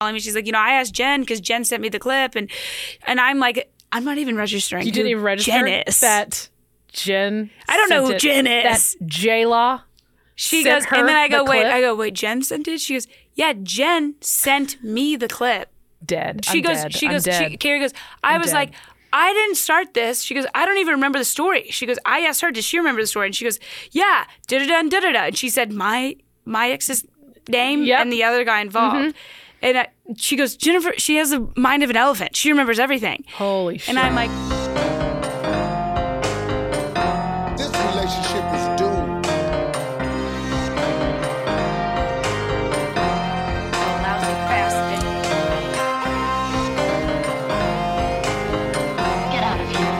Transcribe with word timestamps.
calling 0.00 0.14
me. 0.14 0.20
She's 0.20 0.34
like, 0.34 0.46
you 0.46 0.52
know, 0.52 0.58
I 0.60 0.72
asked 0.74 0.94
Jen 0.94 1.20
because 1.20 1.40
Jen 1.40 1.64
sent 1.64 1.82
me 1.82 1.88
the 1.88 1.98
clip, 1.98 2.34
and 2.36 2.50
and 3.06 3.20
I'm 3.20 3.38
like, 3.38 3.70
I'm 3.92 4.04
not 4.04 4.18
even 4.18 4.36
registering. 4.36 4.86
You 4.86 4.92
didn't 4.92 5.10
even 5.10 5.22
register 5.22 5.50
Jen 5.50 5.82
is. 5.86 6.00
that 6.00 6.48
Jen. 6.92 7.50
I 7.68 7.76
don't 7.76 7.90
know 7.90 8.06
who 8.06 8.12
it. 8.12 8.20
Jen 8.20 8.46
is. 8.46 8.94
That 9.00 9.06
J 9.06 9.46
Law. 9.46 9.82
she 10.36 10.62
goes, 10.64 10.84
and 10.92 11.08
then 11.08 11.16
I 11.16 11.28
go, 11.28 11.38
the 11.44 11.50
wait, 11.50 11.62
clip? 11.62 11.72
I 11.72 11.80
go, 11.80 11.94
wait, 11.94 12.14
Jen 12.14 12.42
sent 12.42 12.68
it. 12.68 12.80
She 12.80 12.94
goes, 12.94 13.06
yeah, 13.34 13.52
Jen 13.62 14.14
sent 14.20 14.82
me 14.84 15.16
the 15.16 15.28
clip. 15.28 15.70
Dead. 16.04 16.44
She 16.44 16.58
I'm 16.58 16.62
goes, 16.64 16.82
dead. 16.82 16.94
she 16.94 17.08
goes, 17.08 17.24
she. 17.24 17.56
Carrie 17.56 17.80
goes, 17.80 17.92
I 18.22 18.34
I'm 18.34 18.40
was 18.40 18.50
dead. 18.50 18.54
like, 18.56 18.72
I 19.12 19.32
didn't 19.32 19.56
start 19.56 19.94
this. 19.94 20.22
She 20.22 20.32
goes, 20.34 20.46
I 20.54 20.64
don't 20.64 20.78
even 20.78 20.94
remember 20.94 21.18
the 21.18 21.24
story. 21.24 21.66
She 21.70 21.86
goes, 21.86 21.98
I 22.06 22.20
asked 22.20 22.40
her, 22.42 22.52
does 22.52 22.64
she 22.64 22.78
remember 22.78 23.00
the 23.00 23.06
story? 23.08 23.26
And 23.26 23.34
she 23.34 23.44
goes, 23.44 23.58
yeah, 23.90 24.26
da 24.46 24.58
da 24.58 24.82
da 24.82 25.00
da 25.00 25.12
da. 25.12 25.18
And 25.24 25.36
she 25.36 25.48
said 25.48 25.72
my 25.72 26.14
my 26.44 26.70
ex's 26.70 27.04
name 27.48 27.82
Yep. 27.82 27.96
Mm-hmm. 27.96 28.02
and 28.02 28.12
the 28.12 28.22
other 28.22 28.44
guy 28.44 28.60
involved. 28.60 29.14
And 29.60 29.76
I, 29.78 29.88
she 30.16 30.36
goes, 30.36 30.56
Jennifer, 30.56 30.92
she 30.98 31.16
has 31.16 31.30
the 31.30 31.48
mind 31.56 31.82
of 31.82 31.90
an 31.90 31.96
elephant. 31.96 32.36
She 32.36 32.50
remembers 32.50 32.78
everything. 32.78 33.24
Holy 33.34 33.78
shit. 33.78 33.88
And 33.90 33.98
I'm 33.98 34.14
like, 34.14 34.30
This 37.56 37.68
relationship 37.68 38.44
is 38.54 38.80
doomed. 38.80 39.26
lousy 44.02 44.34
bastard. 44.48 45.02
Get 49.32 49.42
out 49.42 49.60
of 49.60 49.68
here. 49.76 49.94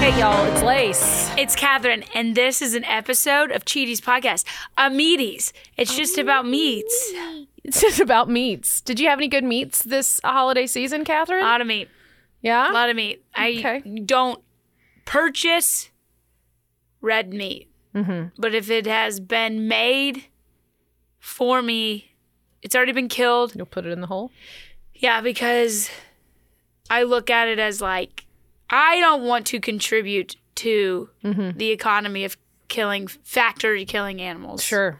hey, 0.00 0.18
y'all, 0.18 0.46
it's 0.52 0.62
Lace. 0.62 1.21
It's 1.42 1.56
Katherine, 1.56 2.04
and 2.14 2.36
this 2.36 2.62
is 2.62 2.74
an 2.74 2.84
episode 2.84 3.50
of 3.50 3.64
Cheaties 3.64 3.98
Podcast, 3.98 4.44
a 4.78 4.82
meaties. 4.90 5.50
It's 5.76 5.96
just 5.96 6.16
about 6.16 6.46
meats. 6.46 7.12
It's 7.64 7.80
just 7.80 7.98
about 7.98 8.28
meats. 8.30 8.80
Did 8.80 9.00
you 9.00 9.08
have 9.08 9.18
any 9.18 9.26
good 9.26 9.42
meats 9.42 9.82
this 9.82 10.20
holiday 10.22 10.68
season, 10.68 11.04
Katherine? 11.04 11.42
A 11.42 11.46
lot 11.48 11.60
of 11.60 11.66
meat. 11.66 11.88
yeah. 12.42 12.70
A 12.70 12.72
lot 12.72 12.90
of 12.90 12.94
meat. 12.94 13.24
I 13.34 13.56
Okay. 13.58 13.80
don't 14.04 14.40
purchase 15.04 15.90
red 17.00 17.32
meat. 17.34 17.68
Mm-hmm. 17.92 18.28
But 18.38 18.54
if 18.54 18.70
it 18.70 18.86
has 18.86 19.18
been 19.18 19.66
made 19.66 20.26
for 21.18 21.60
me, 21.60 22.12
it's 22.62 22.76
already 22.76 22.92
been 22.92 23.08
killed. 23.08 23.56
You'll 23.56 23.66
put 23.66 23.84
it 23.84 23.90
in 23.90 24.00
the 24.00 24.06
hole. 24.06 24.30
Yeah, 24.94 25.20
because 25.20 25.90
I 26.88 27.02
look 27.02 27.30
at 27.30 27.48
it 27.48 27.58
as 27.58 27.80
like, 27.80 28.26
I 28.70 29.00
don't 29.00 29.24
want 29.24 29.44
to 29.48 29.58
contribute 29.58 30.36
to 30.56 31.08
Mm-hmm. 31.24 31.56
the 31.58 31.70
economy 31.70 32.24
of 32.24 32.36
killing, 32.68 33.06
factory 33.06 33.84
killing 33.84 34.20
animals. 34.20 34.62
Sure. 34.62 34.98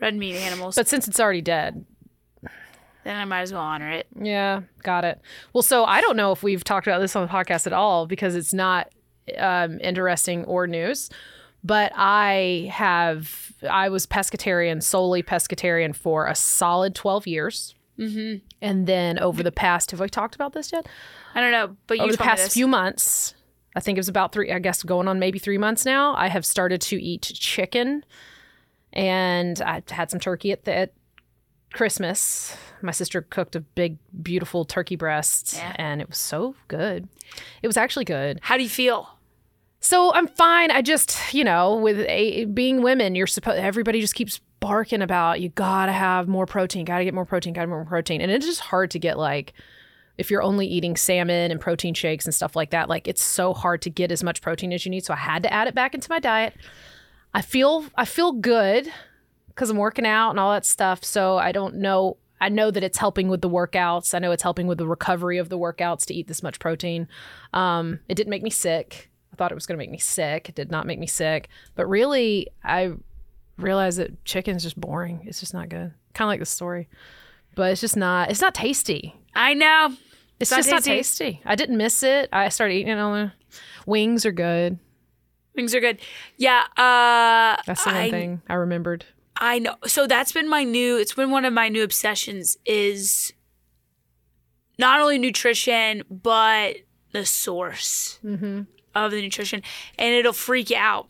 Red 0.00 0.14
meat 0.14 0.36
animals. 0.36 0.74
But 0.74 0.88
since 0.88 1.08
it's 1.08 1.18
already 1.18 1.40
dead, 1.40 1.84
then 3.04 3.16
I 3.16 3.24
might 3.24 3.42
as 3.42 3.52
well 3.52 3.62
honor 3.62 3.90
it. 3.90 4.06
Yeah, 4.20 4.62
got 4.82 5.04
it. 5.04 5.20
Well, 5.52 5.62
so 5.62 5.84
I 5.84 6.00
don't 6.00 6.16
know 6.16 6.32
if 6.32 6.42
we've 6.42 6.64
talked 6.64 6.86
about 6.86 7.00
this 7.00 7.14
on 7.16 7.26
the 7.26 7.32
podcast 7.32 7.66
at 7.66 7.72
all 7.72 8.06
because 8.06 8.34
it's 8.34 8.52
not 8.52 8.88
um, 9.38 9.78
interesting 9.80 10.44
or 10.44 10.66
news. 10.66 11.08
But 11.64 11.92
I 11.96 12.70
have, 12.72 13.52
I 13.68 13.88
was 13.88 14.06
pescatarian, 14.06 14.82
solely 14.82 15.22
pescatarian 15.22 15.96
for 15.96 16.26
a 16.26 16.34
solid 16.34 16.94
12 16.94 17.26
years. 17.26 17.74
Mm-hmm. 17.98 18.44
And 18.60 18.86
then 18.86 19.18
over 19.18 19.42
the 19.42 19.50
past, 19.50 19.90
have 19.90 19.98
we 20.00 20.08
talked 20.08 20.34
about 20.34 20.52
this 20.52 20.70
yet? 20.72 20.86
I 21.34 21.40
don't 21.40 21.50
know, 21.52 21.76
but 21.86 21.96
you 21.96 22.04
over 22.04 22.12
the 22.12 22.18
past 22.18 22.52
few 22.52 22.68
months, 22.68 23.34
I 23.76 23.80
think 23.80 23.98
it 23.98 24.00
was 24.00 24.08
about 24.08 24.32
three, 24.32 24.50
I 24.50 24.58
guess 24.58 24.82
going 24.82 25.06
on 25.06 25.18
maybe 25.20 25.38
three 25.38 25.58
months 25.58 25.84
now, 25.84 26.14
I 26.16 26.28
have 26.28 26.44
started 26.46 26.80
to 26.82 27.00
eat 27.00 27.22
chicken. 27.22 28.04
And 28.92 29.60
I 29.60 29.82
had 29.90 30.10
some 30.10 30.18
turkey 30.18 30.50
at, 30.52 30.64
the, 30.64 30.74
at 30.74 30.92
Christmas. 31.72 32.56
My 32.80 32.92
sister 32.92 33.22
cooked 33.22 33.54
a 33.54 33.60
big, 33.60 33.98
beautiful 34.22 34.64
turkey 34.64 34.96
breast, 34.96 35.54
Yeah. 35.56 35.74
and 35.76 36.00
it 36.00 36.08
was 36.08 36.16
so 36.18 36.54
good. 36.68 37.06
It 37.62 37.66
was 37.66 37.76
actually 37.76 38.06
good. 38.06 38.38
How 38.42 38.56
do 38.56 38.62
you 38.62 38.68
feel? 38.68 39.10
So 39.80 40.12
I'm 40.14 40.26
fine. 40.26 40.70
I 40.70 40.80
just, 40.82 41.34
you 41.34 41.44
know, 41.44 41.76
with 41.76 42.00
a, 42.08 42.46
being 42.46 42.82
women, 42.82 43.14
you're 43.14 43.26
supposed, 43.26 43.58
everybody 43.58 44.00
just 44.00 44.14
keeps 44.14 44.40
barking 44.58 45.02
about 45.02 45.40
you 45.42 45.50
gotta 45.50 45.92
have 45.92 46.26
more 46.28 46.46
protein, 46.46 46.86
gotta 46.86 47.04
get 47.04 47.12
more 47.14 47.26
protein, 47.26 47.52
gotta 47.52 47.66
get 47.66 47.70
more 47.70 47.84
protein. 47.84 48.20
And 48.22 48.32
it's 48.32 48.46
just 48.46 48.60
hard 48.60 48.90
to 48.92 48.98
get 48.98 49.18
like, 49.18 49.52
if 50.18 50.30
you're 50.30 50.42
only 50.42 50.66
eating 50.66 50.96
salmon 50.96 51.50
and 51.50 51.60
protein 51.60 51.94
shakes 51.94 52.24
and 52.24 52.34
stuff 52.34 52.56
like 52.56 52.70
that, 52.70 52.88
like 52.88 53.06
it's 53.06 53.22
so 53.22 53.52
hard 53.52 53.82
to 53.82 53.90
get 53.90 54.10
as 54.10 54.22
much 54.22 54.40
protein 54.40 54.72
as 54.72 54.84
you 54.84 54.90
need. 54.90 55.04
So 55.04 55.14
I 55.14 55.18
had 55.18 55.42
to 55.42 55.52
add 55.52 55.68
it 55.68 55.74
back 55.74 55.94
into 55.94 56.10
my 56.10 56.18
diet. 56.18 56.54
I 57.34 57.42
feel, 57.42 57.84
I 57.96 58.04
feel 58.04 58.32
good 58.32 58.90
because 59.48 59.70
I'm 59.70 59.76
working 59.76 60.06
out 60.06 60.30
and 60.30 60.40
all 60.40 60.52
that 60.52 60.64
stuff. 60.64 61.04
So 61.04 61.36
I 61.36 61.52
don't 61.52 61.76
know. 61.76 62.16
I 62.40 62.50
know 62.50 62.70
that 62.70 62.82
it's 62.82 62.98
helping 62.98 63.28
with 63.28 63.40
the 63.40 63.48
workouts. 63.48 64.14
I 64.14 64.18
know 64.18 64.30
it's 64.30 64.42
helping 64.42 64.66
with 64.66 64.78
the 64.78 64.86
recovery 64.86 65.38
of 65.38 65.48
the 65.48 65.58
workouts 65.58 66.04
to 66.06 66.14
eat 66.14 66.28
this 66.28 66.42
much 66.42 66.58
protein. 66.58 67.08
Um, 67.54 68.00
it 68.08 68.14
didn't 68.14 68.30
make 68.30 68.42
me 68.42 68.50
sick. 68.50 69.10
I 69.32 69.36
thought 69.36 69.52
it 69.52 69.54
was 69.54 69.66
going 69.66 69.78
to 69.78 69.82
make 69.82 69.90
me 69.90 69.98
sick. 69.98 70.48
It 70.48 70.54
did 70.54 70.70
not 70.70 70.86
make 70.86 70.98
me 70.98 71.06
sick. 71.06 71.48
But 71.74 71.86
really, 71.86 72.48
I 72.62 72.92
realized 73.56 73.98
that 73.98 74.24
chicken's 74.24 74.62
just 74.62 74.78
boring. 74.78 75.22
It's 75.24 75.40
just 75.40 75.54
not 75.54 75.68
good. 75.68 75.92
Kind 76.14 76.26
of 76.26 76.28
like 76.28 76.40
the 76.40 76.46
story, 76.46 76.88
but 77.56 77.72
it's 77.72 77.80
just 77.80 77.96
not. 77.96 78.30
It's 78.30 78.40
not 78.40 78.54
tasty. 78.54 79.16
I 79.34 79.54
know. 79.54 79.96
It's, 80.38 80.50
not 80.52 80.58
just 80.58 80.70
not 80.70 80.84
tasty. 80.84 81.24
tasty. 81.24 81.42
I 81.44 81.56
didn't 81.56 81.76
miss 81.76 82.02
it. 82.04 82.28
I 82.32 82.48
started 82.50 82.74
eating 82.74 82.92
it 82.92 82.98
on 82.98 83.12
the 83.12 83.32
wings 83.86 84.24
are 84.24 84.32
good. 84.32 84.78
Wings 85.56 85.74
are 85.74 85.80
good. 85.80 85.98
Yeah. 86.36 86.62
Uh, 86.76 87.60
That's 87.66 87.82
the 87.84 87.90
one 87.90 87.96
I, 87.96 88.10
thing 88.10 88.42
I 88.48 88.54
remembered. 88.54 89.04
I 89.38 89.58
know. 89.58 89.76
So 89.86 90.06
that's 90.06 90.32
been 90.32 90.48
my 90.48 90.62
new. 90.64 90.96
It's 90.98 91.14
been 91.14 91.30
one 91.30 91.44
of 91.44 91.52
my 91.52 91.68
new 91.68 91.82
obsessions. 91.82 92.56
Is 92.66 93.32
not 94.78 95.00
only 95.00 95.18
nutrition 95.18 96.02
but 96.10 96.76
the 97.12 97.24
source 97.24 98.18
Mm-hmm. 98.24 98.62
of 98.94 99.10
the 99.10 99.20
nutrition, 99.22 99.62
and 99.98 100.14
it'll 100.14 100.32
freak 100.34 100.70
you 100.70 100.76
out 100.76 101.08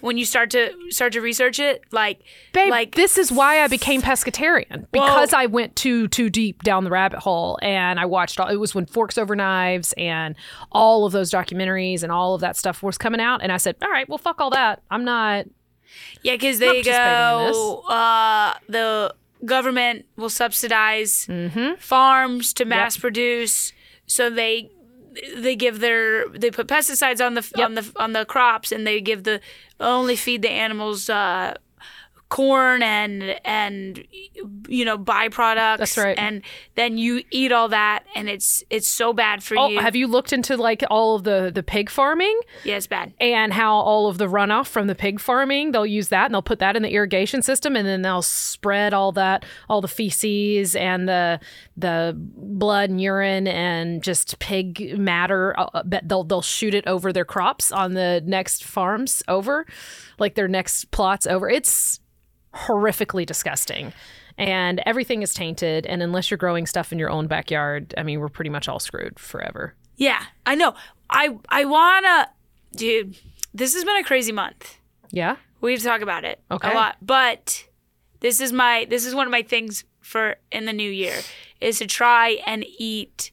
when 0.00 0.16
you 0.18 0.24
start 0.24 0.50
to 0.50 0.72
start 0.90 1.12
to 1.14 1.20
research 1.20 1.58
it. 1.60 1.84
Like, 1.92 2.18
Mm. 2.18 2.52
Babe, 2.52 2.70
like 2.70 2.94
this 2.94 3.18
is 3.18 3.30
why 3.32 3.62
I 3.62 3.68
became 3.68 4.02
pescatarian 4.02 4.86
because 4.92 5.32
Whoa. 5.32 5.38
I 5.38 5.46
went 5.46 5.76
too 5.76 6.08
too 6.08 6.30
deep 6.30 6.62
down 6.62 6.84
the 6.84 6.90
rabbit 6.90 7.18
hole 7.20 7.58
and 7.62 7.98
I 8.00 8.06
watched 8.06 8.40
all. 8.40 8.48
It 8.48 8.56
was 8.56 8.74
when 8.74 8.86
Forks 8.86 9.18
Over 9.18 9.36
Knives 9.36 9.92
and 9.96 10.34
all 10.72 11.04
of 11.06 11.12
those 11.12 11.30
documentaries 11.30 12.02
and 12.02 12.10
all 12.10 12.34
of 12.34 12.40
that 12.40 12.56
stuff 12.56 12.82
was 12.82 12.96
coming 12.98 13.20
out, 13.20 13.42
and 13.42 13.52
I 13.52 13.56
said, 13.58 13.76
"All 13.82 13.90
right, 13.90 14.08
well, 14.08 14.18
fuck 14.18 14.40
all 14.40 14.50
that. 14.50 14.82
I'm 14.90 15.04
not." 15.04 15.46
Yeah, 16.22 16.32
because 16.34 16.58
they 16.58 16.82
go, 16.82 17.82
uh, 17.88 18.54
the 18.68 19.14
government 19.44 20.04
will 20.16 20.30
subsidize 20.30 21.26
Mm-hmm. 21.28 21.74
farms 21.78 22.52
to 22.54 22.64
mass 22.64 22.96
produce, 22.96 23.72
so 24.06 24.28
they 24.30 24.70
they 25.36 25.56
give 25.56 25.80
their 25.80 26.28
they 26.28 26.50
put 26.50 26.66
pesticides 26.68 27.24
on 27.24 27.34
the 27.34 27.50
on 27.62 27.74
the 27.74 27.92
on 27.96 28.12
the 28.12 28.24
crops, 28.24 28.72
and 28.72 28.86
they 28.86 29.00
give 29.00 29.24
the 29.24 29.40
only 29.80 30.16
feed 30.16 30.42
the 30.42 30.50
animals 30.50 31.08
uh, 31.10 31.54
corn 32.28 32.82
and 32.82 33.22
and 33.44 34.04
you 34.68 34.84
know 34.84 34.98
byproducts. 34.98 35.78
That's 35.78 35.96
right. 35.98 36.18
And 36.18 36.42
then 36.74 36.98
you 36.98 37.22
eat 37.30 37.52
all 37.52 37.68
that, 37.68 38.04
and 38.16 38.28
it's 38.28 38.64
it's 38.68 38.88
so 38.88 39.12
bad 39.12 39.44
for 39.44 39.56
Oh, 39.56 39.68
you. 39.68 39.78
have 39.78 39.94
you 39.94 40.08
looked 40.08 40.32
into 40.32 40.56
like 40.56 40.82
all 40.90 41.14
of 41.14 41.22
the 41.22 41.52
the 41.54 41.62
pig 41.62 41.88
farming? 41.88 42.38
yeah, 42.64 42.76
it's 42.76 42.88
bad. 42.88 43.12
and 43.20 43.52
how 43.52 43.74
all 43.76 44.08
of 44.08 44.18
the 44.18 44.26
runoff 44.26 44.66
from 44.66 44.88
the 44.88 44.94
pig 44.96 45.20
farming 45.20 45.70
they'll 45.72 45.86
use 45.86 46.08
that 46.08 46.24
and 46.26 46.34
they'll 46.34 46.42
put 46.42 46.58
that 46.58 46.74
in 46.76 46.82
the 46.82 46.90
irrigation 46.90 47.42
system 47.42 47.76
and 47.76 47.86
then 47.86 48.02
they'll 48.02 48.22
spread 48.22 48.92
all 48.92 49.12
that 49.12 49.44
all 49.68 49.80
the 49.80 49.86
feces 49.88 50.74
and 50.74 51.08
the 51.08 51.38
the 51.76 52.14
blood 52.16 52.88
and 52.90 53.00
urine 53.00 53.46
and 53.46 54.02
just 54.02 54.38
pig 54.38 54.98
matter 54.98 55.54
uh, 55.58 55.82
but 55.84 56.08
they'll 56.08 56.24
they'll 56.24 56.40
shoot 56.42 56.74
it 56.74 56.86
over 56.86 57.12
their 57.12 57.24
crops 57.24 57.70
on 57.70 57.92
the 57.94 58.22
next 58.24 58.64
farms 58.64 59.22
over 59.28 59.66
like 60.18 60.34
their 60.36 60.48
next 60.48 60.90
plots 60.90 61.26
over 61.26 61.50
it's 61.50 62.00
horrifically 62.54 63.26
disgusting 63.26 63.92
and 64.38 64.80
everything 64.86 65.22
is 65.22 65.34
tainted 65.34 65.84
and 65.86 66.02
unless 66.02 66.30
you're 66.30 66.38
growing 66.38 66.66
stuff 66.66 66.92
in 66.92 66.98
your 66.98 67.10
own 67.10 67.26
backyard 67.26 67.92
i 67.98 68.02
mean 68.02 68.20
we're 68.20 68.28
pretty 68.28 68.50
much 68.50 68.68
all 68.68 68.78
screwed 68.80 69.18
forever 69.18 69.74
Yeah, 69.96 70.22
I 70.46 70.54
know. 70.56 70.74
I 71.08 71.36
I 71.48 71.64
wanna, 71.64 72.28
dude. 72.74 73.16
This 73.54 73.72
has 73.74 73.84
been 73.84 73.96
a 73.96 74.04
crazy 74.04 74.32
month. 74.32 74.78
yeah 75.10 75.36
We 75.60 75.72
have 75.72 75.80
to 75.80 75.86
talk 75.86 76.00
about 76.02 76.24
it 76.24 76.40
Okay. 76.50 76.70
a 76.70 76.74
lot. 76.74 76.96
But 77.00 77.64
this 78.20 78.40
is 78.40 78.52
my 78.52 78.86
this 78.90 79.06
is 79.06 79.14
one 79.14 79.26
of 79.26 79.30
my 79.30 79.42
things 79.42 79.84
for 80.06 80.36
in 80.52 80.64
the 80.66 80.72
new 80.72 80.90
year 80.90 81.20
is 81.60 81.78
to 81.78 81.86
try 81.86 82.38
and 82.46 82.64
eat 82.78 83.32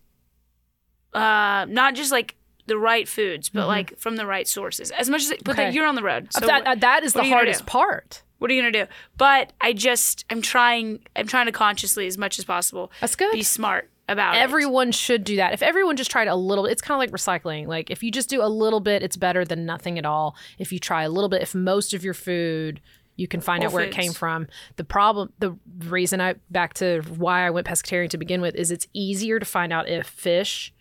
uh 1.13 1.65
not 1.69 1.93
just 1.95 2.11
like 2.11 2.35
the 2.65 2.77
right 2.77 3.07
foods, 3.07 3.49
but 3.49 3.67
like 3.67 3.97
from 3.99 4.15
the 4.15 4.25
right 4.25 4.47
sources. 4.47 4.89
As 4.91 5.09
much 5.09 5.23
as 5.23 5.29
but 5.29 5.39
Mm-hmm. 5.43 5.59
Okay. 5.59 5.71
you're 5.71 5.85
on 5.85 5.95
the 5.95 6.03
road. 6.03 6.27
So 6.31 6.45
that, 6.45 6.65
what, 6.65 6.79
that 6.79 7.03
is 7.03 7.13
the 7.13 7.19
are 7.19 7.23
you 7.23 7.29
gonna 7.29 7.35
hardest 7.41 7.65
part 7.65 8.23
what 8.39 8.51
are 8.51 8.55
you 8.55 8.61
gonna 8.61 8.85
do? 8.85 8.91
But 9.17 9.53
I 9.61 9.71
just 9.73 10.25
I'm 10.29 10.41
trying 10.41 10.99
I'm 11.15 11.27
trying 11.27 11.45
to 11.45 11.51
consciously 11.53 12.07
as 12.07 12.17
much 12.17 12.39
as 12.39 12.45
possible 12.45 12.91
That's 12.99 13.15
good. 13.15 13.31
be 13.31 13.43
smart 13.43 13.89
about 14.09 14.35
it. 14.35 14.39
Everyone 14.39 14.91
should 14.91 15.23
do 15.23 15.37
that. 15.37 15.53
If 15.53 15.61
everyone 15.61 15.95
just 15.95 16.11
tried 16.11 16.27
a 16.27 16.35
little, 16.35 16.65
it's 16.65 16.81
kind 16.81 16.95
of 16.95 16.99
like 16.99 17.11
recycling. 17.11 17.67
Like 17.67 17.89
if 17.89 18.03
you 18.03 18.11
just 18.11 18.29
do 18.29 18.41
a 18.43 18.47
little 18.49 18.81
bit, 18.81 19.01
it's 19.01 19.15
better 19.15 19.45
than 19.45 19.65
nothing 19.65 19.97
at 19.97 20.05
all. 20.05 20.35
If 20.57 20.73
you 20.73 20.79
try 20.79 21.03
a 21.03 21.09
little 21.09 21.29
bit, 21.29 21.41
if 21.41 21.55
most 21.55 21.93
of 21.93 22.03
your 22.03 22.13
food 22.13 22.81
You 23.15 23.27
can 23.27 23.41
find 23.41 23.63
out 23.63 23.71
where 23.71 23.83
it 23.83 23.93
came 23.93 24.13
from. 24.13 24.47
The 24.75 24.83
problem, 24.83 25.33
the 25.39 25.55
reason 25.79 26.19
I 26.19 26.35
back 26.49 26.73
to 26.75 27.01
why 27.15 27.45
I 27.45 27.51
went 27.51 27.67
pescatarian 27.67 28.09
to 28.09 28.17
begin 28.17 28.41
with 28.41 28.55
is 28.55 28.71
it's 28.71 28.87
easier 28.93 29.39
to 29.39 29.45
find 29.45 29.71
out 29.71 29.87
if 29.87 30.07
fish 30.07 30.73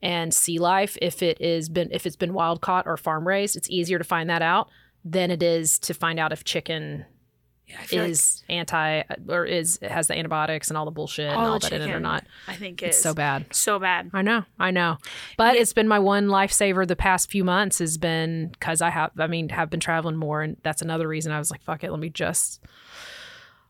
and 0.00 0.32
sea 0.32 0.58
life, 0.58 0.96
if 1.02 1.22
it 1.22 1.40
is 1.40 1.68
been 1.68 1.88
if 1.90 2.06
it's 2.06 2.16
been 2.16 2.34
wild 2.34 2.60
caught 2.60 2.86
or 2.86 2.96
farm 2.96 3.26
raised, 3.26 3.56
it's 3.56 3.70
easier 3.70 3.98
to 3.98 4.04
find 4.04 4.30
that 4.30 4.42
out 4.42 4.68
than 5.04 5.30
it 5.30 5.42
is 5.42 5.78
to 5.80 5.94
find 5.94 6.20
out 6.20 6.32
if 6.32 6.44
chicken 6.44 7.04
I 7.78 7.84
feel 7.84 8.02
like 8.02 8.10
is 8.10 8.42
anti 8.48 9.00
uh, 9.00 9.04
or 9.28 9.44
is 9.44 9.78
has 9.82 10.08
the 10.08 10.16
antibiotics 10.16 10.68
and 10.68 10.76
all 10.76 10.84
the 10.84 10.90
bullshit 10.90 11.26
and 11.26 11.34
all 11.36 11.52
all 11.52 11.58
the 11.58 11.68
that 11.70 11.80
in 11.80 11.88
it 11.88 11.92
or 11.92 12.00
not. 12.00 12.24
I 12.48 12.54
think 12.54 12.82
It's 12.82 13.00
so 13.00 13.14
bad. 13.14 13.54
So 13.54 13.78
bad. 13.78 14.10
I 14.12 14.22
know, 14.22 14.44
I 14.58 14.70
know. 14.70 14.98
But 15.36 15.56
it's 15.56 15.72
been 15.72 15.88
my 15.88 15.98
one 15.98 16.26
lifesaver 16.26 16.86
the 16.86 16.96
past 16.96 17.30
few 17.30 17.44
months 17.44 17.78
has 17.78 17.98
been 17.98 18.48
because 18.48 18.80
I 18.80 18.90
have, 18.90 19.10
I 19.18 19.26
mean, 19.26 19.48
have 19.50 19.70
been 19.70 19.80
traveling 19.80 20.16
more. 20.16 20.42
And 20.42 20.56
that's 20.62 20.82
another 20.82 21.08
reason 21.08 21.32
I 21.32 21.38
was 21.38 21.50
like, 21.50 21.62
fuck 21.62 21.84
it, 21.84 21.90
let 21.90 22.00
me 22.00 22.08
just, 22.08 22.62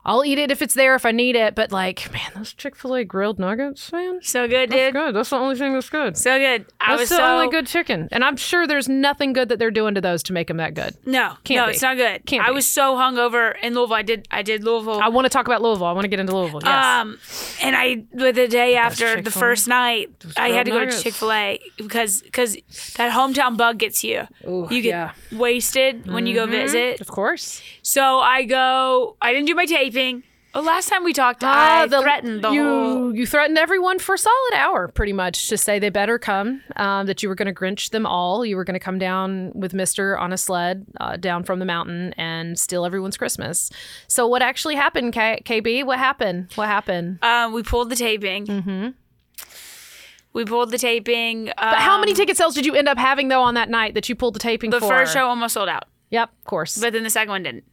I'll 0.05 0.25
eat 0.25 0.37
it 0.37 0.51
if 0.51 0.61
it's 0.61 0.73
there, 0.73 0.95
if 0.95 1.05
I 1.05 1.11
need 1.11 1.35
it. 1.35 1.55
But 1.55 1.71
like, 1.71 2.11
man, 2.11 2.29
those 2.35 2.53
Chick 2.53 2.75
fil 2.75 2.95
A 2.95 3.03
grilled 3.05 3.39
nuggets, 3.39 3.91
man. 3.91 4.19
So 4.21 4.47
good, 4.47 4.69
That's 4.69 4.81
dude. 4.81 4.93
good. 4.93 5.15
That's 5.15 5.29
the 5.29 5.37
only 5.37 5.55
thing 5.55 5.73
that's 5.73 5.89
good. 5.89 6.17
So 6.17 6.37
good. 6.37 6.65
I 6.81 6.91
That's 6.91 6.99
was 7.01 7.09
the 7.09 7.15
so 7.17 7.25
only 7.25 7.49
good 7.49 7.67
chicken. 7.67 8.09
And 8.11 8.23
I'm 8.23 8.35
sure 8.35 8.67
there's 8.67 8.89
nothing 8.89 9.31
good 9.33 9.49
that 9.49 9.59
they're 9.59 9.71
doing 9.71 9.95
to 9.95 10.01
those 10.01 10.21
to 10.23 10.33
make 10.33 10.47
them 10.47 10.57
that 10.57 10.73
good. 10.73 10.97
No, 11.05 11.35
Can't 11.43 11.57
no, 11.61 11.65
be. 11.67 11.71
it's 11.73 11.81
not 11.81 11.95
good. 11.97 12.25
Can't 12.25 12.43
I 12.43 12.49
be. 12.49 12.55
was 12.55 12.67
so 12.67 12.95
hungover 12.95 13.53
in 13.61 13.73
Louisville. 13.73 13.95
I 13.95 14.01
did. 14.01 14.27
I 14.31 14.41
did 14.41 14.63
Louisville. 14.63 14.99
I 14.99 15.07
want 15.09 15.25
to 15.25 15.29
talk 15.29 15.47
about 15.47 15.61
Louisville. 15.61 15.87
I 15.87 15.93
want 15.93 16.03
to 16.03 16.09
get 16.09 16.19
into 16.19 16.35
Louisville. 16.35 16.61
Yes. 16.63 16.85
Um, 16.85 17.19
and 17.61 17.75
I 17.75 18.03
with 18.11 18.35
the 18.35 18.47
day 18.47 18.75
after 18.75 19.21
the 19.21 19.31
first 19.31 19.67
night, 19.67 20.09
I 20.37 20.49
had 20.49 20.65
to 20.65 20.71
go 20.71 20.85
to. 20.85 20.93
Chick 21.03 21.13
Fil 21.13 21.31
A 21.31 21.59
because 21.77 22.21
because 22.21 22.53
that 22.97 23.11
hometown 23.11 23.57
bug 23.57 23.77
gets 23.79 24.03
you. 24.03 24.27
Ooh, 24.47 24.67
you 24.69 24.81
get 24.81 24.89
yeah. 24.89 25.09
Mm-hmm. 25.27 25.37
wasted 25.37 26.11
when 26.11 26.27
you 26.27 26.33
go 26.35 26.45
visit. 26.45 26.99
of 27.01 27.07
course. 27.07 27.61
So 27.81 28.19
I 28.19 28.43
go. 28.43 29.15
I 29.21 29.31
didn't 29.33 29.47
do 29.47 29.55
my 29.55 29.65
taping. 29.93 30.23
Oh, 30.55 30.61
last 30.61 30.87
time 30.87 31.03
we 31.03 31.13
talked, 31.13 31.43
I 31.43 31.87
threatened 31.87 32.43
the 32.43 32.49
Ah, 32.49 32.51
you, 32.51 32.63
whole. 32.63 33.15
You 33.15 33.25
threatened 33.25 33.57
everyone 33.57 33.97
for 33.97 34.13
a 34.13 34.17
solid 34.19 34.53
hour, 34.53 34.87
pretty 34.87 35.11
much, 35.11 35.47
to 35.49 35.57
say 35.57 35.79
they 35.79 35.89
better 35.89 36.19
come. 36.19 36.61
Um, 36.75 37.07
that 37.07 37.23
you 37.23 37.29
were 37.29 37.33
going 37.33 37.47
to 37.47 37.59
Grinch 37.59 37.89
them 37.89 38.05
all. 38.05 38.45
You 38.45 38.55
were 38.55 38.63
going 38.63 38.75
to 38.75 38.79
come 38.79 38.99
down 38.99 39.51
with 39.55 39.73
Mister 39.73 40.15
on 40.15 40.31
a 40.31 40.37
sled 40.37 40.85
uh, 41.01 41.17
down 41.17 41.43
from 41.43 41.57
the 41.57 41.65
mountain 41.65 42.13
and 42.17 42.59
steal 42.59 42.85
everyone's 42.85 43.17
Christmas. 43.17 43.71
So 44.07 44.27
what 44.27 44.43
actually 44.43 44.75
happened, 44.75 45.13
K- 45.13 45.41
KB? 45.43 45.85
What 45.85 45.97
happened? 45.97 46.51
What 46.53 46.67
happened? 46.67 47.17
Um, 47.23 47.51
we 47.51 47.63
pulled 47.63 47.89
the 47.89 47.95
taping. 47.95 48.45
Mm-hmm. 48.45 48.89
We 50.33 50.45
pulled 50.45 50.69
the 50.69 50.77
taping. 50.77 51.45
But 51.45 51.75
how 51.79 51.95
um, 51.95 52.01
many 52.01 52.13
ticket 52.13 52.37
sales 52.37 52.53
did 52.53 52.65
you 52.67 52.75
end 52.75 52.87
up 52.87 52.99
having 52.99 53.27
though 53.27 53.41
on 53.41 53.55
that 53.55 53.69
night 53.69 53.95
that 53.95 54.07
you 54.07 54.15
pulled 54.15 54.35
the 54.35 54.39
taping 54.39 54.69
The 54.69 54.79
for? 54.81 54.87
first 54.87 55.13
show 55.13 55.25
almost 55.27 55.55
sold 55.55 55.69
out, 55.69 55.85
Yep, 56.11 56.29
of 56.29 56.43
course. 56.45 56.79
But 56.79 56.93
then 56.93 57.01
the 57.03 57.09
second 57.09 57.29
one 57.31 57.41
didn't. 57.43 57.63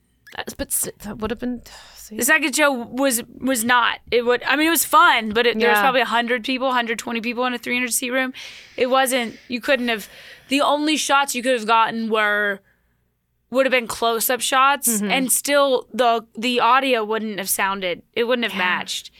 But 0.56 0.70
that 1.00 1.18
would 1.18 1.30
have 1.30 1.40
been. 1.40 1.62
see. 1.94 2.16
The 2.16 2.24
second 2.24 2.54
show 2.54 2.72
was 2.72 3.22
was 3.38 3.64
not. 3.64 3.98
It 4.10 4.24
would. 4.24 4.42
I 4.44 4.56
mean, 4.56 4.68
it 4.68 4.70
was 4.70 4.84
fun, 4.84 5.30
but 5.30 5.46
it, 5.46 5.58
there 5.58 5.68
was 5.70 5.76
Yeah. 5.76 5.82
probably 5.82 6.02
hundred 6.02 6.44
people, 6.44 6.68
120 6.68 7.20
people 7.20 7.44
in 7.46 7.54
a 7.54 7.58
300 7.58 7.92
seat 7.92 8.10
room. 8.10 8.32
It 8.76 8.86
wasn't. 8.86 9.38
You 9.48 9.60
couldn't 9.60 9.88
have. 9.88 10.08
The 10.48 10.60
only 10.60 10.96
shots 10.96 11.34
you 11.34 11.42
could 11.42 11.52
have 11.58 11.66
gotten 11.66 12.10
were 12.10 12.60
would 13.50 13.66
have 13.66 13.72
been 13.72 13.88
close 13.88 14.30
up 14.30 14.40
shots, 14.40 14.88
Mm-hmm. 14.88 15.10
and 15.10 15.32
still 15.32 15.88
the 15.92 16.26
the 16.36 16.60
audio 16.60 17.04
wouldn't 17.04 17.38
have 17.38 17.48
sounded. 17.48 18.02
It 18.12 18.24
wouldn't 18.24 18.48
have 18.50 18.56
matched. 18.58 19.10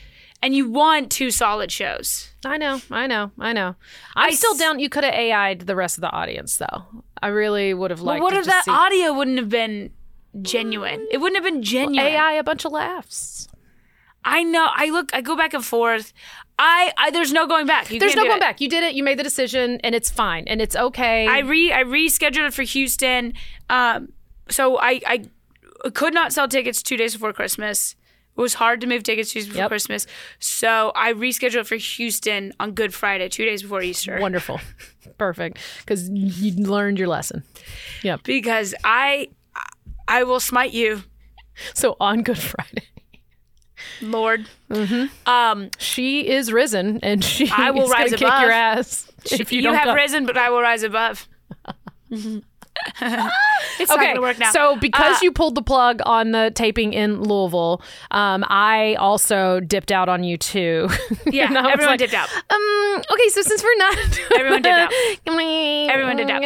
And 0.43 0.55
you 0.55 0.71
want 0.71 1.11
two 1.11 1.31
solid 1.31 1.71
shows. 1.71 2.33
I 2.47 2.57
know, 2.57 2.81
I 2.91 3.07
know, 3.07 3.31
I 3.39 3.53
know. 3.53 3.75
I'm 4.17 4.31
I 4.31 4.31
still 4.31 4.53
s- 4.55 4.59
down. 4.59 4.79
You 4.79 4.89
could 4.89 5.05
have 5.05 5.13
AI'd 5.13 5.61
the 5.67 5.77
rest 5.77 5.99
of 5.99 6.01
the 6.03 6.11
audience, 6.11 6.57
though. 6.57 7.05
I 7.23 7.27
really 7.29 7.75
would 7.75 7.91
have 7.91 8.01
liked. 8.01 8.23
what 8.23 8.33
if 8.33 8.47
that 8.47 8.65
see 8.65 8.71
audio 8.71 9.13
wouldn't 9.13 9.37
have 9.37 9.51
been 9.51 9.91
genuine? 10.43 11.07
It 11.11 11.19
wouldn't 11.19 11.43
have 11.43 11.53
been 11.53 11.63
genuine. 11.63 11.99
AI 12.07 12.33
a 12.35 12.43
bunch 12.43 12.65
of 12.65 12.73
laughs? 12.73 13.49
I 14.25 14.43
know. 14.43 14.69
I 14.75 14.91
look. 14.91 15.15
I 15.15 15.21
go 15.23 15.35
back 15.37 15.55
and 15.55 15.65
forth. 15.65 16.13
I. 16.59 16.93
I 16.99 17.11
there's 17.11 17.33
no 17.33 17.47
going 17.47 17.67
back. 17.67 17.91
You 17.91 17.99
There's 17.99 18.15
no 18.15 18.25
going 18.25 18.37
it. 18.37 18.41
back. 18.41 18.61
You 18.61 18.69
did 18.69 18.83
it. 18.83 18.95
You 18.95 19.03
made 19.03 19.19
the 19.19 19.23
decision, 19.23 19.81
and 19.83 19.95
it's 19.95 20.11
fine, 20.11 20.45
and 20.47 20.61
it's 20.61 20.77
okay. 20.77 21.27
I 21.27 21.39
re 21.39 21.73
I 21.73 21.85
rescheduled 21.85 22.49
it 22.49 22.55
for 22.55 22.63
Houston. 22.63 23.33
Um, 23.71 24.13
so 24.51 24.79
I 24.79 25.01
I 25.07 25.25
could 25.95 26.13
not 26.13 26.35
sell 26.35 26.49
tickets 26.49 26.83
two 26.83 26.99
days 26.99 27.15
before 27.15 27.33
Christmas. 27.33 27.97
It 28.37 28.41
was 28.41 28.55
hard 28.55 28.81
to 28.83 28.87
move 28.87 29.03
tickets 29.03 29.33
two 29.33 29.41
days 29.41 29.49
before 29.49 29.63
Yep. 29.63 29.71
Christmas. 29.71 30.07
So 30.39 30.93
I 30.95 31.13
rescheduled 31.15 31.67
for 31.67 31.77
Houston 31.77 32.53
on 32.61 32.73
Good 32.73 32.93
Friday, 32.95 33.29
two 33.31 33.45
days 33.47 33.63
before 33.63 33.83
Easter. 33.83 34.19
Wonderful, 34.21 34.61
perfect, 35.19 35.59
because 35.81 36.09
you 36.11 36.53
learned 36.63 36.99
your 36.99 37.09
lesson. 37.09 37.43
Yep. 38.03 38.23
Because 38.25 38.75
I 38.85 39.29
I 40.11 40.25
will 40.25 40.41
smite 40.41 40.73
you, 40.73 41.03
So 41.75 41.97
on 42.01 42.23
Good 42.23 42.39
Friday, 42.39 42.89
Lord. 44.03 44.47
Mm-hmm. 44.71 45.29
Um, 45.29 45.71
she 45.79 46.29
is 46.29 46.53
risen, 46.53 46.99
and 47.03 47.25
she 47.25 47.51
I 47.51 47.71
will 47.71 47.89
rise 47.89 48.11
kick 48.11 48.23
above. 48.23 48.43
your 48.43 48.51
ass 48.51 49.11
if 49.31 49.53
you, 49.53 49.63
You, 49.63 49.73
have 49.73 49.85
come. 49.85 49.97
risen, 49.97 50.27
but 50.27 50.37
I 50.37 50.51
will 50.51 50.61
rise 50.63 50.83
above. 50.83 51.29
it's 53.79 53.89
not 53.91 53.99
Okay, 53.99 54.09
gonna 54.09 54.21
work 54.21 54.39
now. 54.39 54.51
so 54.53 54.77
because 54.77 55.17
Uh, 55.17 55.21
you 55.23 55.33
pulled 55.33 55.55
the 55.55 55.63
plug 55.63 56.01
on 56.07 56.31
the 56.33 56.51
taping 56.55 56.93
in 56.93 57.23
Louisville, 57.23 57.83
um, 58.11 58.45
I 58.49 58.95
also 58.95 59.61
dipped 59.61 59.91
out 59.93 60.09
on 60.09 60.25
you 60.25 60.37
too. 60.37 60.89
yeah, 61.27 61.47
And 61.49 61.59
I 61.59 61.63
was 61.63 61.73
everyone 61.75 61.93
like, 61.95 61.99
dipped 62.01 62.15
out. 62.15 62.29
Um. 62.51 63.03
Okay. 63.13 63.29
So 63.31 63.43
since 63.43 63.63
we're 63.63 63.77
not, 63.79 64.21
Everyone 64.39 64.63
dipped 64.63 64.79
out. 64.79 64.93
Everyone 65.27 65.91
Everyone 65.91 66.17
dipped 66.17 66.31
out. 66.31 66.43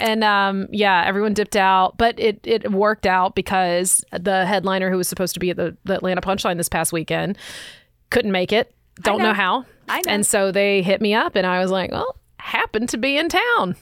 And 0.00 0.24
um, 0.24 0.68
yeah, 0.70 1.04
everyone 1.06 1.34
dipped 1.34 1.56
out, 1.56 1.96
but 1.98 2.18
it 2.18 2.40
it 2.44 2.70
worked 2.72 3.06
out 3.06 3.34
because 3.34 4.04
the 4.12 4.46
headliner 4.46 4.90
who 4.90 4.96
was 4.96 5.08
supposed 5.08 5.34
to 5.34 5.40
be 5.40 5.50
at 5.50 5.56
the, 5.56 5.76
the 5.84 5.94
Atlanta 5.94 6.20
Punchline 6.20 6.56
this 6.56 6.68
past 6.68 6.92
weekend 6.92 7.36
couldn't 8.10 8.32
make 8.32 8.52
it. 8.52 8.72
Don't 9.02 9.18
know. 9.18 9.26
know. 9.26 9.32
how. 9.34 9.64
I 9.88 10.00
know. 10.06 10.12
And 10.12 10.26
so 10.26 10.50
they 10.52 10.82
hit 10.82 11.00
me 11.00 11.14
up, 11.14 11.36
and 11.36 11.46
I 11.46 11.60
was 11.60 11.70
like, 11.70 11.90
well, 11.92 12.16
happened 12.38 12.88
to 12.90 12.96
be 12.98 13.16
in 13.18 13.28
town. 13.28 13.76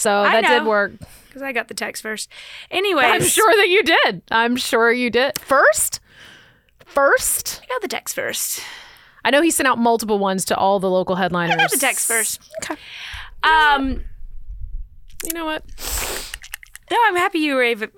So 0.00 0.22
I 0.22 0.40
that 0.40 0.48
did 0.60 0.66
work. 0.66 0.92
Because 1.26 1.42
I 1.42 1.52
got 1.52 1.68
the 1.68 1.74
text 1.74 2.02
first. 2.02 2.30
Anyways, 2.70 3.04
I'm 3.04 3.22
sure 3.22 3.54
that 3.54 3.68
you 3.68 3.82
did. 3.82 4.22
I'm 4.30 4.56
sure 4.56 4.90
you 4.90 5.10
did. 5.10 5.38
First, 5.38 6.00
first. 6.86 7.60
I 7.62 7.66
got 7.66 7.82
the 7.82 7.88
text 7.88 8.14
first. 8.14 8.62
I 9.24 9.30
know 9.30 9.42
he 9.42 9.50
sent 9.50 9.66
out 9.66 9.76
multiple 9.78 10.18
ones 10.18 10.46
to 10.46 10.56
all 10.56 10.80
the 10.80 10.88
local 10.90 11.16
headliners. 11.16 11.54
I 11.54 11.58
got 11.58 11.70
the 11.70 11.76
text 11.76 12.08
first. 12.08 12.40
Okay. 12.64 12.80
Um, 13.42 14.02
You 15.26 15.34
know 15.34 15.44
what? 15.44 15.62
no, 16.90 16.96
I'm 17.06 17.16
happy 17.16 17.40
you 17.40 17.54
were 17.54 17.62
able, 17.62 17.88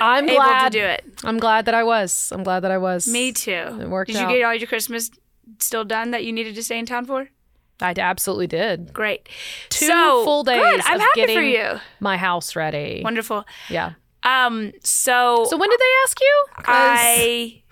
I'm 0.00 0.24
able 0.26 0.36
glad 0.42 0.72
to 0.72 0.78
do 0.78 0.84
it. 0.84 1.04
I'm 1.24 1.38
glad 1.38 1.66
that 1.66 1.74
I 1.74 1.84
was. 1.84 2.32
I'm 2.34 2.42
glad 2.42 2.60
that 2.60 2.70
I 2.70 2.78
was. 2.78 3.06
Me 3.06 3.32
too. 3.32 3.50
It 3.52 3.88
worked 3.90 4.06
Did 4.10 4.16
you 4.18 4.24
out. 4.24 4.32
get 4.32 4.42
all 4.44 4.54
your 4.54 4.66
Christmas 4.66 5.10
still 5.58 5.84
done 5.84 6.10
that 6.12 6.24
you 6.24 6.32
needed 6.32 6.54
to 6.54 6.62
stay 6.62 6.78
in 6.78 6.86
town 6.86 7.04
for? 7.04 7.28
I 7.82 7.94
absolutely 7.96 8.46
did. 8.46 8.92
Great. 8.92 9.28
Two 9.68 9.86
so, 9.86 10.24
full 10.24 10.42
days 10.44 10.60
Good. 10.62 10.80
I'm 10.84 10.94
of 10.96 11.00
happy 11.00 11.10
getting 11.20 11.36
for 11.36 11.42
you. 11.42 11.80
my 12.00 12.16
house 12.16 12.54
ready. 12.56 13.00
Wonderful. 13.04 13.44
Yeah. 13.68 13.92
Um. 14.22 14.72
So, 14.84 15.46
So 15.48 15.56
when 15.56 15.70
did 15.70 15.80
they 15.80 15.92
ask 16.04 16.20
you? 16.20 16.44
I 16.66 17.62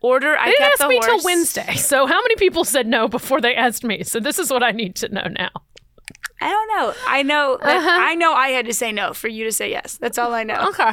order. 0.00 0.36
I 0.36 0.46
they 0.46 0.50
didn't 0.52 0.72
ask 0.72 0.88
me 0.88 0.96
horse. 0.96 1.06
till 1.06 1.22
Wednesday. 1.24 1.74
So 1.76 2.06
how 2.06 2.20
many 2.22 2.34
people 2.36 2.64
said 2.64 2.86
no 2.86 3.06
before 3.08 3.40
they 3.40 3.54
asked 3.54 3.84
me? 3.84 4.02
So 4.02 4.18
this 4.20 4.38
is 4.38 4.50
what 4.50 4.62
I 4.62 4.72
need 4.72 4.96
to 4.96 5.08
know 5.08 5.26
now. 5.38 5.50
I 6.40 6.48
don't 6.48 6.68
know. 6.76 6.94
I 7.06 7.22
know. 7.22 7.56
That, 7.62 7.76
Uh-huh. 7.76 7.88
I 7.88 8.14
know. 8.16 8.32
I 8.32 8.48
had 8.48 8.66
to 8.66 8.74
say 8.74 8.90
no 8.90 9.14
for 9.14 9.28
you 9.28 9.44
to 9.44 9.52
say 9.52 9.70
yes. 9.70 9.96
That's 9.96 10.18
all 10.18 10.34
I 10.34 10.42
know. 10.42 10.68
Okay. 10.70 10.90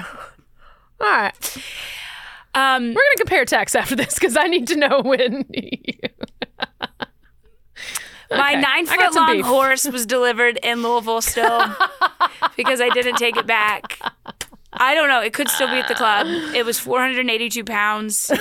All 1.02 1.08
right. 1.12 1.58
Um. 2.54 2.90
We're 2.90 2.94
gonna 2.94 3.16
compare 3.18 3.46
texts 3.46 3.76
after 3.76 3.96
this 3.96 4.14
because 4.14 4.38
I 4.38 4.46
need 4.46 4.68
to 4.68 4.76
know 4.76 5.02
when. 5.04 5.46
My 8.32 8.54
nine 8.54 8.86
foot 8.86 9.14
long 9.16 9.38
beef. 9.38 9.46
horse 9.46 9.86
was 9.86 10.06
delivered 10.06 10.58
in 10.62 10.84
Louisville 10.84 11.22
still 11.22 11.64
because 12.56 12.80
I 12.82 12.90
didn't 12.90 13.16
take 13.16 13.38
it 13.38 13.48
back. 13.48 14.00
I 14.72 14.94
don't 14.94 15.08
know. 15.10 15.20
It 15.22 15.34
could 15.34 15.50
still 15.50 15.68
be 15.68 15.76
at 15.80 15.88
the 15.88 15.96
club. 15.96 16.28
It 16.56 16.64
was 16.64 16.80
482 16.80 17.64
pounds 17.64 18.32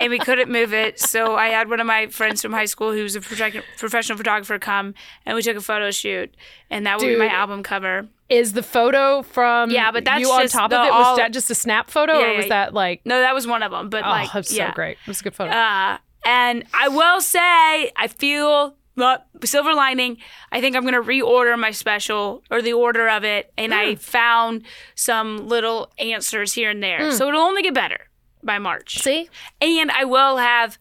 and 0.00 0.10
we 0.10 0.18
couldn't 0.18 0.50
move 0.50 0.74
it. 0.74 0.98
So 0.98 1.36
I 1.36 1.48
had 1.48 1.70
one 1.70 1.78
of 1.80 1.86
my 1.86 2.08
friends 2.08 2.42
from 2.42 2.52
high 2.52 2.64
school 2.64 2.92
who's 2.92 3.14
a 3.14 3.20
professional 3.20 4.18
photographer 4.18 4.58
come 4.58 4.94
and 5.24 5.36
we 5.36 5.42
took 5.42 5.56
a 5.56 5.60
photo 5.60 5.90
shoot. 5.92 6.34
And 6.70 6.86
that 6.86 6.98
would 6.98 7.06
be 7.06 7.16
my 7.16 7.28
album 7.28 7.62
cover. 7.62 8.08
Is 8.28 8.52
the 8.54 8.62
photo 8.64 9.22
from 9.22 9.70
Yeah, 9.70 9.92
but 9.92 10.04
that's 10.04 10.20
you 10.20 10.28
on 10.32 10.48
top 10.48 10.70
the 10.70 10.80
of 10.80 10.86
it? 10.88 10.90
Was 10.90 11.06
all- 11.06 11.16
that 11.18 11.32
just 11.32 11.48
a 11.50 11.54
snap 11.54 11.88
photo, 11.88 12.18
Yeah, 12.18 12.32
or 12.32 12.36
was 12.38 12.46
yeah. 12.46 12.48
that 12.64 12.74
like? 12.74 13.00
No, 13.04 13.20
that 13.20 13.32
was 13.32 13.46
one 13.46 13.62
of 13.62 13.70
them. 13.70 13.88
But 13.88 14.04
Oh, 14.04 14.08
like, 14.08 14.32
that's 14.32 14.52
yeah. 14.52 14.70
so 14.70 14.74
great. 14.74 14.98
It 15.00 15.06
was 15.08 15.20
a 15.20 15.24
good 15.24 15.34
photo. 15.36 15.52
Uh, 15.52 15.98
and 16.26 16.64
I 16.74 16.88
will 16.88 17.20
say, 17.22 17.90
I 17.96 18.08
feel 18.08 18.76
uh, 18.98 19.18
silver 19.44 19.72
lining. 19.74 20.16
I 20.52 20.60
think 20.60 20.74
I'm 20.74 20.82
going 20.82 20.94
to 20.94 21.00
reorder 21.02 21.58
my 21.58 21.70
special 21.70 22.42
or 22.50 22.60
the 22.62 22.72
order 22.72 23.08
of 23.08 23.24
it. 23.24 23.52
And 23.58 23.72
I 23.74 23.90
Hmm. 23.92 23.96
found 23.96 24.62
some 24.94 25.46
little 25.48 25.92
answers 25.98 26.54
here 26.54 26.70
and 26.70 26.82
there. 26.82 27.12
So 27.12 27.28
it'll 27.28 27.42
only 27.42 27.62
get 27.62 27.74
better 27.74 28.08
by 28.42 28.58
March. 28.58 28.98
See, 29.02 29.28
And 29.60 29.90
I 29.90 30.04
will 30.04 30.38
have 30.38 30.78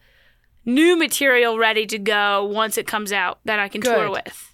new 0.65 0.95
material 0.97 1.57
ready 1.59 1.85
to 1.87 1.99
go 1.99 2.45
once 2.45 2.77
it 2.77 2.87
comes 2.87 3.11
out 3.11 3.39
that 3.45 3.59
I 3.59 3.67
can 3.67 3.81
tour 3.81 4.09
with 4.09 4.53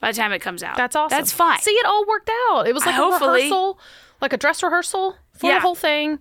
by 0.00 0.10
the 0.12 0.16
time 0.16 0.32
it 0.32 0.40
comes 0.40 0.62
out. 0.62 0.76
that's 0.76 0.94
awesome. 0.96 1.16
That's 1.16 1.32
fine. 1.32 1.60
See, 1.60 1.70
it 1.70 1.86
all 1.86 2.04
worked 2.06 2.30
out. 2.50 2.66
It 2.68 2.74
was 2.74 2.84
like 2.84 2.96
a 2.96 2.98
Hopefully. 2.98 3.44
rehearsal 3.44 3.78
like 4.20 4.32
a 4.32 4.36
dress 4.36 4.62
rehearsal 4.62 5.14
for 5.38 5.46
Yeah. 5.48 5.54
the 5.54 5.60
whole 5.60 5.74
thing. 5.74 6.18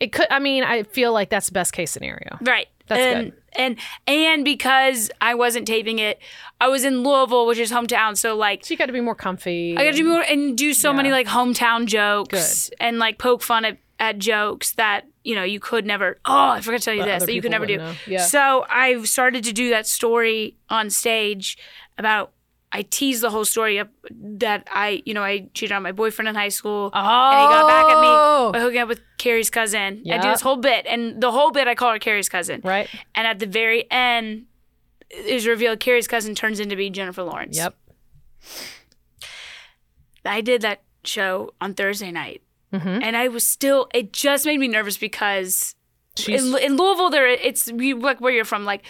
It 0.00 0.12
could. 0.12 0.26
I 0.30 0.40
mean, 0.40 0.64
I 0.64 0.82
feel 0.82 1.12
like 1.12 1.30
that's 1.30 1.46
the 1.46 1.52
best 1.52 1.72
case 1.72 1.90
scenario. 1.92 2.36
Right. 2.40 2.66
That's 2.86 3.00
and, 3.00 3.30
good. 3.30 3.40
And 3.56 3.78
and 4.06 4.44
because 4.44 5.10
I 5.20 5.34
wasn't 5.34 5.66
taping 5.66 5.98
it, 5.98 6.18
I 6.60 6.68
was 6.68 6.84
in 6.84 7.02
Louisville, 7.02 7.46
which 7.46 7.58
is 7.58 7.70
hometown. 7.70 8.16
So 8.16 8.36
like 8.36 8.64
So 8.64 8.74
you 8.74 8.78
got 8.78 8.86
to 8.86 8.92
be 8.92 9.00
more 9.00 9.14
comfy. 9.14 9.76
I 9.76 9.84
got 9.84 9.92
to 9.92 9.96
do 9.96 10.04
more 10.04 10.22
and 10.22 10.56
do 10.56 10.74
so 10.74 10.92
many 10.92 11.10
like 11.10 11.26
hometown 11.26 11.86
jokes 11.86 12.70
and 12.80 12.98
like 12.98 13.18
poke 13.18 13.42
fun 13.42 13.64
at, 13.64 13.78
at 13.98 14.18
jokes 14.18 14.72
that 14.72 15.06
you 15.22 15.34
know 15.34 15.44
you 15.44 15.60
could 15.60 15.86
never. 15.86 16.18
Oh, 16.24 16.48
I 16.50 16.60
forgot 16.60 16.78
to 16.80 16.84
tell 16.84 16.94
you 16.94 17.04
That 17.04 17.20
this 17.20 17.26
that 17.26 17.34
you 17.34 17.40
could 17.40 17.50
never 17.52 17.66
do. 17.66 17.78
know. 17.78 17.94
Yeah. 18.06 18.22
So 18.22 18.66
I 18.68 19.02
started 19.04 19.44
to 19.44 19.52
do 19.52 19.70
that 19.70 19.86
story 19.86 20.56
on 20.68 20.90
stage 20.90 21.56
about. 21.96 22.32
I 22.76 22.82
teased 22.82 23.22
the 23.22 23.30
whole 23.30 23.44
story 23.44 23.78
up 23.78 23.88
that 24.10 24.66
I, 24.70 25.00
you 25.06 25.14
know, 25.14 25.22
I 25.22 25.48
cheated 25.54 25.72
on 25.72 25.82
my 25.84 25.92
boyfriend 25.92 26.28
in 26.28 26.34
high 26.34 26.48
school, 26.48 26.90
Oh. 26.92 26.98
and 26.98 27.40
he 27.40 27.46
got 27.46 27.68
back 27.68 27.86
at 27.86 27.96
Oh. 27.96 28.46
me 28.48 28.52
by 28.52 28.60
hooking 28.60 28.80
up 28.80 28.88
with 28.88 29.00
Carrie's 29.16 29.48
cousin. 29.48 30.02
I 30.10 30.18
do 30.18 30.28
this 30.28 30.40
whole 30.40 30.56
bit, 30.56 30.84
and 30.86 31.20
the 31.22 31.30
whole 31.30 31.52
bit 31.52 31.68
I 31.68 31.76
call 31.76 31.92
her 31.92 31.98
Carrie's 32.00 32.28
cousin. 32.28 32.60
Right. 32.64 32.88
And 33.14 33.26
at 33.28 33.38
the 33.38 33.46
very 33.46 33.88
end, 33.92 34.46
is 35.10 35.46
revealed 35.46 35.78
Carrie's 35.78 36.08
cousin 36.08 36.34
turns 36.34 36.58
into 36.58 36.74
be 36.74 36.90
Jennifer 36.90 37.22
Lawrence. 37.22 37.56
Yep. 37.56 37.76
I 40.24 40.40
did 40.40 40.62
that 40.62 40.82
show 41.04 41.54
on 41.60 41.74
Thursday 41.74 42.10
night, 42.10 42.42
Mm-hmm. 42.72 42.88
and 43.04 43.16
I 43.16 43.28
was 43.28 43.46
still. 43.46 43.86
It 43.94 44.12
just 44.12 44.44
made 44.46 44.58
me 44.58 44.66
nervous 44.66 44.98
because 44.98 45.76
in, 46.26 46.56
in 46.58 46.76
Louisville, 46.76 47.10
there 47.10 47.28
it's 47.28 47.68
you, 47.68 48.00
like 48.00 48.20
where 48.20 48.32
you're 48.32 48.44
from, 48.44 48.64
like 48.64 48.82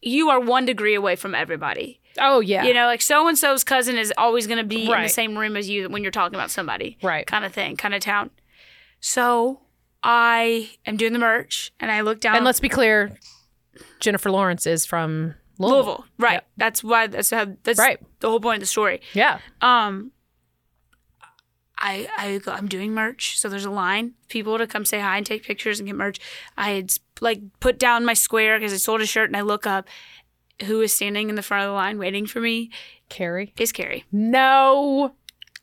you 0.00 0.30
are 0.30 0.38
one 0.38 0.64
degree 0.64 0.94
away 0.94 1.16
from 1.16 1.34
everybody. 1.34 2.00
Oh 2.20 2.40
yeah. 2.40 2.64
You 2.64 2.74
know, 2.74 2.86
like 2.86 3.00
so 3.02 3.26
and 3.28 3.38
so's 3.38 3.64
cousin 3.64 3.96
is 3.96 4.12
always 4.18 4.46
going 4.46 4.58
to 4.58 4.64
be 4.64 4.90
in 4.90 5.02
the 5.02 5.08
same 5.08 5.36
room 5.38 5.56
as 5.56 5.68
you 5.68 5.88
when 5.88 6.02
you're 6.02 6.12
talking 6.12 6.34
about 6.34 6.50
somebody, 6.50 6.98
Right. 7.02 7.26
Kind 7.26 7.44
of 7.44 7.52
thing, 7.52 7.76
kind 7.76 7.94
of 7.94 8.00
town. 8.00 8.30
So 9.00 9.60
I 10.02 10.70
am 10.86 10.96
doing 10.96 11.12
the 11.12 11.18
merch, 11.18 11.72
and 11.80 11.90
I 11.90 12.00
look 12.02 12.20
down. 12.20 12.36
and 12.36 12.44
let's 12.44 12.60
be 12.60 12.68
clear, 12.68 13.16
Jennifer 14.00 14.30
Lawrence 14.30 14.66
is 14.66 14.84
from 14.84 15.34
Louisville. 15.58 15.76
Louisville, 15.76 16.04
right? 16.18 16.32
Yep. 16.34 16.46
That's 16.56 16.84
why. 16.84 17.06
That's 17.06 17.30
how. 17.30 17.46
That's 17.62 17.78
Right. 17.78 17.98
the 18.20 18.28
whole 18.28 18.40
point 18.40 18.56
of 18.56 18.60
the 18.60 18.66
story. 18.66 19.00
Yeah. 19.14 19.38
Um, 19.60 20.12
I 21.78 22.08
I 22.16 22.38
go, 22.38 22.52
I'm 22.52 22.68
doing 22.68 22.92
merch, 22.94 23.38
so 23.38 23.48
there's 23.48 23.64
a 23.64 23.70
line 23.70 24.12
people 24.28 24.56
to 24.58 24.66
come 24.66 24.84
say 24.84 25.00
hi 25.00 25.16
and 25.16 25.26
take 25.26 25.42
pictures 25.44 25.80
and 25.80 25.86
get 25.86 25.96
merch. 25.96 26.20
I 26.56 26.70
had 26.70 26.92
like 27.20 27.40
put 27.60 27.78
down 27.78 28.04
my 28.04 28.14
square 28.14 28.58
because 28.58 28.72
I 28.72 28.76
sold 28.76 29.00
a 29.00 29.06
shirt, 29.06 29.28
and 29.28 29.36
I 29.36 29.40
look 29.40 29.66
up. 29.66 29.88
Who 30.66 30.80
is 30.80 30.92
standing 30.92 31.28
in 31.28 31.34
the 31.34 31.42
front 31.42 31.64
of 31.64 31.70
the 31.70 31.74
line 31.74 31.98
waiting 31.98 32.26
for 32.26 32.40
me? 32.40 32.70
Carrie. 33.08 33.52
Is 33.58 33.72
Carrie, 33.72 34.04
No 34.12 35.14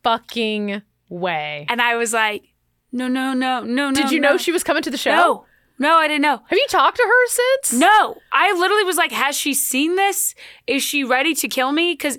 fucking 0.03 0.81
way. 1.09 1.65
and 1.69 1.81
I 1.81 1.95
was 1.95 2.13
like, 2.13 2.43
no, 2.91 3.07
no, 3.07 3.33
no, 3.33 3.61
no, 3.61 3.89
no. 3.89 3.93
Did 3.93 4.11
you 4.11 4.19
no. 4.19 4.31
know 4.31 4.37
she 4.37 4.51
was 4.51 4.63
coming 4.63 4.83
to 4.83 4.89
the 4.89 4.97
show? 4.97 5.11
No, 5.11 5.45
no, 5.77 5.97
I 5.97 6.07
didn't 6.07 6.21
know. 6.23 6.41
Have 6.47 6.57
you 6.57 6.65
talked 6.69 6.97
to 6.97 7.03
her 7.03 7.27
since? 7.27 7.79
No, 7.79 8.17
I 8.33 8.51
literally 8.53 8.83
was 8.83 8.97
like, 8.97 9.11
has 9.11 9.37
she 9.37 9.53
seen 9.53 9.95
this? 9.95 10.35
Is 10.67 10.83
she 10.83 11.03
ready 11.03 11.33
to 11.35 11.47
kill 11.47 11.71
me? 11.71 11.93
Because 11.93 12.17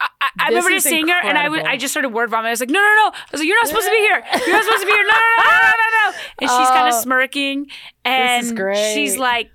I, 0.00 0.08
I, 0.20 0.28
I 0.40 0.48
remember 0.48 0.70
just 0.70 0.86
seeing 0.86 1.08
her, 1.08 1.18
and 1.18 1.38
I, 1.38 1.44
w-. 1.44 1.62
I 1.64 1.76
just 1.78 1.92
started 1.92 2.10
word 2.10 2.28
vomiting. 2.30 2.48
I 2.48 2.50
was 2.50 2.60
like, 2.60 2.68
no, 2.68 2.80
no, 2.80 2.94
no. 2.96 3.10
I 3.14 3.24
was 3.32 3.40
like, 3.40 3.48
you're 3.48 3.56
not 3.56 3.68
supposed 3.68 3.86
to 3.86 3.92
be 3.92 3.98
here. 3.98 4.22
You're 4.46 4.52
not 4.56 4.64
supposed 4.64 4.82
to 4.82 4.86
be 4.86 4.92
here. 4.92 5.02
No, 5.04 5.14
no, 5.14 5.42
no, 5.44 5.52
no, 5.52 5.70
no, 5.70 6.10
no. 6.10 6.16
And 6.42 6.50
she's 6.50 6.68
kind 6.68 6.88
of 6.88 6.94
Oh. 6.94 7.00
smirking, 7.00 7.66
and 8.04 8.46
she's 8.94 9.16
like, 9.16 9.50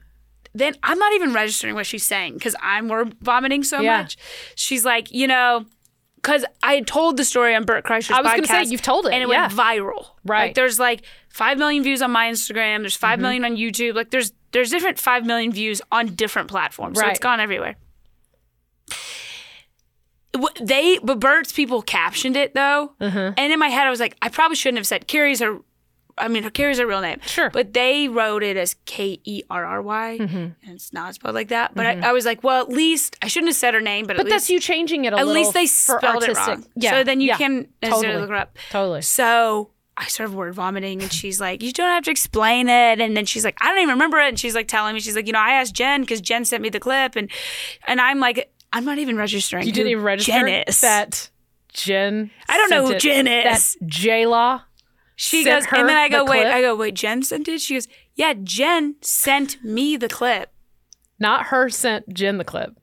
then 0.54 0.76
I'm 0.84 0.98
not 1.00 1.14
even 1.14 1.34
registering 1.34 1.76
what 1.76 1.86
she's 1.86 2.04
saying 2.06 2.34
because 2.36 2.56
I'm 2.62 2.90
vomiting 3.22 3.64
so 3.64 3.80
Yeah. 3.82 3.98
much. 4.02 4.18
She's 4.56 4.84
like, 4.86 5.12
you 5.12 5.28
know. 5.28 5.66
Because 6.18 6.46
I 6.62 6.74
had 6.76 6.86
told 6.86 7.18
the 7.18 7.26
story 7.26 7.56
on 7.56 7.64
Bert 7.66 7.84
Kreischer's 7.84 8.12
I 8.12 8.22
was 8.22 8.32
gonna 8.34 8.46
say, 8.46 8.64
you've 8.66 8.84
told 8.84 9.08
it, 9.08 9.12
and 9.14 9.24
it 9.24 9.28
yeah. 9.30 9.48
went 9.48 9.54
viral. 9.54 10.06
Right. 10.24 10.48
Like 10.50 10.54
there's 10.56 10.78
like 10.78 11.02
five 11.30 11.58
million 11.58 11.82
views 11.82 12.00
on 12.04 12.12
my 12.12 12.30
Instagram. 12.30 12.82
There's 12.82 12.94
Mm-hmm. 12.96 13.08
5 13.08 13.20
million 13.20 13.44
on 13.46 13.56
YouTube. 13.58 13.96
Like 13.96 14.12
there's 14.12 14.32
there's 14.52 14.70
different 14.70 15.00
five 15.00 15.26
million 15.26 15.52
views 15.52 15.82
on 15.92 16.14
different 16.14 16.48
platforms. 16.48 17.00
So 17.00 17.06
Right. 17.06 17.10
it's 17.12 17.20
gone 17.20 17.40
everywhere. 17.40 17.76
They 20.62 20.98
but 21.04 21.20
Bert's 21.20 21.52
people 21.52 21.82
captioned 21.82 22.38
it 22.38 22.54
though, 22.54 22.94
Mm-hmm. 23.02 23.34
and 23.38 23.52
in 23.54 23.60
my 23.60 23.68
head 23.70 23.86
I 23.86 23.90
was 23.90 24.00
like, 24.00 24.16
I 24.22 24.30
probably 24.30 24.56
shouldn't 24.56 24.78
have 24.78 24.88
said 24.88 25.08
Carrie's 25.08 25.40
her. 25.42 25.58
I 26.18 26.28
mean, 26.28 26.44
her 26.44 26.50
Carrie's 26.50 26.80
her 26.80 26.86
real 26.88 27.02
name. 27.02 27.20
Sure. 27.26 27.48
Mm-hmm. 27.48 27.54
But 27.54 27.74
they 27.74 28.08
wrote 28.08 28.44
it 28.44 28.58
as 28.58 28.76
K 28.86 29.20
E 29.24 29.44
R 29.50 29.66
R 29.66 29.82
Y, 29.82 30.18
and 30.20 30.56
it's 30.64 30.94
not 30.94 31.16
spelled 31.16 31.36
like 31.36 31.50
that. 31.50 31.74
But 31.76 31.86
I, 31.86 32.10
I 32.10 32.12
was 32.12 32.26
like, 32.26 32.44
well, 32.44 32.62
at 32.62 32.70
least 32.70 33.18
I 33.22 33.28
shouldn't 33.28 33.50
have 33.50 33.56
said 33.56 33.74
her 33.74 33.82
name. 33.82 34.06
But, 34.06 34.18
But 34.18 34.26
at 34.28 34.30
that's 34.30 34.50
you 34.50 34.60
changing 34.60 35.06
it 35.06 35.14
a 35.14 35.18
at 35.18 35.28
least 35.28 35.54
they 35.54 35.66
spelled 35.66 36.04
it 36.04 36.30
artistic. 36.30 36.48
wrong. 36.48 36.66
Yeah. 36.76 36.92
So 36.92 37.04
then 37.04 37.22
you 37.22 37.30
yeah. 37.30 37.38
can 37.38 37.68
necessarily 37.82 38.08
Totally. 38.08 38.22
look 38.22 38.30
her 38.30 38.36
up. 38.36 38.58
Totally. 38.70 39.02
So 39.02 39.70
I 39.98 40.06
started 40.06 40.36
word 40.36 40.54
vomiting, 40.56 41.02
and 41.02 41.12
she's 41.12 41.40
like, 41.40 41.62
"You 41.62 41.72
don't 41.74 41.90
have 41.90 42.04
to 42.06 42.12
explain 42.12 42.70
it." 42.70 43.00
And 43.02 43.16
then 43.16 43.26
she's 43.26 43.44
like, 43.46 43.58
"I 43.62 43.68
don't 43.68 43.78
even 43.80 43.90
remember 43.90 44.20
it." 44.20 44.30
And 44.30 44.40
she's 44.40 44.56
like 44.56 44.68
telling 44.68 44.94
me, 44.94 45.00
she's 45.00 45.16
like, 45.16 45.28
"You 45.28 45.34
know, 45.34 45.40
I 45.40 45.52
asked 45.54 45.74
Jen 45.76 46.02
because 46.02 46.22
Jen 46.22 46.46
sent 46.46 46.62
me 46.64 46.70
the 46.70 46.80
clip," 46.80 47.16
and 47.16 47.30
and 47.86 48.00
I'm 48.02 48.20
like, 48.20 48.52
I'm 48.74 48.86
not 48.86 48.98
even 49.00 49.18
registering. 49.18 49.66
You 49.68 49.74
didn't 49.74 49.92
even 49.92 50.04
register 50.04 50.32
Jen 50.32 50.64
is. 50.68 50.82
that 50.82 51.30
Jen. 51.74 52.32
I 52.48 52.58
don't 52.58 52.70
know 52.70 52.86
who 52.88 52.94
it- 52.94 53.00
Jen 53.00 53.28
is. 53.28 53.76
That 53.80 53.88
J 53.88 54.26
Law. 54.26 54.62
She 55.22 55.44
goes, 55.46 55.66
and 55.72 55.88
then 55.88 55.98
I 55.98 56.10
go, 56.10 56.26
the 56.26 56.32
"Wait," 56.32 56.42
clip? 56.42 56.54
I 56.54 56.62
go, 56.62 56.76
"Wait, 56.76 56.94
Jen 56.96 57.22
sent 57.24 57.48
it?" 57.48 57.62
She 57.62 57.76
goes, 57.76 57.88
"Yeah, 58.16 58.34
Jen 58.42 58.96
sent 59.02 59.64
me 59.64 59.96
the 59.98 60.10
clip." 60.10 60.52
Not 61.20 61.48
her 61.48 61.70
sent 61.70 62.12
Jen 62.14 62.38
the 62.38 62.44
clip. 62.44 62.78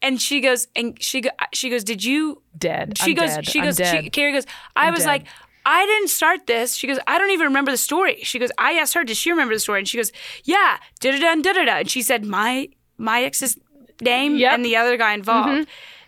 And 0.00 0.20
she 0.22 0.40
goes, 0.40 0.68
and 0.76 0.96
she 1.02 1.20
go, 1.20 1.30
she 1.52 1.70
goes, 1.70 1.82
"Did 1.82 2.04
you 2.04 2.42
Dead. 2.56 2.96
she 2.98 3.10
I'm 3.10 3.16
goes 3.16 3.30
dead. 3.34 3.46
she 3.48 3.60
goes 3.60 3.76
she, 3.76 4.10
carrie 4.10 4.32
goes 4.32 4.44
i 4.76 4.90
was 4.90 5.00
dead. 5.00 5.06
like 5.08 5.24
i 5.66 5.84
didn't 5.84 6.08
start 6.10 6.46
this 6.46 6.76
she 6.76 6.86
goes 6.86 6.98
i 7.08 7.18
don't 7.18 7.30
even 7.30 7.46
remember 7.48 7.72
the 7.72 7.76
story 7.76 8.20
she 8.22 8.38
goes 8.38 8.50
i 8.58 8.74
asked 8.74 8.94
her 8.94 9.02
does 9.02 9.16
she 9.16 9.30
remember 9.32 9.52
the 9.54 9.58
story 9.58 9.80
and 9.80 9.88
she 9.88 9.96
goes 9.96 10.12
yeah 10.44 10.78
da 11.00 11.10
da 11.10 11.18
da 11.18 11.34
da 11.42 11.52
da 11.52 11.64
da 11.64 11.72
and 11.78 11.90
she 11.90 12.00
said 12.02 12.24
my 12.24 12.68
my 12.96 13.24
ex's 13.24 13.58
name 14.00 14.36
Yep. 14.36 14.52
and 14.52 14.64
the 14.64 14.76
other 14.76 14.96
guy 14.96 15.14
involved 15.14 15.48
mm-hmm. 15.48 15.62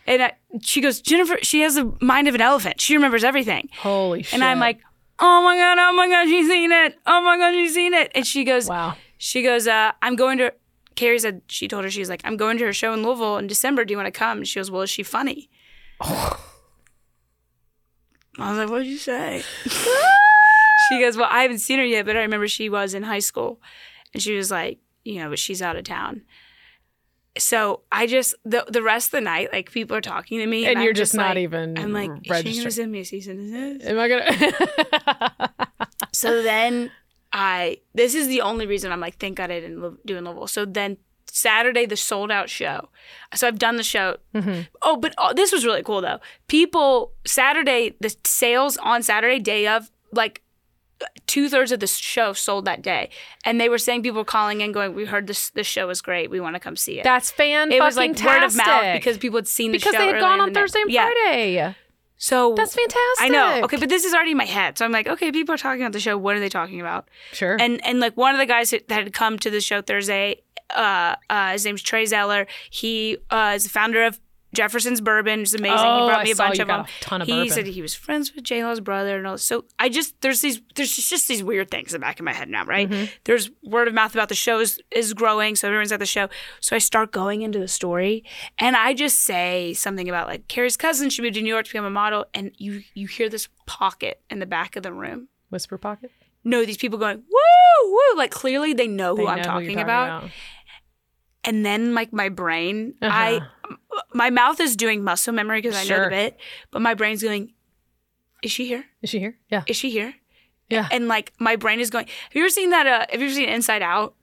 and 0.06 0.22
I, 0.22 0.32
she 0.62 0.80
goes 0.80 1.00
jennifer 1.00 1.38
she 1.42 1.62
has 1.62 1.74
the 1.74 1.92
mind 2.00 2.28
of 2.28 2.34
an 2.36 2.40
elephant 2.42 2.80
she 2.80 2.94
remembers 2.94 3.24
everything 3.24 3.68
Holy 3.78 4.22
shit. 4.22 4.34
and 4.34 4.44
i'm 4.44 4.60
like 4.60 4.78
oh 5.18 5.42
my 5.42 5.56
god 5.56 5.78
oh 5.78 5.92
my 5.94 6.08
god 6.08 6.26
she's 6.26 6.48
seen 6.48 6.72
it 6.72 6.98
oh 7.06 7.22
my 7.22 7.36
god 7.36 7.52
she's 7.52 7.74
seen 7.74 7.94
it 7.94 8.10
and 8.14 8.26
she 8.26 8.44
goes 8.44 8.68
wow. 8.68 8.94
she 9.18 9.42
goes, 9.42 9.66
uh, 9.66 9.92
I'm 10.02 10.16
going 10.16 10.38
to. 10.38 10.52
Carrie 10.94 11.18
said 11.18 11.42
she 11.46 11.68
told 11.68 11.84
her 11.84 11.90
she's 11.90 12.08
like, 12.08 12.22
I'm 12.24 12.38
going 12.38 12.56
to 12.58 12.64
her 12.64 12.72
show 12.72 12.94
in 12.94 13.02
Louisville 13.02 13.36
in 13.36 13.46
December. 13.46 13.84
Do 13.84 13.92
you 13.92 13.98
want 13.98 14.06
to 14.06 14.18
come? 14.18 14.38
And 14.38 14.48
she 14.48 14.58
goes, 14.58 14.70
Well, 14.70 14.82
is 14.82 14.90
she 14.90 15.02
funny? 15.02 15.50
I 16.00 16.38
was 18.38 18.58
like, 18.58 18.70
What'd 18.70 18.86
you 18.86 18.96
say? 18.96 19.42
she 20.88 21.00
goes, 21.00 21.16
Well, 21.16 21.28
I 21.30 21.42
haven't 21.42 21.58
seen 21.58 21.78
her 21.78 21.84
yet, 21.84 22.06
but 22.06 22.16
I 22.16 22.20
remember 22.20 22.48
she 22.48 22.68
was 22.70 22.94
in 22.94 23.02
high 23.02 23.18
school, 23.18 23.60
and 24.14 24.22
she 24.22 24.36
was 24.36 24.50
like, 24.50 24.78
you 25.04 25.20
know, 25.20 25.28
but 25.30 25.38
she's 25.38 25.62
out 25.62 25.76
of 25.76 25.84
town. 25.84 26.22
So 27.38 27.80
I 27.92 28.06
just 28.06 28.34
the 28.44 28.64
the 28.68 28.82
rest 28.82 29.08
of 29.08 29.12
the 29.12 29.20
night, 29.22 29.50
like 29.52 29.70
people 29.72 29.96
are 29.96 30.00
talking 30.00 30.38
to 30.40 30.46
me, 30.46 30.66
And 30.66 30.78
I'm 30.78 30.84
you're 30.84 30.92
just 30.92 31.14
not 31.14 31.30
like- 31.30 31.38
even 31.38 31.78
I'm 31.78 31.92
like, 31.92 32.10
is 32.10 32.18
she 32.24 32.30
registering. 32.30 32.56
gonna 32.58 32.70
send 32.70 32.92
me 32.92 33.00
a 33.00 33.04
cease 33.04 33.26
and 33.26 33.38
desist? 33.40 33.86
Am 33.86 33.98
I 33.98 34.08
gonna? 34.08 35.52
So 36.12 36.42
then 36.42 36.90
I, 37.32 37.78
this 37.94 38.14
is 38.14 38.28
the 38.28 38.40
only 38.40 38.66
reason 38.66 38.90
I'm 38.90 39.00
like, 39.00 39.18
thank 39.18 39.36
God 39.36 39.50
I 39.50 39.60
didn't 39.60 39.82
live, 39.82 39.96
do 40.06 40.16
in 40.16 40.24
Louisville. 40.24 40.46
So 40.46 40.64
then 40.64 40.96
Saturday, 41.30 41.84
the 41.84 41.96
sold 41.96 42.30
out 42.30 42.48
show. 42.48 42.88
So 43.34 43.46
I've 43.46 43.58
done 43.58 43.76
the 43.76 43.82
show. 43.82 44.16
Mm-hmm. 44.34 44.62
Oh, 44.80 44.96
but 44.96 45.14
oh, 45.18 45.34
this 45.34 45.52
was 45.52 45.66
really 45.66 45.82
cool 45.82 46.00
though. 46.00 46.18
People, 46.48 47.12
Saturday, 47.26 47.94
the 48.00 48.14
sales 48.24 48.78
on 48.78 49.02
Saturday, 49.02 49.38
day 49.38 49.66
of, 49.66 49.90
like 50.12 50.40
two 51.26 51.48
thirds 51.48 51.72
of 51.72 51.80
the 51.80 51.86
show 51.86 52.32
sold 52.32 52.64
that 52.64 52.82
day. 52.82 53.10
And 53.44 53.60
they 53.60 53.68
were 53.68 53.78
saying 53.78 54.02
people 54.02 54.20
were 54.20 54.24
calling 54.24 54.60
in 54.60 54.72
going, 54.72 54.94
we 54.94 55.04
heard 55.04 55.26
this, 55.26 55.50
this 55.50 55.66
show 55.66 55.90
is 55.90 56.00
great. 56.00 56.30
We 56.30 56.40
want 56.40 56.54
to 56.54 56.60
come 56.60 56.76
see 56.76 56.98
it. 57.00 57.04
That's 57.04 57.30
fan. 57.30 57.72
it 57.72 57.80
was 57.80 57.96
like 57.96 58.18
word 58.22 58.42
of 58.42 58.56
mouth 58.56 58.94
because 58.94 59.18
people 59.18 59.38
had 59.38 59.48
seen 59.48 59.72
the 59.72 59.78
show. 59.78 59.90
because 59.90 60.00
show 60.00 60.06
they 60.06 60.12
had 60.12 60.20
gone 60.20 60.40
on. 60.40 60.54
Thursday 60.54 60.80
and 60.82 60.90
Yeah. 60.90 61.06
Friday. 61.06 61.76
So 62.18 62.54
That's 62.54 62.74
fantastic. 62.74 63.20
I 63.20 63.28
know. 63.28 63.64
Okay, 63.64 63.76
but 63.76 63.90
this 63.90 64.04
is 64.04 64.14
already 64.14 64.30
in 64.30 64.38
my 64.38 64.46
head. 64.46 64.78
So 64.78 64.84
I'm 64.86 64.92
like, 64.92 65.06
okay, 65.06 65.30
people 65.30 65.54
are 65.54 65.58
talking 65.58 65.82
about 65.82 65.92
the 65.92 66.00
show. 66.00 66.16
What 66.16 66.34
are 66.34 66.40
they 66.40 66.48
talking 66.48 66.80
about? 66.80 67.08
Sure. 67.32 67.56
And 67.60 67.84
and 67.84 68.00
like 68.00 68.16
one 68.16 68.34
of 68.34 68.38
the 68.38 68.46
guys 68.46 68.70
that 68.70 68.90
had 68.90 69.12
come 69.12 69.38
to 69.40 69.50
the 69.50 69.60
show 69.60 69.82
Thursday, 69.82 70.42
uh, 70.74 71.16
uh, 71.28 71.52
his 71.52 71.66
name's 71.66 71.82
Trey 71.82 72.06
Zoeller. 72.06 72.46
He 72.70 73.18
uh, 73.30 73.52
is 73.54 73.64
the 73.64 73.70
founder 73.70 74.02
of 74.02 74.18
Jefferson's 74.56 75.00
Bourbon. 75.00 75.40
is 75.42 75.54
amazing. 75.54 75.78
Oh, 75.78 76.00
he 76.02 76.08
brought 76.10 76.20
I 76.20 76.24
me 76.24 76.30
a 76.32 76.34
saw 76.34 76.46
bunch 76.46 76.58
you 76.58 76.62
of 76.62 76.68
got 76.68 76.76
them. 76.86 76.86
a 77.00 77.04
ton 77.04 77.22
of 77.22 77.28
he 77.28 77.34
bourbon. 77.34 77.50
said 77.52 77.66
he 77.66 77.82
was 77.82 77.94
friends 77.94 78.34
with 78.34 78.44
J 78.44 78.64
Law's 78.64 78.80
brother 78.80 79.16
and 79.18 79.26
all. 79.26 79.38
So 79.38 79.64
I 79.78 79.88
just 79.88 80.20
there's 80.22 80.40
these 80.40 80.60
there's 80.74 80.94
just, 80.96 81.28
these 81.28 81.42
weird 81.44 81.70
things 81.70 81.94
in 81.94 82.00
the 82.00 82.04
back 82.04 82.18
of 82.18 82.24
my 82.24 82.32
head 82.32 82.48
now, 82.48 82.64
right? 82.64 82.88
Mm-hmm. 82.90 83.04
There's 83.24 83.50
word 83.62 83.86
of 83.88 83.94
mouth 83.94 84.14
about 84.14 84.28
the 84.28 84.34
show 84.34 84.58
is, 84.60 84.80
is 84.90 85.12
growing, 85.14 85.54
so 85.56 85.68
everyone's 85.68 85.92
at 85.92 86.00
the 86.00 86.06
show. 86.06 86.28
So 86.60 86.74
I 86.74 86.78
start 86.78 87.12
going 87.12 87.42
into 87.42 87.58
the 87.58 87.68
story, 87.68 88.24
and 88.58 88.76
I 88.76 88.94
just 88.94 89.18
say 89.22 89.72
something 89.74 90.08
about 90.08 90.26
like 90.28 90.48
Carrie's 90.48 90.76
cousin 90.76 91.10
should 91.10 91.22
move 91.24 91.34
to 91.34 91.42
New 91.42 91.48
York 91.52 91.66
to 91.66 91.70
become 91.72 91.84
a 91.84 91.90
model, 91.90 92.26
and 92.34 92.50
you 92.56 92.82
you 92.94 93.06
hear 93.06 93.28
this 93.28 93.48
pocket 93.66 94.20
in 94.30 94.38
the 94.38 94.46
back 94.46 94.76
of 94.76 94.82
the 94.82 94.92
room 94.92 95.28
Whisper 95.50 95.78
pocket. 95.78 96.10
no, 96.44 96.64
these 96.64 96.76
people 96.76 96.98
going 96.98 97.16
woo 97.18 97.92
woo, 97.92 98.16
like 98.18 98.30
clearly 98.30 98.72
they 98.72 98.86
know 98.88 99.14
who 99.16 99.24
They 99.24 99.30
I'm 99.30 99.42
talking, 99.42 99.70
you're 99.72 99.82
about. 99.82 100.30
And 101.44 101.64
then 101.64 101.94
like 101.94 102.12
my 102.12 102.28
brain, 102.28 102.94
I 103.00 103.36
Uh-huh. 103.36 103.46
My 104.14 104.30
mouth 104.30 104.60
is 104.60 104.76
doing 104.76 105.02
muscle 105.04 105.32
memory 105.32 105.60
because 105.62 105.76
I 105.76 105.84
know 105.84 106.04
the 106.04 106.10
bit, 106.10 106.38
but 106.70 106.82
my 106.82 106.94
brain's 106.94 107.22
going, 107.22 107.52
is 108.42 108.50
she 108.52 108.66
here? 108.66 108.84
Is 109.02 109.10
she 109.10 109.18
here? 109.18 109.36
Yeah. 109.50 109.62
Is 109.66 109.76
she 109.76 109.90
here? 109.90 110.14
Yeah. 110.68 110.88
And 110.90 111.08
like 111.08 111.32
my 111.38 111.56
brain 111.56 111.80
is 111.80 111.90
going. 111.90 112.06
Have 112.06 112.34
you 112.34 112.42
ever 112.42 112.50
seen 112.50 112.70
that? 112.70 112.86
Uh, 112.86 113.06
have 113.10 113.20
you 113.20 113.26
ever 113.26 113.34
seen 113.34 113.48
Inside 113.48 113.82
Out? 113.82 114.14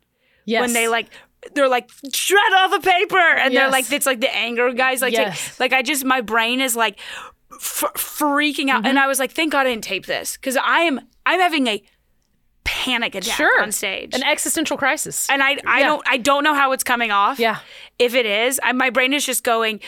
yes. 0.45 0.61
When 0.61 0.73
they 0.73 0.87
like. 0.87 1.07
They're 1.55 1.67
like 1.67 1.89
shred 2.13 2.53
all 2.55 2.69
the 2.69 2.79
paper, 2.79 3.17
and 3.17 3.53
they're 3.53 3.69
like 3.69 3.91
it's 3.91 4.05
like 4.05 4.21
the 4.21 4.33
anger 4.33 4.71
guys 4.71 5.01
like 5.01 5.13
take- 5.13 5.27
Yes. 5.27 5.59
like 5.59 5.73
I 5.73 5.81
just 5.81 6.05
my 6.05 6.21
brain 6.21 6.61
is 6.61 6.73
like 6.73 6.97
f- 7.51 7.83
freaking 7.95 8.69
out, 8.69 8.83
Mm-hmm. 8.83 8.87
and 8.87 8.97
I 8.99 9.07
was 9.07 9.19
like, 9.19 9.33
thank 9.33 9.51
God 9.51 9.67
I 9.67 9.71
didn't 9.71 9.83
tape 9.83 10.05
this 10.05 10.37
because 10.37 10.55
I 10.55 10.79
am 10.83 11.01
I'm 11.25 11.41
having 11.41 11.67
a 11.67 11.83
panic 12.83 13.15
attack 13.15 13.35
sure 13.37 13.61
on 13.61 13.71
stage, 13.71 14.13
an 14.13 14.23
existential 14.23 14.77
crisis. 14.77 15.27
and 15.29 15.41
I 15.43 15.57
I 15.65 15.79
Yeah. 15.79 15.87
don't 15.87 16.03
I 16.07 16.17
don't 16.17 16.43
know 16.43 16.53
how 16.53 16.71
it's 16.73 16.83
coming 16.83 17.11
off. 17.11 17.39
Yeah. 17.39 17.57
If 17.99 18.15
it 18.15 18.25
is, 18.25 18.59
I, 18.63 18.71
my 18.73 18.89
brain 18.89 19.13
is 19.13 19.25
just 19.25 19.43
going. 19.43 19.79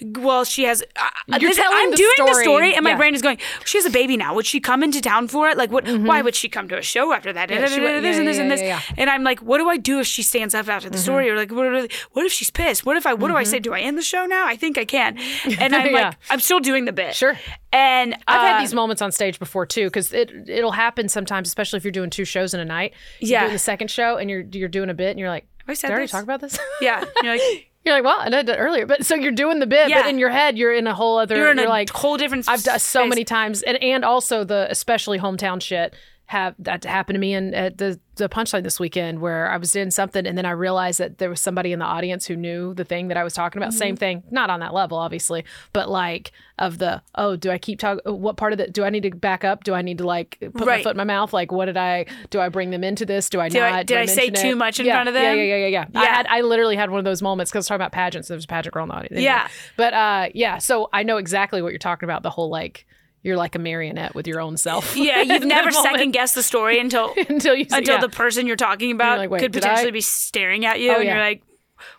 Well, 0.00 0.44
she 0.44 0.64
has. 0.64 0.82
Uh, 0.96 1.08
You're 1.38 1.50
this- 1.50 1.56
telling 1.56 1.76
I'm 1.78 1.90
the 1.90 1.96
doing 1.96 2.10
the 2.18 2.26
story. 2.32 2.44
story, 2.44 2.74
and 2.74 2.84
my 2.84 2.90
Yeah. 2.90 2.96
brain 2.96 3.14
is 3.14 3.22
going. 3.22 3.38
She 3.64 3.78
has 3.78 3.84
a 3.84 3.90
baby 3.90 4.16
now. 4.16 4.34
Would 4.34 4.46
she 4.46 4.60
come 4.60 4.82
into 4.82 5.00
town 5.00 5.28
for 5.28 5.48
it? 5.48 5.56
Like, 5.56 5.70
what? 5.70 5.86
Why 5.88 6.22
would 6.22 6.34
she 6.34 6.48
come 6.48 6.68
to 6.68 6.78
a 6.78 6.82
show 6.82 7.12
after 7.12 7.32
that? 7.32 7.48
Mm-hmm. 7.48 7.60
Yeah, 7.62 7.68
she 7.68 7.80
would- 7.80 8.02
this 8.02 8.14
yeah, 8.16 8.20
and 8.20 8.28
this 8.28 8.36
yeah, 8.36 8.42
and 8.42 8.50
this. 8.50 8.60
yeah, 8.62 8.78
Mm-hmm. 8.78 8.94
yeah. 8.96 9.00
And 9.02 9.10
I'm 9.10 9.24
like, 9.24 9.40
what 9.40 9.58
do 9.58 9.68
I 9.68 9.76
do 9.76 10.00
if 10.00 10.06
she 10.06 10.22
stands 10.22 10.54
up 10.54 10.68
after 10.68 10.88
the 10.90 10.98
story? 10.98 11.28
Or 11.30 11.36
like, 11.36 11.50
what, 11.52 11.90
what 12.12 12.26
if 12.26 12.32
she's 12.32 12.50
pissed? 12.50 12.84
What 12.86 12.96
if 12.96 13.06
I? 13.06 13.14
What 13.14 13.28
do 13.28 13.36
I 13.36 13.44
say? 13.44 13.58
Do 13.58 13.72
I 13.74 13.80
end 13.80 13.96
the 13.98 14.02
show 14.02 14.26
now? 14.26 14.46
I 14.46 14.56
think 14.56 14.78
I 14.78 14.84
can. 14.84 15.18
And 15.58 15.74
I'm 15.74 15.82
Mm-hmm. 15.84 15.94
Yeah. 15.96 16.06
like, 16.08 16.16
I'm 16.30 16.40
still 16.40 16.60
doing 16.60 16.84
the 16.86 16.92
bit. 16.92 17.14
Sure. 17.14 17.38
And 17.72 18.14
I've 18.28 18.40
had 18.40 18.56
uh, 18.56 18.60
these 18.60 18.72
moments 18.74 19.02
on 19.02 19.12
stage 19.12 19.38
before 19.38 19.66
too, 19.66 19.84
because 19.86 20.12
it 20.12 20.30
it'll 20.48 20.72
happen 20.72 21.08
sometimes, 21.08 21.48
especially 21.48 21.76
if 21.78 21.84
you're 21.84 21.90
doing 21.92 22.10
two 22.10 22.24
shows 22.24 22.54
in 22.54 22.60
a 22.60 22.64
night. 22.64 22.92
You're 23.20 23.30
Yeah. 23.32 23.40
doing 23.40 23.52
the 23.52 23.58
second 23.58 23.90
show 23.90 24.16
and 24.16 24.30
you're 24.30 24.44
you're 24.52 24.68
doing 24.68 24.90
a 24.90 24.94
bit, 24.94 25.10
and 25.10 25.18
you're 25.18 25.28
like, 25.28 25.46
I 25.66 25.74
said 25.74 25.88
did 25.88 25.92
I 25.94 25.96
already 25.96 26.10
talk 26.10 26.22
about 26.22 26.40
this? 26.40 26.58
Yeah. 26.80 27.04
You're 27.22 27.32
like, 27.36 27.70
you're 27.84 27.94
like, 27.94 28.04
well, 28.04 28.16
I 28.18 28.30
did 28.30 28.48
it 28.48 28.56
earlier, 28.56 28.86
but 28.86 29.04
so 29.04 29.14
you're 29.14 29.32
doing 29.32 29.58
the 29.58 29.66
bit, 29.66 29.88
Yeah. 29.88 30.02
but 30.02 30.10
in 30.10 30.18
your 30.18 30.30
head, 30.30 30.56
you're 30.56 30.72
in 30.74 30.86
a 30.86 30.94
whole 30.94 31.18
other. 31.18 31.36
you're 31.36 31.50
in 31.50 31.58
a 31.58 31.68
like, 31.68 31.90
whole 31.90 32.16
different. 32.16 32.48
I've 32.48 32.62
done 32.62 32.78
so 32.78 33.00
space. 33.00 33.08
many 33.10 33.24
times, 33.24 33.62
and 33.62 33.82
and 33.82 34.04
also 34.04 34.44
the 34.44 34.66
especially 34.70 35.18
hometown 35.18 35.60
shit 35.60 35.94
have 36.26 36.54
that 36.58 36.84
happened 36.84 37.16
to 37.16 37.20
me 37.20 37.34
in 37.34 37.52
at 37.54 37.76
the 37.78 38.00
the 38.16 38.28
punchline 38.28 38.62
this 38.62 38.78
weekend 38.80 39.18
where 39.20 39.50
I 39.50 39.56
was 39.56 39.72
doing 39.72 39.90
something 39.90 40.24
and 40.26 40.38
then 40.38 40.46
I 40.46 40.52
realized 40.52 41.00
that 41.00 41.18
there 41.18 41.28
was 41.28 41.40
somebody 41.40 41.72
in 41.72 41.80
the 41.80 41.84
audience 41.84 42.26
who 42.26 42.36
knew 42.36 42.72
the 42.72 42.84
thing 42.84 43.08
that 43.08 43.16
I 43.16 43.24
was 43.24 43.34
talking 43.34 43.60
about. 43.60 43.70
Mm-hmm. 43.70 43.78
Same 43.78 43.96
thing, 43.96 44.22
not 44.30 44.48
on 44.50 44.60
that 44.60 44.72
level, 44.72 44.96
obviously, 44.96 45.44
but 45.72 45.90
like 45.90 46.30
of 46.58 46.78
the 46.78 47.02
oh, 47.16 47.34
do 47.36 47.50
I 47.50 47.58
keep 47.58 47.78
talking? 47.80 48.00
What 48.10 48.36
part 48.36 48.52
of 48.52 48.60
it 48.60 48.72
do 48.72 48.84
I 48.84 48.90
need 48.90 49.02
to 49.02 49.10
back 49.10 49.44
up? 49.44 49.64
Do 49.64 49.74
I 49.74 49.82
need 49.82 49.98
to 49.98 50.06
like 50.06 50.38
put 50.40 50.64
my 50.66 50.82
foot 50.82 50.92
in 50.92 50.96
my 50.96 51.04
mouth? 51.04 51.32
Like, 51.32 51.52
what 51.52 51.66
did 51.66 51.76
I? 51.76 52.06
Do 52.30 52.40
I 52.40 52.48
bring 52.48 52.70
them 52.70 52.84
into 52.84 53.04
this? 53.04 53.28
Do 53.28 53.40
I 53.40 53.46
I- 53.46 53.48
not? 53.48 53.76
did 53.86 53.86
Do 53.88 53.98
I 53.98 54.06
say 54.06 54.26
mention 54.30 54.50
too 54.50 54.56
much 54.56 54.80
in 54.80 54.86
Yeah, 54.86 54.94
front 54.94 55.08
of 55.08 55.14
them? 55.14 55.36
yeah, 55.36 55.42
yeah, 55.42 55.56
yeah, 55.56 55.66
yeah. 55.66 55.84
I 55.94 56.02
Yeah. 56.04 56.14
had 56.14 56.26
I 56.28 56.40
literally 56.42 56.76
had 56.76 56.90
one 56.90 57.00
of 57.00 57.04
those 57.04 57.20
moments 57.20 57.50
because 57.50 57.56
I 57.56 57.60
was 57.60 57.66
talking 57.68 57.80
about 57.82 57.92
pageants. 57.92 58.28
There 58.28 58.36
was 58.36 58.44
a 58.44 58.48
pageant 58.48 58.72
girl 58.72 58.84
in 58.84 58.88
the 58.90 58.94
audience. 58.94 59.12
Anyway. 59.12 59.24
Yeah. 59.24 59.48
But 59.76 59.92
uh, 59.94 60.28
yeah, 60.34 60.58
so 60.58 60.88
I 60.92 61.02
know 61.02 61.16
exactly 61.18 61.60
what 61.60 61.72
you're 61.72 61.78
talking 61.78 62.06
about. 62.06 62.22
The 62.22 62.30
whole 62.30 62.48
like 62.48 62.86
you're 63.24 63.36
like 63.36 63.56
a 63.56 63.58
marionette 63.58 64.14
with 64.14 64.28
your 64.28 64.40
own 64.40 64.56
self. 64.56 64.94
Yeah, 65.04 65.22
you've 65.22 65.44
never 65.56 65.72
second 65.72 66.12
guessed 66.12 66.36
the 66.36 66.42
story 66.44 66.78
until 66.78 67.12
until 67.28 67.56
you 67.56 67.66
until 67.72 67.94
yeah. 67.96 68.00
the 68.00 68.08
person 68.08 68.46
you're 68.46 68.54
talking 68.54 68.92
about 68.92 69.18
like, 69.28 69.40
could 69.40 69.52
potentially 69.52 69.88
I- 69.88 69.92
be 69.92 70.00
staring 70.00 70.64
at 70.64 70.78
you, 70.80 70.92
Oh, 70.92 70.96
and 70.96 71.04
yeah. 71.04 71.14
you're 71.16 71.24
like, 71.24 71.42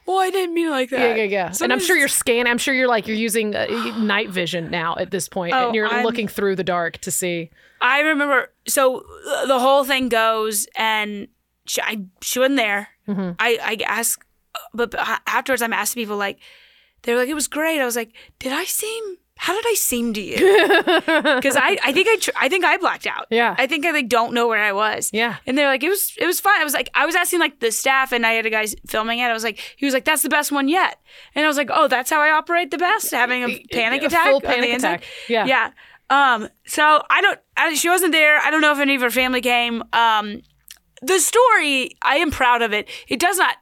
"Well, 0.06 0.20
I 0.20 0.30
didn't 0.30 0.54
mean 0.56 0.70
like 0.70 0.90
that." 0.92 1.00
yeah, 1.18 1.24
yeah, 1.24 1.50
yeah. 1.50 1.54
And 1.62 1.74
I'm 1.74 1.80
sure 1.82 1.98
you're 1.98 2.08
scanning. 2.08 2.48
I'm 2.50 2.58
sure 2.60 2.74
you're 2.74 2.88
like 2.88 3.08
you're 3.08 3.18
using 3.18 3.56
uh, 3.56 3.66
night 4.00 4.30
vision 4.30 4.72
now 4.72 4.96
at 4.98 5.12
this 5.12 5.28
point, 5.28 5.54
Oh, 5.54 5.66
and 5.68 5.76
you're 5.76 5.88
I'm- 5.88 6.06
looking 6.06 6.28
through 6.30 6.56
the 6.56 6.64
dark 6.64 7.00
to 7.00 7.12
see. 7.12 7.50
I 7.82 8.00
remember. 8.00 8.52
So 8.68 9.04
uh, 9.28 9.46
the 9.48 9.60
whole 9.60 9.84
thing 9.84 10.08
goes, 10.10 10.68
and 10.78 11.28
she, 11.68 11.82
I, 11.82 12.04
she 12.22 12.40
wasn't 12.40 12.56
there. 12.58 12.88
Mm-hmm. 13.08 13.32
I, 13.38 13.60
I 13.62 13.78
asked, 13.86 14.24
but 14.74 14.92
but 14.92 15.22
afterwards, 15.28 15.62
I'm 15.62 15.74
asking 15.74 16.02
people 16.02 16.18
like, 16.18 16.40
they're 17.04 17.18
like, 17.18 17.30
it 17.30 17.34
was 17.36 17.48
great. 17.48 17.80
I 17.82 17.86
was 17.86 17.96
like, 17.96 18.14
did 18.40 18.54
I 18.54 18.64
seem? 18.64 19.18
How 19.38 19.54
did 19.54 19.66
I 19.68 19.74
seem 19.76 20.14
to 20.14 20.22
you? 20.22 20.38
Because 21.36 21.56
I, 21.58 21.78
I 21.84 21.92
think 21.92 22.08
I, 22.08 22.18
tr- 22.20 22.32
I 22.40 22.50
think 22.50 22.64
I 22.66 22.78
blacked 22.78 23.06
out. 23.06 23.28
Yeah. 23.30 23.54
I 23.58 23.68
think 23.68 23.86
I 23.86 23.92
like 23.92 24.08
don't 24.08 24.34
know 24.34 24.48
where 24.48 24.62
I 24.64 24.72
was. 24.72 25.10
Yeah. 25.14 25.38
And 25.46 25.58
they're 25.58 25.68
like, 25.68 25.84
it 25.84 25.90
was, 25.90 26.14
it 26.18 26.26
was 26.26 26.40
fine. 26.40 26.60
I 26.62 26.64
was 26.64 26.74
like, 26.74 26.90
I 26.96 27.06
was 27.06 27.16
asking 27.16 27.40
like 27.40 27.60
the 27.60 27.72
staff, 27.72 28.12
and 28.14 28.26
I 28.26 28.32
had 28.32 28.46
a 28.46 28.50
guy 28.50 28.66
filming 28.88 29.20
it. 29.20 29.24
I 29.24 29.34
was 29.34 29.44
like, 29.44 29.60
he 29.78 29.86
was 29.86 29.94
like, 29.94 30.06
that's 30.06 30.22
the 30.24 30.30
best 30.30 30.52
one 30.52 30.68
yet. 30.70 31.00
And 31.36 31.44
I 31.46 31.48
was 31.48 31.58
like, 31.58 31.70
oh, 31.72 31.88
that's 31.88 32.10
how 32.10 32.22
I 32.22 32.32
operate 32.32 32.72
the 32.72 32.78
best, 32.78 33.12
having 33.12 33.44
a 33.44 33.60
panic 33.72 34.04
A 34.04 34.06
attack. 34.08 34.28
full 34.28 34.42
panic 34.42 34.74
attack. 34.74 35.04
Yeah. 35.28 35.46
Yeah. 35.46 35.72
Um. 36.10 36.48
So 36.66 37.02
I 37.10 37.22
don't. 37.22 37.40
I, 37.58 37.74
she 37.74 37.90
wasn't 37.90 38.12
there. 38.14 38.38
I 38.40 38.50
don't 38.52 38.62
know 38.62 38.72
if 38.72 38.80
any 38.80 38.96
of 38.96 39.02
her 39.02 39.12
family 39.12 39.42
came. 39.42 39.84
Um. 39.94 40.42
The 41.02 41.20
story. 41.20 41.92
I 42.02 42.18
am 42.18 42.32
proud 42.32 42.62
of 42.62 42.74
it. 42.74 42.88
It 43.08 43.20
does 43.20 43.38
not. 43.38 43.58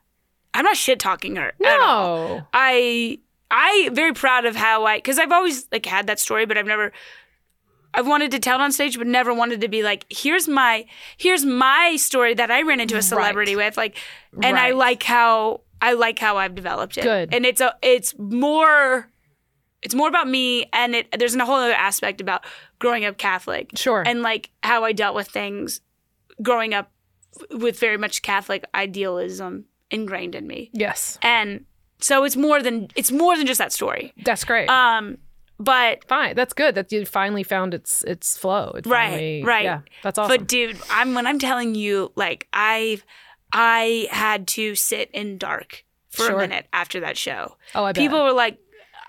I'm 0.54 0.66
not 0.66 0.78
shit 0.78 1.00
talking 1.00 1.36
her. 1.38 1.54
At 1.66 1.80
all. 1.80 2.28
No. 2.28 2.48
I. 2.54 3.20
I 3.54 3.90
very 3.94 4.14
proud 4.14 4.46
of 4.46 4.56
how 4.56 4.86
I 4.86 4.98
because 4.98 5.20
I've 5.20 5.32
always 5.32 5.68
like 5.72 5.86
had 5.86 6.08
that 6.08 6.20
story, 6.20 6.46
but 6.46 6.58
I've 6.58 6.66
never. 6.66 6.92
I've 7.96 8.08
wanted 8.08 8.32
to 8.32 8.40
tell 8.40 8.60
it 8.60 8.64
on 8.64 8.72
stage, 8.72 8.98
but 8.98 9.06
never 9.06 9.32
wanted 9.36 9.62
to 9.62 9.68
be 9.68 9.84
like, 9.84 10.06
here's 10.10 10.48
my 10.48 10.86
here's 11.18 11.46
my 11.46 11.96
story 11.98 12.34
that 12.34 12.50
I 12.50 12.64
ran 12.64 12.80
into 12.80 12.98
a 12.98 13.04
celebrity 13.04 13.56
with, 13.56 13.78
like, 13.78 13.98
and 14.42 14.58
I 14.58 14.72
like 14.72 15.04
how 15.04 15.62
I 15.80 15.94
like 15.94 16.18
how 16.18 16.38
I've 16.38 16.56
developed 16.56 16.98
it. 16.98 17.04
Good. 17.04 17.32
and 17.36 17.46
it's 17.46 17.62
a 17.62 17.76
it's 17.84 18.16
more 18.18 19.12
it's 19.84 19.94
more 19.94 20.08
about 20.08 20.28
me 20.28 20.66
and 20.74 20.96
it 20.96 21.08
there's 21.20 21.36
a 21.36 21.46
whole 21.46 21.58
other 21.58 21.74
aspect 21.74 22.20
about 22.20 22.46
growing 22.80 23.06
up 23.06 23.18
catholic 23.18 23.70
Sure. 23.76 24.02
and 24.08 24.22
like 24.24 24.50
how 24.64 24.86
i 24.86 24.94
dealt 24.94 25.14
with 25.14 25.28
things 25.28 25.82
growing 26.42 26.74
up 26.74 26.90
with 27.52 27.78
very 27.80 27.98
much 27.98 28.22
catholic 28.22 28.64
idealism 28.74 29.66
ingrained 29.92 30.36
in 30.36 30.48
me 30.48 30.70
Yes, 30.74 31.20
and 31.22 31.66
so 32.00 32.24
it's 32.24 32.36
more 32.36 32.62
than 32.62 32.88
it's 32.96 33.12
more 33.12 33.38
than 33.38 33.46
just 33.48 33.60
that 33.60 33.72
story 33.72 34.14
that's 34.26 34.44
great. 34.44 34.70
um 34.70 35.18
but 35.60 36.04
Fine, 36.08 36.36
that's 36.36 36.52
good. 36.54 36.74
That 36.76 36.92
you 36.92 37.06
finally 37.06 37.44
found 37.44 37.74
its 37.74 38.04
its 38.04 38.36
flow. 38.36 38.72
It 38.76 38.86
right 38.86 39.10
finally- 39.12 39.44
right 39.44 39.64
Yeah, 39.64 39.80
that's 40.02 40.18
awesome. 40.18 40.36
but 40.38 40.48
dude 40.48 40.78
i'm 40.90 41.14
when 41.14 41.26
i'm 41.28 41.40
telling 41.40 41.76
you 41.76 42.12
like 42.16 42.48
i've 42.54 43.06
i 43.54 44.08
had 44.12 44.48
to 44.48 44.76
sit 44.76 45.10
in 45.14 45.38
dark 45.38 45.86
for 46.10 46.24
Sure. 46.26 46.36
a 46.36 46.38
minute 46.40 46.68
after 46.74 47.00
that 47.02 47.18
show 47.18 47.56
oh, 47.76 47.84
I 47.86 47.92
bet. 47.94 48.02
people 48.02 48.24
were 48.24 48.34
like 48.34 48.58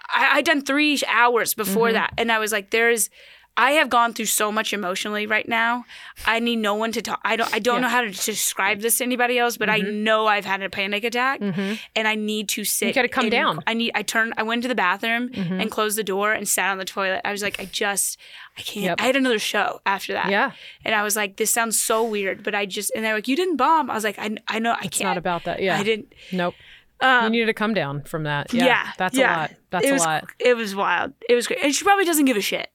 I, 0.08 0.38
I 0.38 0.42
done 0.42 0.60
three 0.62 1.00
hours 1.08 1.54
before 1.54 1.86
Mm-hmm. 1.88 1.94
that 1.94 2.12
and 2.18 2.30
i 2.30 2.38
was 2.38 2.52
like 2.52 2.70
there's 2.70 3.10
i 3.56 3.72
have 3.72 3.88
gone 3.88 4.12
through 4.12 4.24
so 4.26 4.50
much 4.50 4.72
emotionally 4.72 5.26
right 5.26 5.48
now 5.48 5.84
i 6.26 6.38
need 6.40 6.56
no 6.56 6.74
one 6.74 6.90
to 6.92 7.00
talk 7.00 7.20
i 7.24 7.36
don't 7.36 7.52
i 7.54 7.58
don't 7.58 7.80
know 7.80 7.88
how 7.88 8.00
to 8.00 8.10
describe 8.10 8.80
this 8.80 8.98
to 8.98 9.04
anybody 9.04 9.38
else 9.38 9.56
but 9.56 9.68
i 9.70 9.78
know 9.78 10.26
i've 10.26 10.44
had 10.44 10.60
a 10.62 10.68
panic 10.70 11.04
attack 11.04 11.40
and 11.40 12.08
i 12.08 12.14
need 12.14 12.48
to 12.48 12.64
sit 12.64 12.86
Mm-hmm. 12.88 12.94
gotta 12.94 13.08
come 13.08 13.26
in- 13.26 13.30
down. 13.30 13.60
i 13.66 13.74
need 13.74 13.92
i 13.94 14.02
turned 14.02 14.34
i 14.36 14.42
went 14.42 14.62
to 14.62 14.68
the 14.68 14.74
bathroom 14.74 15.28
Mm-hmm. 15.28 15.60
and 15.60 15.70
closed 15.70 15.96
the 15.96 16.04
door 16.04 16.32
and 16.32 16.48
sat 16.48 16.70
on 16.70 16.78
the 16.78 16.84
toilet 16.84 17.20
i 17.24 17.30
was 17.32 17.42
like 17.42 17.60
i 17.60 17.64
just 17.66 18.18
i 18.58 18.62
can't 18.62 18.84
Yep. 18.84 19.00
i 19.00 19.04
had 19.06 19.16
another 19.16 19.38
show 19.38 19.80
after 19.86 20.12
that 20.14 20.30
Yeah. 20.30 20.52
and 20.84 20.94
i 20.94 21.02
was 21.02 21.14
like 21.16 21.36
this 21.36 21.52
sounds 21.52 21.80
so 21.80 22.02
weird 22.04 22.42
but 22.42 22.54
i 22.54 22.66
just 22.66 22.90
and 22.94 23.04
they're 23.04 23.14
like 23.14 23.28
you 23.28 23.36
didn't 23.36 23.56
bomb 23.56 23.90
i 23.90 23.94
was 23.94 24.04
like 24.04 24.18
i, 24.18 24.36
I 24.48 24.58
know 24.58 24.72
i 24.72 24.84
it's 24.84 24.98
can't 24.98 25.08
not 25.10 25.16
about 25.18 25.44
that. 25.44 25.60
Yeah, 25.62 25.78
i 25.78 25.82
didn't 25.82 26.12
Nope. 26.32 26.54
you 27.02 27.30
needed 27.30 27.46
to 27.46 27.54
come 27.54 27.74
down 27.74 28.02
from 28.02 28.22
that. 28.24 28.52
Yeah, 28.54 28.64
yeah, 28.64 28.92
that's 28.96 29.16
yeah. 29.16 29.36
a 29.36 29.40
lot. 29.42 29.50
That's 29.70 29.86
it 29.86 29.92
a 29.92 29.96
lot. 29.96 30.24
It 30.38 30.56
was 30.56 30.74
wild. 30.74 31.12
It 31.28 31.34
was 31.34 31.46
great. 31.46 31.58
And 31.62 31.74
she 31.74 31.84
probably 31.84 32.06
doesn't 32.06 32.24
give 32.24 32.36
a 32.36 32.40
shit. 32.40 32.70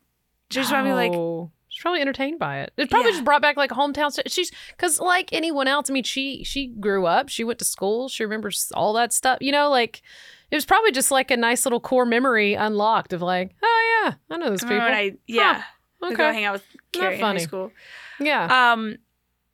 She's 0.51 0.69
probably 0.69 0.93
like, 0.93 1.11
Oh, 1.13 1.51
she's 1.67 1.81
probably 1.81 2.01
entertained 2.01 2.39
by 2.39 2.59
it. 2.61 2.73
It 2.77 2.89
probably 2.89 3.09
Yeah. 3.09 3.15
just 3.15 3.25
brought 3.25 3.41
back 3.41 3.57
like 3.57 3.71
hometown. 3.71 4.11
st- 4.11 4.31
She's 4.31 4.51
because 4.69 4.99
like 4.99 5.29
anyone 5.33 5.67
else. 5.67 5.89
I 5.89 5.93
mean, 5.93 6.03
she 6.03 6.43
she 6.43 6.67
grew 6.67 7.05
up. 7.05 7.29
She 7.29 7.43
went 7.43 7.59
to 7.59 7.65
school. 7.65 8.09
She 8.09 8.23
remembers 8.23 8.71
all 8.75 8.93
that 8.93 9.13
stuff. 9.13 9.37
You 9.41 9.51
know, 9.51 9.69
like 9.69 10.01
it 10.51 10.55
was 10.55 10.65
probably 10.65 10.91
just 10.91 11.11
like 11.11 11.29
a 11.31 11.37
nice 11.37 11.65
little 11.65 11.79
core 11.79 12.05
memory 12.05 12.55
unlocked 12.55 13.13
of 13.13 13.21
like, 13.21 13.51
oh 13.61 14.01
yeah, 14.05 14.13
I 14.31 14.37
know 14.37 14.49
those 14.49 14.61
people. 14.61 14.77
"Remember 14.77 14.91
when 14.91 14.99
I, 15.13 15.17
yeah, 15.27 15.63
I 16.01 16.07
go 16.09 16.13
okay. 16.25 16.33
hang 16.33 16.45
out 16.45 16.53
with 16.53 16.63
Carrie 16.91 17.13
in 17.15 17.19
high 17.19 17.27
funny. 17.27 17.39
school. 17.41 17.71
yeah. 18.19 18.71
Um, 18.73 18.97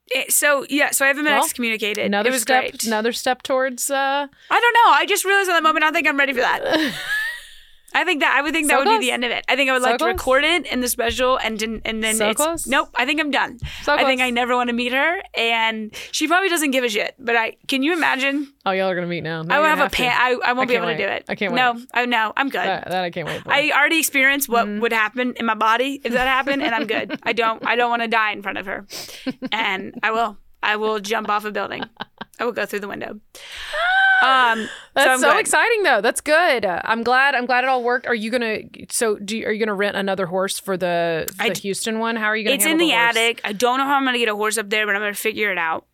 it- 0.08 0.32
so 0.32 0.64
yeah, 0.70 0.92
so 0.92 1.04
I 1.04 1.08
haven't 1.08 1.24
been 1.24 1.34
Well, 1.34 1.44
excommunicated. 1.44 2.06
another 2.06 2.30
it 2.30 2.32
was 2.32 2.42
step. 2.42 2.62
great. 2.62 2.84
Another 2.84 3.12
step 3.12 3.42
towards. 3.42 3.90
uh 3.90 4.26
I 4.50 4.60
don't 4.60 4.72
know. 4.74 4.92
I 4.92 5.04
just 5.06 5.24
realized 5.26 5.50
at 5.50 5.52
that 5.54 5.62
moment. 5.62 5.82
I 5.84 5.88
don't 5.88 5.94
think 5.94 6.06
I'm 6.08 6.16
ready 6.16 6.32
for 6.32 6.40
that. 6.40 6.62
I 7.96 8.04
think 8.04 8.20
that 8.20 8.32
I 8.36 8.42
would 8.42 8.52
think 8.52 8.68
that 8.68 8.74
So 8.74 8.78
would 8.80 8.86
close. 8.86 9.00
be 9.00 9.06
the 9.06 9.12
end 9.12 9.24
of 9.24 9.30
it. 9.30 9.44
I 9.48 9.56
think 9.56 9.70
I 9.70 9.72
would 9.72 9.82
So 9.82 9.88
like 9.90 9.98
to 9.98 10.04
record 10.06 10.44
it 10.44 10.66
in 10.66 10.80
the 10.80 10.88
special 10.88 11.38
and 11.38 11.58
then 11.58 11.80
and 11.84 12.02
then 12.04 12.14
So 12.16 12.28
it's 12.28 12.36
close. 12.40 12.66
nope. 12.66 12.90
I 12.94 13.06
think 13.06 13.18
I'm 13.20 13.30
done. 13.30 13.58
So 13.82 13.94
I 13.94 14.04
think. 14.04 14.20
I 14.20 14.30
never 14.30 14.54
want 14.54 14.68
to 14.70 14.74
meet 14.74 14.92
her, 14.92 15.22
and 15.36 15.94
she 16.12 16.28
probably 16.28 16.48
doesn't 16.48 16.70
give 16.72 16.84
a 16.84 16.88
shit. 16.88 17.14
But 17.18 17.36
I 17.36 17.56
can 17.68 17.82
you 17.82 17.92
imagine? 17.94 18.52
Oh, 18.66 18.70
y'all 18.72 18.88
are 18.90 18.94
gonna 18.94 19.06
meet 19.06 19.22
now. 19.22 19.42
Now 19.42 19.56
I 19.56 19.58
will 19.60 19.66
have 19.66 19.78
gonna 19.78 19.86
a 19.88 19.90
pan. 19.90 20.12
I, 20.14 20.36
I 20.44 20.52
won't 20.52 20.68
be 20.68 20.74
can't 20.74 20.84
able 20.84 20.96
to 20.96 21.02
do 21.02 21.08
it. 21.10 21.24
I 21.28 21.34
can't 21.34 21.54
No, 21.54 21.72
wait. 21.72 21.86
I 21.94 22.04
no, 22.06 22.32
I'm 22.36 22.48
good. 22.50 22.66
That, 22.66 22.88
that 22.88 23.02
I 23.04 23.10
can't 23.10 23.26
wait 23.26 23.42
for. 23.42 23.52
I 23.52 23.70
already 23.70 23.98
experienced 23.98 24.48
what 24.48 24.66
Mm-hmm. 24.66 24.80
would 24.80 24.92
happen 24.92 25.34
in 25.36 25.46
my 25.46 25.54
body 25.54 26.00
if 26.04 26.12
that 26.12 26.26
happened, 26.28 26.62
and 26.62 26.74
I'm 26.74 26.86
good. 26.86 27.18
I 27.22 27.32
don't. 27.32 27.64
I 27.66 27.76
don't 27.76 27.88
want 27.90 28.02
to 28.02 28.08
die 28.08 28.32
in 28.32 28.42
front 28.42 28.58
of 28.58 28.66
her, 28.66 28.86
and 29.52 29.94
I 30.02 30.10
will. 30.10 30.36
I 30.62 30.76
will 30.76 30.98
jump 30.98 31.28
off 31.28 31.44
a 31.44 31.50
building. 31.52 31.84
I 32.40 32.44
will 32.44 32.52
go 32.52 32.66
through 32.66 32.80
the 32.80 32.88
window. 32.88 33.20
Um, 34.22 34.68
That's 34.94 35.08
I'm 35.08 35.20
so, 35.20 35.36
exciting, 35.38 35.82
though. 35.82 36.00
That's 36.00 36.20
good. 36.20 36.64
Uh, 36.64 36.80
I'm 36.84 37.02
glad. 37.02 37.34
I'm 37.34 37.46
glad 37.46 37.64
it 37.64 37.68
all 37.68 37.82
worked. 37.82 38.06
Are 38.06 38.14
you 38.14 38.30
gonna? 38.30 38.60
So, 38.88 39.16
do 39.16 39.36
you, 39.36 39.46
are 39.46 39.52
you 39.52 39.58
gonna 39.58 39.74
rent 39.74 39.96
another 39.96 40.26
horse 40.26 40.58
for 40.58 40.76
the, 40.76 41.26
the 41.36 41.44
I- 41.44 41.54
Houston 41.54 41.98
one? 41.98 42.16
How 42.16 42.26
are 42.26 42.36
you 42.36 42.44
gonna? 42.44 42.54
It's 42.56 42.64
in 42.64 42.70
handle 42.78 42.86
the 42.88 42.94
attic. 42.94 43.40
I 43.44 43.52
don't 43.52 43.78
know 43.78 43.84
how 43.84 43.94
I'm 43.96 44.04
gonna 44.04 44.18
get 44.18 44.28
a 44.28 44.34
horse 44.34 44.56
up 44.58 44.70
there, 44.70 44.86
but 44.86 44.94
I'm 44.94 45.02
gonna 45.02 45.14
figure 45.14 45.52
it 45.52 45.58
out 45.58 45.84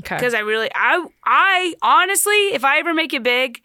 Okay. 0.00 0.16
because 0.16 0.34
I 0.34 0.40
really, 0.40 0.70
I, 0.74 1.06
I 1.24 1.74
honestly, 1.82 2.54
if 2.54 2.64
I 2.64 2.78
ever 2.78 2.94
make 2.94 3.12
it 3.14 3.22
big, 3.22 3.60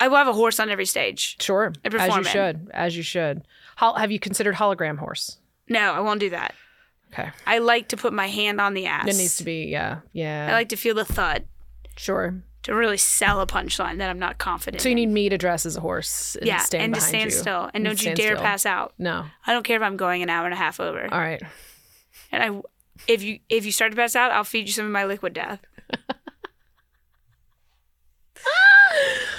I 0.00 0.08
will 0.08 0.16
have 0.16 0.28
a 0.28 0.32
horse 0.32 0.58
on 0.60 0.70
every 0.70 0.86
stage. 0.86 1.36
Sure. 1.42 1.72
As 1.84 2.16
you 2.16 2.24
should. 2.24 2.70
As 2.72 2.96
you 2.96 3.02
should. 3.02 3.46
Hol- 3.76 3.94
have 3.94 4.10
you 4.12 4.18
considered 4.18 4.54
hologram 4.54 4.98
horse? 4.98 5.38
No, 5.68 5.92
I 5.92 6.00
won't 6.00 6.20
do 6.20 6.30
that. 6.30 6.54
Okay. 7.12 7.30
I 7.46 7.58
like 7.58 7.88
to 7.88 7.96
put 7.96 8.12
my 8.12 8.26
hand 8.26 8.60
on 8.60 8.74
the 8.74 8.86
ass. 8.86 9.06
It 9.06 9.16
needs 9.16 9.36
to 9.36 9.44
be, 9.44 9.64
yeah. 9.66 10.00
Yeah. 10.12 10.48
I 10.50 10.52
like 10.52 10.70
to 10.70 10.76
feel 10.76 10.94
the 10.94 11.04
thud 11.04 11.44
sure. 11.96 12.42
To 12.64 12.74
really 12.74 12.96
sell 12.96 13.40
a 13.40 13.46
punchline 13.46 13.98
that 13.98 14.10
I'm 14.10 14.18
not 14.18 14.38
confident. 14.38 14.82
So 14.82 14.88
you 14.88 14.92
in. 14.92 14.96
need 14.96 15.08
me 15.10 15.28
to 15.28 15.38
dress 15.38 15.64
as 15.64 15.76
a 15.76 15.80
horse 15.80 16.34
and 16.36 16.46
yeah, 16.46 16.58
stand 16.58 16.82
and 16.84 16.94
to 16.94 17.00
stand 17.00 17.30
you. 17.30 17.36
still, 17.38 17.70
and 17.72 17.84
don't 17.84 18.02
you 18.02 18.14
dare 18.14 18.34
still. 18.34 18.42
pass 18.44 18.66
out. 18.66 18.94
No. 18.98 19.24
I 19.46 19.52
don't 19.52 19.62
care 19.62 19.76
if 19.76 19.82
I'm 19.82 19.96
going 19.96 20.22
an 20.22 20.30
hour 20.30 20.44
and 20.44 20.54
a 20.54 20.56
half 20.56 20.80
over. 20.80 21.06
All 21.12 21.20
right. 21.20 21.42
And 22.32 22.42
I, 22.42 22.60
if 23.06 23.22
you 23.22 23.38
if 23.48 23.64
you 23.64 23.72
start 23.72 23.92
to 23.92 23.96
pass 23.96 24.16
out, 24.16 24.32
I'll 24.32 24.44
feed 24.44 24.66
you 24.66 24.72
some 24.72 24.86
of 24.86 24.90
my 24.92 25.04
liquid 25.04 25.32
death. 25.34 25.60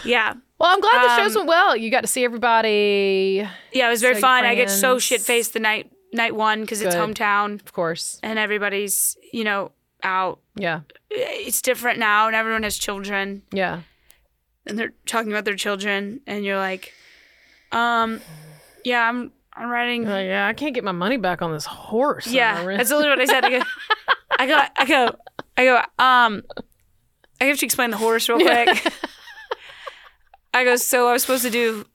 yeah, 0.05 0.33
Well, 0.59 0.69
I'm 0.71 0.79
glad 0.81 1.03
the 1.03 1.17
shows 1.17 1.35
Um, 1.35 1.41
went 1.41 1.49
well. 1.49 1.75
You 1.75 1.89
got 1.89 2.01
to 2.01 2.07
see 2.07 2.23
everybody, 2.23 3.47
yeah, 3.73 3.87
it 3.87 3.89
was 3.89 4.01
very 4.01 4.19
fun. 4.21 4.45
I 4.45 4.55
get 4.55 4.69
so 4.69 4.99
shit 4.99 5.21
faced 5.21 5.53
the 5.53 5.59
night 5.59 5.91
night 6.13 6.35
one 6.35 6.61
because 6.61 6.81
it's 6.81 6.95
hometown 6.95 7.55
of 7.55 7.73
course. 7.73 8.19
and 8.23 8.39
everybody's 8.39 9.17
you 9.33 9.43
know 9.43 9.71
out. 10.05 10.39
Yeah. 10.55 10.81
It's 11.09 11.61
different 11.61 11.99
now, 11.99 12.27
and 12.27 12.35
everyone 12.35 12.63
has 12.63 12.77
children, 12.77 13.41
Yeah. 13.51 13.81
and 14.65 14.77
they're 14.79 14.93
talking 15.05 15.31
about 15.31 15.43
their 15.45 15.55
children, 15.55 16.21
and 16.27 16.45
you're 16.45 16.57
like, 16.57 16.93
um, 17.71 18.21
yeah, 18.85 19.07
I'm 19.09 19.31
I'm 19.53 19.69
writing. 19.69 20.07
Uh, 20.07 20.17
yeah, 20.19 20.47
I 20.47 20.53
can't 20.53 20.73
get 20.75 20.83
my 20.83 20.91
money 20.91 21.17
back 21.17 21.41
on 21.41 21.51
this 21.51 21.65
horse. 21.65 22.27
Yeah, 22.27 22.63
that's 22.65 22.89
literally 22.91 23.09
what 23.17 23.21
I 23.21 23.25
said. 23.25 23.45
I 23.45 23.49
go, 23.49 23.61
I 24.39 24.47
go, 24.47 24.59
I 24.77 24.85
go, 24.85 25.15
I 25.57 25.63
go. 25.65 25.75
Um, 26.03 26.43
I 27.41 27.45
have 27.45 27.57
to 27.59 27.65
explain 27.65 27.89
the 27.91 27.97
horse 27.97 28.27
real 28.29 28.39
quick. 28.39 28.93
I 30.53 30.63
go. 30.63 30.75
So 30.75 31.07
I 31.07 31.13
was 31.13 31.21
supposed 31.21 31.43
to 31.43 31.49
do, 31.49 31.85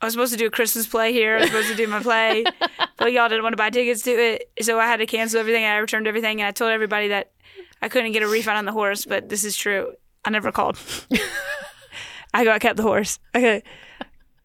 I 0.00 0.06
was 0.06 0.14
supposed 0.14 0.32
to 0.32 0.38
do 0.38 0.46
a 0.46 0.50
Christmas 0.50 0.86
play 0.86 1.12
here. 1.12 1.36
I 1.36 1.40
was 1.40 1.46
supposed 1.48 1.68
to 1.68 1.76
do 1.76 1.86
my 1.86 2.00
play, 2.00 2.44
but 2.98 3.12
y'all 3.12 3.28
didn't 3.28 3.42
want 3.42 3.52
to 3.54 3.56
buy 3.58 3.70
tickets 3.70 4.02
to 4.02 4.10
it, 4.10 4.50
so 4.62 4.78
I 4.78 4.86
had 4.86 4.98
to 4.98 5.06
cancel 5.06 5.40
everything. 5.40 5.64
I 5.64 5.76
returned 5.78 6.06
everything, 6.06 6.40
and 6.40 6.48
I 6.48 6.50
told 6.50 6.72
everybody 6.72 7.08
that 7.08 7.32
I 7.82 7.88
couldn't 7.90 8.12
get 8.12 8.22
a 8.22 8.28
refund 8.28 8.56
on 8.58 8.64
the 8.64 8.72
horse. 8.72 9.04
But 9.04 9.28
this 9.28 9.44
is 9.44 9.54
true. 9.56 9.92
I 10.24 10.30
never 10.30 10.50
called. 10.52 10.78
I 12.34 12.44
go. 12.44 12.52
I 12.52 12.58
kept 12.58 12.76
the 12.78 12.82
horse. 12.82 13.18
Okay. 13.34 13.62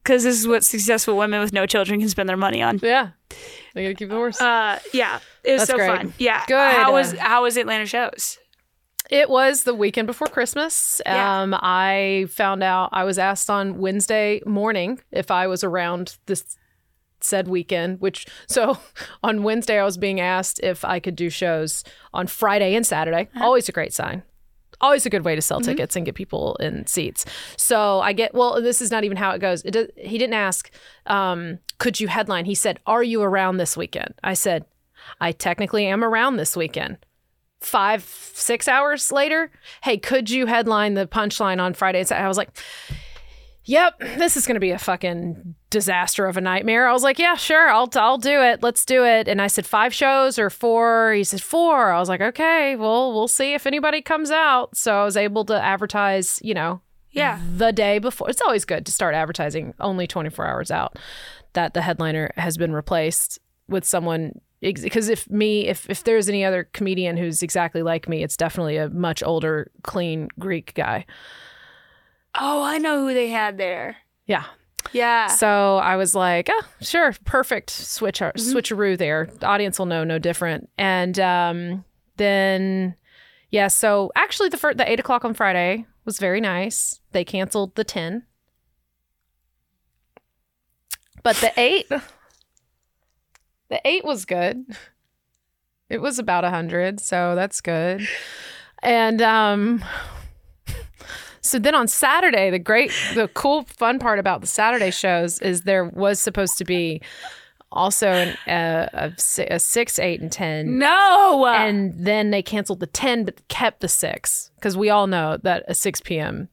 Because 0.04 0.24
this 0.24 0.40
is 0.40 0.48
what 0.48 0.64
successful 0.66 1.18
women 1.18 1.40
with 1.42 1.54
no 1.54 1.66
children 1.66 2.00
can 2.00 2.10
spend 2.10 2.28
their 2.30 2.38
money 2.38 2.62
on. 2.62 2.80
yeah. 2.82 3.12
They 3.74 3.84
got 3.84 3.90
to 3.90 3.94
keep 3.96 4.10
the 4.10 4.16
horse. 4.16 4.40
Uh, 4.42 4.80
yeah, 4.94 5.20
it 5.44 5.52
was 5.52 5.60
That's 5.62 5.70
so 5.72 5.76
great. 5.78 5.88
fun. 5.98 6.14
Yeah, 6.18 6.44
Good. 6.48 6.74
How 6.74 6.94
was 6.94 7.12
how 7.12 7.44
was 7.44 7.58
Atlanta 7.58 7.86
shows? 7.86 8.40
It 9.12 9.30
was 9.30 9.64
the 9.64 9.76
weekend 9.76 10.08
before 10.08 10.28
Christmas. 10.28 11.00
Yeah. 11.06 11.42
Um, 11.42 11.54
I 11.54 12.26
found 12.30 12.64
out 12.64 12.90
I 12.94 13.04
was 13.04 13.20
asked 13.20 13.50
on 13.50 13.78
Wednesday 13.78 14.42
morning 14.46 15.00
if 15.12 15.30
I 15.30 15.48
was 15.48 15.64
around 15.64 16.18
this 16.26 16.58
said 17.28 17.48
weekend, 17.48 18.02
which 18.02 18.26
so 18.48 18.80
on 19.24 19.44
Wednesday 19.44 19.80
I 19.80 19.84
was 19.84 19.98
being 19.98 20.20
asked 20.20 20.60
if 20.64 20.84
I 20.84 21.00
could 21.00 21.16
do 21.16 21.30
shows 21.30 21.84
on 22.14 22.28
Friday 22.28 22.76
and 22.76 22.86
Saturday. 22.86 23.30
Always 23.40 23.70
a 23.70 23.72
great 23.72 23.94
sign. 23.94 24.24
Always 24.80 25.08
a 25.08 25.10
good 25.10 25.26
way 25.26 25.36
to 25.36 25.42
sell 25.42 25.60
tickets 25.60 25.96
and 25.96 26.06
get 26.06 26.14
people 26.14 26.56
in 26.60 26.86
seats. 26.86 27.26
So 27.58 28.00
I 28.00 28.14
get 28.14 28.36
well. 28.36 28.62
This 28.62 28.80
is 28.80 28.92
not 28.92 29.04
even 29.04 29.18
how 29.18 29.32
it 29.32 29.40
goes. 29.40 29.64
It 29.66 29.72
does, 29.72 29.88
he 29.98 30.20
didn't 30.20 30.36
ask, 30.36 30.70
um, 31.08 31.58
"Could 31.80 32.00
you 32.00 32.08
headline?" 32.08 32.46
He 32.46 32.54
said, 32.54 32.80
"Are 32.86 33.04
you 33.04 33.24
around 33.24 33.58
this 33.58 33.76
weekend?" 33.76 34.14
I 34.24 34.36
said, 34.36 34.66
"I 35.20 35.32
technically 35.32 35.88
am 35.88 36.04
around 36.04 36.38
this 36.38 36.56
weekend." 36.56 36.98
five, 37.60 38.04
six 38.04 38.68
hours 38.68 39.12
later, 39.12 39.52
hey, 39.84 39.98
could 39.98 40.30
you 40.30 40.46
headline 40.46 40.94
the 40.94 41.08
punchline 41.08 41.60
on 41.60 41.74
Friday? 41.74 42.00
And 42.00 42.08
Saturday? 42.08 42.26
I 42.26 42.28
was 42.28 42.38
like, 42.38 42.50
yep, 43.68 44.00
this 44.00 44.38
is 44.38 44.48
going 44.48 44.56
to 44.56 44.60
be 44.60 44.72
a 44.72 44.80
fucking 44.80 45.56
disaster 45.70 46.26
of 46.26 46.38
a 46.38 46.42
nightmare. 46.42 46.88
I 46.88 46.94
was 46.94 47.04
like, 47.04 47.20
yeah, 47.20 47.36
sure, 47.36 47.70
I'll, 47.70 47.90
I'll 47.96 48.18
do 48.18 48.42
it. 48.42 48.64
Let's 48.64 48.86
do 48.86 49.04
it. 49.06 49.28
And 49.28 49.42
I 49.42 49.48
said, 49.48 49.66
five 49.66 49.94
shows 49.94 50.40
or 50.40 50.50
four? 50.50 51.14
He 51.14 51.24
said, 51.24 51.42
four. 51.42 51.92
I 51.92 52.00
was 52.00 52.10
like, 52.10 52.22
okay, 52.22 52.76
well, 52.76 53.14
we'll 53.14 53.28
see 53.28 53.54
if 53.54 53.68
anybody 53.68 54.02
comes 54.02 54.32
out. 54.32 54.76
So 54.76 55.02
I 55.02 55.04
was 55.04 55.18
able 55.18 55.46
to 55.46 55.62
advertise, 55.62 56.40
you 56.44 56.54
know, 56.54 56.82
Yeah, 57.12 57.40
the 57.56 57.72
day 57.72 58.00
before. 58.00 58.30
It's 58.30 58.42
always 58.42 58.66
good 58.66 58.86
to 58.86 58.92
start 58.92 59.16
advertising 59.16 59.74
only 59.80 60.08
24 60.08 60.46
hours 60.48 60.72
out 60.72 60.98
that 61.54 61.74
the 61.74 61.82
headliner 61.82 62.32
has 62.38 62.58
been 62.58 62.74
replaced 62.74 63.40
with 63.68 63.84
someone 63.84 64.40
because 64.62 65.10
if 65.10 65.30
me 65.30 65.68
if 65.68 65.88
if 65.90 66.04
there's 66.04 66.28
any 66.30 66.44
other 66.44 66.68
comedian 66.74 67.16
who's 67.18 67.44
exactly 67.44 67.84
like 67.84 68.08
me, 68.10 68.24
it's 68.24 68.38
definitely 68.38 68.78
a 68.78 68.90
much 68.90 69.22
older, 69.24 69.72
clean 69.84 70.30
Greek 70.40 70.74
guy. 70.74 71.06
Oh, 72.40 72.64
I 72.64 72.78
know 72.78 73.02
who 73.02 73.14
they 73.14 73.30
had 73.30 73.58
there. 73.58 73.98
Yeah. 74.26 74.46
Yeah. 74.92 75.28
So 75.28 75.78
I 75.78 75.96
was 75.96 76.16
like, 76.16 76.50
oh, 76.52 76.62
sure, 76.82 77.14
perfect 77.26 77.70
switch 77.70 78.20
switcheroo 78.20 78.98
there. 78.98 79.30
The 79.40 79.46
audience 79.46 79.80
will 79.80 79.86
know 79.86 80.04
no 80.04 80.20
different. 80.20 80.70
And 80.78 81.20
um, 81.20 81.86
then, 82.18 82.96
yeah. 83.52 83.68
So 83.68 84.12
actually, 84.16 84.50
the 84.50 84.58
first, 84.58 84.78
the 84.78 84.90
eight 84.90 85.00
o'clock 85.00 85.26
on 85.26 85.34
Friday 85.34 85.86
was 86.06 86.20
very 86.20 86.40
nice. 86.42 87.02
They 87.12 87.26
canceled 87.26 87.76
the 87.76 87.84
ten, 87.84 88.24
but 91.24 91.36
the 91.38 91.52
eight, 91.58 91.90
the 93.70 93.82
eight 93.84 94.06
was 94.06 94.26
good. 94.26 94.66
It 95.90 96.02
was 96.02 96.20
about 96.20 96.44
a 96.46 96.50
hundred, 96.50 97.00
so 97.00 97.36
that's 97.36 97.62
good. 97.62 98.08
And 98.84 99.22
um, 99.22 99.84
so 101.48 101.60
then 101.60 101.76
on 101.76 101.88
Saturday, 101.88 102.50
the 102.50 102.60
great, 102.60 102.92
the 103.16 103.28
cool, 103.30 103.64
fun 103.64 104.00
part 104.00 104.20
about 104.20 104.42
the 104.42 104.48
Saturday 104.48 104.92
shows 104.92 105.40
is 105.42 105.62
there 105.62 105.86
was 105.86 106.20
supposed 106.20 106.58
to 106.58 106.66
be 106.66 107.02
also 107.72 108.08
an, 108.08 108.30
uh, 108.48 108.88
a, 108.94 109.54
a 109.54 109.60
six, 109.60 110.00
eight, 110.00 110.22
and 110.22 110.32
ten. 110.32 110.78
no. 110.80 111.46
And 111.48 111.94
then 111.98 112.32
they 112.32 112.42
canceled 112.42 112.80
the 112.80 112.88
10, 112.88 113.26
but 113.26 113.48
kept 113.48 113.82
the 113.82 113.88
six 113.88 114.52
because 114.56 114.78
we 114.78 114.90
all 114.90 115.08
know 115.08 115.38
that 115.44 115.64
a 115.68 115.76
6 115.76 116.02
p.m. 116.02 116.50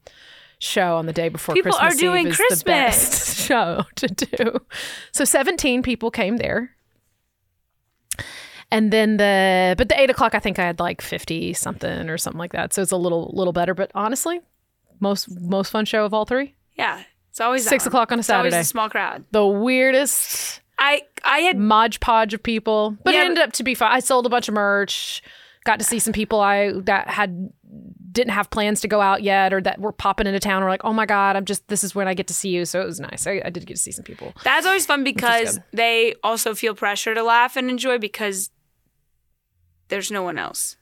show 0.59 0.97
on 0.97 1.07
the 1.07 1.13
day 1.13 1.29
before 1.29 1.55
People 1.55 1.73
Christmas 1.73 1.95
are 1.95 1.99
doing 1.99 2.27
Eve 2.27 2.33
is 2.33 2.37
Christmas. 2.37 2.63
the 2.63 2.65
best 2.65 3.37
show 3.47 3.85
to 3.97 4.07
do. 4.09 4.59
So 5.13 5.25
17 5.25 5.83
people 5.83 6.11
came 6.11 6.39
there. 6.39 6.71
And 8.71 8.93
then 8.93 9.19
the 9.19 9.75
but 9.79 9.89
the 9.89 10.01
eight 10.01 10.11
o'clock 10.11 10.35
I 10.35 10.41
think 10.41 10.59
I 10.59 10.65
had 10.65 10.81
like 10.81 11.01
fifty 11.01 11.53
something 11.53 12.09
or 12.09 12.19
something 12.19 12.39
like 12.39 12.53
that. 12.53 12.73
So 12.73 12.83
it's 12.83 12.91
a 12.91 12.97
little 12.97 13.31
little 13.33 13.53
better. 13.53 13.73
But 13.73 13.93
honestly, 13.95 14.41
most 15.05 15.29
most 15.41 15.71
fun 15.71 15.85
show 15.85 16.05
of 16.05 16.13
all 16.13 16.25
three. 16.25 16.55
yeah, 16.75 17.03
it's 17.31 17.41
always 17.41 17.69
Six 17.69 17.87
o'clock 17.87 18.11
on 18.13 18.19
a 18.19 18.21
It's 18.21 18.31
always 18.31 18.53
Saturday. 18.53 18.61
a 18.63 18.65
small 18.65 18.89
crowd. 18.89 19.25
The 19.31 19.47
weirdest 19.47 20.61
I 20.79 21.03
I 21.25 21.39
had 21.41 21.57
modge 21.59 22.01
podge 22.01 22.35
of 22.35 22.43
people, 22.43 22.97
but 23.05 23.15
Yeah, 23.15 23.23
it 23.23 23.27
ended 23.27 23.45
up 23.45 23.53
to 23.55 23.63
be 23.63 23.75
fun. 23.75 23.93
I 23.93 24.01
sold 24.01 24.27
a 24.27 24.29
bunch 24.29 24.49
of 24.49 24.55
merch, 24.55 25.23
got 25.65 25.79
to 25.79 25.85
see 25.85 25.99
some 26.01 26.13
people 26.13 26.41
I 26.41 26.73
that 26.91 27.09
had 27.09 27.51
didn't 28.13 28.33
have 28.33 28.49
plans 28.51 28.81
to 28.81 28.87
go 28.87 29.01
out 29.01 29.25
yet 29.25 29.53
or 29.53 29.61
that 29.61 29.81
were 29.81 29.91
popping 29.91 30.27
into 30.29 30.39
town. 30.39 30.63
Were 30.63 30.69
like, 30.69 30.85
oh 30.85 30.93
my 30.93 31.07
god, 31.07 31.35
I'm 31.37 31.45
just 31.45 31.67
this 31.69 31.83
is 31.85 31.95
when 31.97 32.07
I 32.09 32.15
get 32.15 32.27
to 32.29 32.35
see 32.35 32.51
you. 32.51 32.65
So 32.65 32.81
it 32.81 32.87
was 32.87 33.01
nice. 33.01 33.27
I, 33.27 33.43
I 33.45 33.51
did 33.51 33.67
get 33.67 33.75
to 33.77 33.83
see 33.83 33.93
some 33.93 34.05
people. 34.05 34.33
that's 34.45 34.67
always 34.67 34.87
fun 34.87 35.03
because 35.05 35.59
they 35.73 36.15
also 36.23 36.55
feel 36.55 36.75
pressure 36.75 37.15
to 37.15 37.23
laugh 37.25 37.57
and 37.57 37.69
enjoy 37.71 37.99
because 37.99 38.51
there's 39.89 40.11
no 40.11 40.23
one 40.23 40.39
else. 40.39 40.77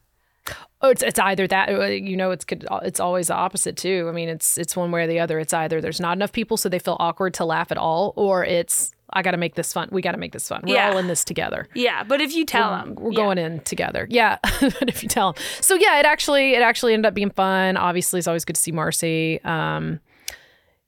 Oh, 0.83 0.89
it's 0.89 1.01
it's 1.01 1.17
either 1.17 1.47
that 1.47 1.69
uh, 1.69 1.85
you 1.85 2.17
know 2.17 2.31
it's 2.31 2.43
could 2.43 2.67
it's 2.83 2.99
always 2.99 3.27
the 3.27 3.35
opposite 3.35 3.77
too. 3.77 4.07
I 4.09 4.11
mean, 4.11 4.27
it's 4.29 4.57
it's 4.57 4.75
one 4.75 4.91
way 4.91 5.03
or 5.03 5.07
the 5.07 5.19
other. 5.21 5.39
It's 5.39 5.53
either 5.53 5.79
there's 5.79 6.01
not 6.01 6.17
enough 6.17 6.33
people 6.33 6.57
so 6.57 6.67
they 6.69 6.77
feel 6.79 6.97
awkward 6.99 7.33
to 7.35 7.45
laugh 7.45 7.71
at 7.71 7.77
all, 7.77 8.13
or 8.17 8.43
it's 8.43 8.91
I 9.15 9.21
got 9.21 9.31
to 9.31 9.37
make 9.37 9.55
this 9.55 9.71
fun. 9.71 9.87
We 9.91 10.01
got 10.01 10.11
to 10.11 10.17
make 10.17 10.33
this 10.33 10.47
fun. 10.47 10.61
We're 10.65 10.75
Yeah. 10.75 10.89
all 10.91 10.97
in 10.97 11.07
this 11.07 11.23
together. 11.23 11.69
Yeah, 11.73 12.03
but 12.03 12.19
if 12.19 12.33
you 12.35 12.45
tell 12.45 12.71
them, 12.71 12.95
We're 12.95 13.11
going 13.11 13.37
in 13.37 13.59
together. 13.61 14.07
Yeah, 14.09 14.39
but 14.59 14.89
if 14.89 15.03
you 15.03 15.07
tell 15.09 15.31
them. 15.33 15.43
So 15.61 15.75
yeah, 15.75 15.99
it 15.99 16.05
actually 16.05 16.53
it 16.53 16.61
actually 16.61 16.93
ended 16.93 17.05
up 17.07 17.13
being 17.13 17.29
fun. 17.31 17.77
Obviously, 17.77 18.17
it's 18.19 18.27
always 18.27 18.43
good 18.43 18.55
to 18.55 18.61
see 18.61 18.71
Marcy. 18.73 19.39
Um, 19.43 20.01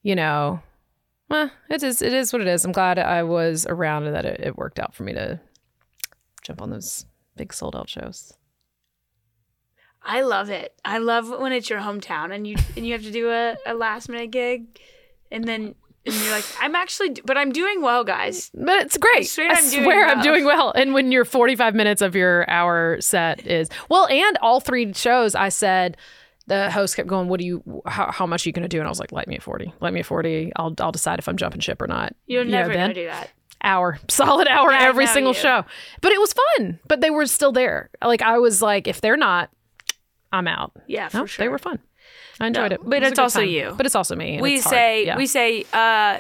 you 0.04 0.16
know, 0.16 0.60
well, 1.30 1.50
it 1.70 1.84
is 1.84 2.02
it 2.02 2.12
is 2.14 2.34
what 2.34 2.42
it 2.42 2.48
is. 2.50 2.66
I'm 2.66 2.74
glad 2.74 3.00
I 3.00 3.24
was 3.24 3.66
around 3.68 4.04
and 4.08 4.16
that 4.16 4.26
it, 4.26 4.40
it 4.42 4.58
worked 4.58 4.78
out 4.80 4.94
for 4.94 5.04
me 5.04 5.14
to 5.14 5.40
jump 6.42 6.62
on 6.62 6.70
those 6.70 7.06
big 7.38 7.54
sold 7.54 7.76
out 7.78 7.88
shows. 7.88 8.34
I 10.06 10.22
love 10.22 10.50
it. 10.50 10.74
I 10.86 11.00
love 11.00 11.30
when 11.30 11.52
it's 11.52 11.70
your 11.70 11.80
hometown 11.80 12.34
and 12.34 12.46
you 12.46 12.56
and 12.78 12.86
you 12.86 12.94
have 12.94 13.02
to 13.04 13.12
do 13.12 13.30
a, 13.32 13.56
a 13.66 13.74
last 13.74 14.08
minute 14.08 14.32
gig, 14.32 14.80
and 15.32 15.46
then 15.46 15.74
and 16.06 16.14
you're 16.16 16.32
like, 16.32 16.46
I'm 16.62 16.76
actually, 16.76 17.16
but 17.26 17.36
I'm 17.36 17.52
doing 17.52 17.82
well, 17.82 18.04
guys. 18.04 18.52
But 18.54 18.84
it's 18.84 18.98
great. 18.98 19.22
I 19.22 19.24
swear 19.24 19.50
I'm 19.50 19.70
doing 19.72 19.84
swear 19.84 20.06
I'm 20.08 20.18
well. 20.18 20.24
doing 20.24 20.46
well. 20.46 20.72
And 20.76 20.94
when 20.94 21.12
your 21.12 21.26
45 21.26 21.74
minutes 21.74 22.04
of 22.04 22.16
your 22.16 22.48
hour 22.48 23.02
set 23.02 23.48
is 23.48 23.70
well, 23.90 24.06
and 24.08 24.38
all 24.44 24.60
three 24.60 24.94
shows, 24.94 25.34
I 25.34 25.50
said 25.50 25.98
the 26.46 26.70
host 26.70 26.96
kept 26.96 27.08
going, 27.10 27.28
"What 27.28 27.40
do 27.40 27.46
you? 27.48 27.82
How, 27.88 28.12
how 28.12 28.28
much 28.28 28.46
are 28.46 28.50
you 28.50 28.54
going 28.54 28.62
to 28.62 28.70
do?" 28.70 28.78
And 28.78 28.86
I 28.88 28.92
was 28.92 29.00
like, 29.00 29.12
"Light 29.12 29.28
me 29.28 29.34
at 29.36 29.42
40. 29.42 29.74
Light 29.82 29.94
me 29.94 30.02
at 30.02 30.06
40. 30.06 30.52
I'll 30.56 30.76
I'll 30.80 30.92
decide 30.92 31.18
if 31.18 31.28
I'm 31.28 31.38
jumping 31.38 31.62
ship 31.62 31.82
or 31.82 31.88
not." 31.88 32.16
You're 32.28 32.44
You 32.44 32.52
know, 32.52 32.58
never 32.60 32.70
Ben? 32.74 32.80
gonna 32.84 32.94
do 32.94 33.06
that. 33.08 33.32
hour, 33.64 33.98
solid 34.08 34.48
hour 34.48 34.70
Yeah, 34.72 34.84
every 34.84 35.08
single 35.08 35.34
you. 35.34 35.40
show. 35.40 35.66
But 36.02 36.12
it 36.12 36.20
was 36.22 36.34
fun. 36.58 36.80
But 36.88 37.02
they 37.02 37.10
were 37.10 37.26
still 37.26 37.52
there. 37.52 37.90
Like 38.04 38.22
I 38.22 38.38
was 38.38 38.62
like, 38.62 38.88
if 38.88 39.02
they're 39.02 39.18
not, 39.18 39.50
I'm 40.36 40.48
out. 40.48 40.72
Yeah, 40.88 41.10
for 41.10 41.18
No, 41.18 41.26
sure. 41.26 41.44
they 41.46 41.50
were 41.50 41.58
fun. 41.58 41.80
I 42.40 42.48
enjoyed 42.48 42.72
No, 42.72 42.76
it. 42.76 42.82
but 42.84 43.04
It 43.04 43.08
it's 43.08 43.20
also 43.20 43.40
time. 43.40 43.50
you. 43.50 43.74
But 43.78 43.86
it's 43.86 43.96
also 43.96 44.16
me. 44.16 44.40
we 44.42 44.60
say 44.60 45.06
Yeah. 45.06 45.18
we 45.18 45.26
say, 45.28 45.66
uh, 45.74 46.20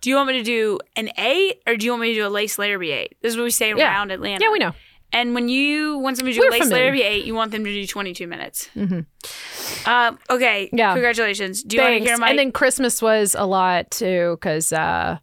do 0.00 0.10
you 0.10 0.16
want 0.16 0.28
me 0.28 0.34
to 0.38 0.42
do 0.44 0.78
an 0.96 1.10
eight 1.18 1.62
or 1.66 1.76
do 1.76 1.84
you 1.86 1.92
want 1.92 2.02
me 2.02 2.08
to 2.08 2.14
do 2.20 2.26
a 2.26 2.28
lace 2.28 2.58
Larrabee 2.58 2.90
eight? 2.92 3.16
This 3.22 3.32
is 3.32 3.36
what 3.36 3.44
we 3.44 3.50
say 3.50 3.68
Yeah. 3.74 3.90
around 3.90 4.10
Atlanta. 4.12 4.44
Yeah, 4.44 4.50
we 4.52 4.58
know. 4.58 4.72
And 5.10 5.34
when 5.34 5.48
you 5.48 5.96
want 5.98 6.18
somebody 6.18 6.34
to 6.34 6.40
do 6.40 6.44
We're 6.46 6.48
a 6.48 6.52
lace 6.52 6.62
familiar. 6.64 6.92
layer 6.92 7.06
of 7.06 7.12
eight, 7.12 7.24
you 7.24 7.34
want 7.34 7.50
them 7.52 7.64
to 7.64 7.72
do 7.72 7.86
22 7.86 8.26
minutes. 8.26 8.68
Mm-hmm. 8.76 9.88
Um, 9.88 10.18
okay. 10.28 10.68
Yeah. 10.72 10.92
Congratulations. 10.92 11.62
Do 11.62 11.76
you 11.76 11.82
want 11.82 11.92
to 11.92 11.94
Thanks. 12.00 12.10
hear 12.10 12.18
my? 12.18 12.28
and 12.30 12.38
then 12.38 12.52
Christmas 12.52 13.00
was 13.00 13.34
a 13.34 13.44
lot 13.46 13.90
too, 13.90 14.36
because 14.38 14.70
uh, 14.72 15.16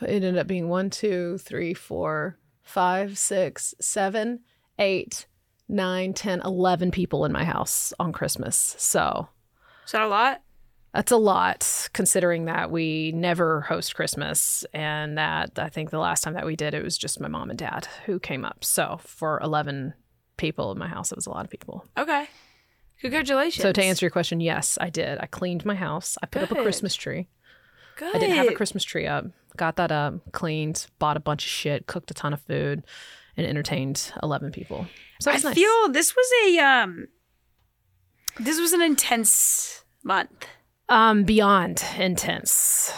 it 0.00 0.08
ended 0.08 0.38
up 0.38 0.46
being 0.46 0.68
one, 0.68 0.88
two, 0.90 1.36
three, 1.38 1.74
four, 1.74 2.38
five, 2.62 3.18
six, 3.18 3.74
seven, 3.80 4.40
eight, 4.78 5.26
nine, 5.68 6.12
ten, 6.14 6.40
eleven 6.44 6.90
people 6.90 7.24
in 7.24 7.32
my 7.32 7.44
house 7.44 7.92
on 7.98 8.12
Christmas. 8.12 8.74
So 8.78 9.28
Is 9.86 9.92
that 9.92 10.02
a 10.02 10.08
lot? 10.08 10.42
that's 10.92 11.10
a 11.10 11.16
lot, 11.16 11.88
considering 11.92 12.44
that 12.44 12.70
we 12.70 13.10
never 13.12 13.62
host 13.62 13.96
Christmas, 13.96 14.64
and 14.72 15.18
that 15.18 15.58
I 15.58 15.68
think 15.68 15.90
the 15.90 15.98
last 15.98 16.22
time 16.22 16.34
that 16.34 16.46
we 16.46 16.54
did, 16.54 16.72
it 16.72 16.84
was 16.84 16.96
just 16.96 17.20
my 17.20 17.26
mom 17.26 17.50
and 17.50 17.58
dad 17.58 17.88
who 18.06 18.20
came 18.20 18.44
up. 18.44 18.64
So 18.64 19.00
for 19.02 19.40
eleven 19.40 19.94
people 20.36 20.70
in 20.70 20.78
my 20.78 20.86
house, 20.86 21.10
it 21.10 21.16
was 21.16 21.26
a 21.26 21.30
lot 21.30 21.44
of 21.44 21.50
people. 21.50 21.84
Okay. 21.98 22.28
Congratulations. 23.00 23.62
So 23.62 23.72
to 23.72 23.82
answer 23.82 24.06
your 24.06 24.10
question, 24.10 24.40
yes, 24.40 24.78
I 24.80 24.88
did. 24.88 25.18
I 25.20 25.26
cleaned 25.26 25.66
my 25.66 25.74
house. 25.74 26.16
I 26.22 26.26
put 26.26 26.42
up 26.42 26.52
a 26.52 26.62
Christmas 26.62 26.94
tree. 26.94 27.28
Good. 27.96 28.14
I 28.14 28.18
didn't 28.18 28.36
have 28.36 28.48
a 28.48 28.54
Christmas 28.54 28.84
tree 28.84 29.06
up. 29.06 29.26
Got 29.56 29.76
that 29.76 29.92
up, 29.92 30.32
cleaned, 30.32 30.86
bought 30.98 31.16
a 31.16 31.20
bunch 31.20 31.44
of 31.44 31.50
shit, 31.50 31.86
cooked 31.86 32.10
a 32.10 32.14
ton 32.14 32.32
of 32.32 32.40
food, 32.40 32.84
and 33.36 33.46
entertained 33.46 34.12
eleven 34.22 34.50
people. 34.52 34.86
So 35.20 35.30
I 35.30 35.34
nice. 35.38 35.54
feel 35.54 35.88
this 35.90 36.14
was 36.14 36.26
a 36.46 36.58
um. 36.58 37.08
This 38.40 38.58
was 38.60 38.72
an 38.72 38.82
intense 38.82 39.84
month. 40.02 40.46
um 40.88 41.24
beyond 41.24 41.84
intense. 41.98 42.92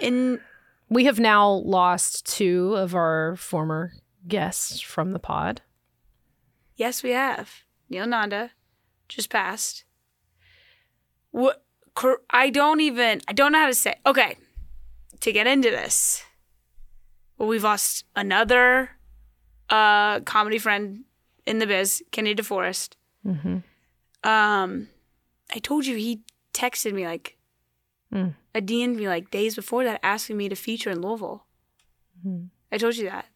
In 0.00 0.40
We 0.88 1.04
have 1.04 1.18
now 1.20 1.48
lost 1.50 2.26
two 2.26 2.74
of 2.74 2.94
our 2.94 3.36
former 3.36 3.92
guests 4.26 4.80
from 4.80 5.12
the 5.12 5.18
pod. 5.18 5.60
yes, 6.76 7.02
we 7.02 7.10
have 7.10 7.64
Neel 7.90 8.06
Nanda, 8.06 8.50
just 9.08 9.30
passed. 9.30 9.84
What? 11.30 11.62
I 12.30 12.50
don't 12.50 12.80
even. 12.80 13.20
I 13.28 13.32
don't 13.32 13.52
know 13.52 13.58
how 13.58 13.66
to 13.66 13.74
say. 13.74 13.94
Okay, 14.06 14.36
to 15.20 15.32
get 15.32 15.46
into 15.46 15.68
this, 15.70 16.22
well, 17.36 17.48
we've 17.48 17.64
lost 17.64 18.04
another 18.14 18.90
uh 19.70 20.20
comedy 20.20 20.58
friend 20.58 21.04
in 21.46 21.58
the 21.58 21.66
biz, 21.66 22.02
Kenny 22.10 22.34
DeForest. 22.34 22.94
Mm-hmm. 23.26 24.28
Um, 24.28 24.88
I 25.54 25.58
told 25.60 25.86
you 25.86 25.96
he 25.96 26.22
texted 26.52 26.92
me 26.92 27.06
like 27.06 27.34
Mm. 28.12 28.34
a 28.54 28.62
DM'd 28.62 28.96
me 28.96 29.06
like 29.06 29.30
days 29.30 29.54
before 29.54 29.84
that 29.84 30.00
asking 30.02 30.38
me 30.38 30.48
to 30.48 30.54
feature 30.56 30.88
in 30.90 31.02
Louisville. 31.02 31.44
Mhm. 32.26 32.48
I 32.72 32.78
told 32.78 32.96
you 32.96 33.04
that. 33.04 33.26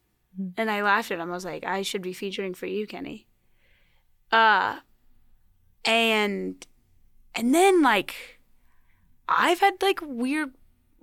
And 0.57 0.71
I 0.71 0.81
laughed 0.83 1.11
at 1.11 1.19
him. 1.21 1.29
I 1.31 1.35
was 1.35 1.45
like, 1.45 1.63
I 1.63 1.83
should 1.83 2.01
be 2.01 2.15
featuring 2.15 2.55
for 2.55 2.65
you, 2.65 2.87
Kenny. 2.87 3.27
Uh 4.31 4.79
and 5.85 6.67
and 7.35 7.55
then 7.55 7.83
like 7.83 8.41
I've 9.29 9.61
had 9.61 9.75
like 9.83 10.01
weird 10.03 10.55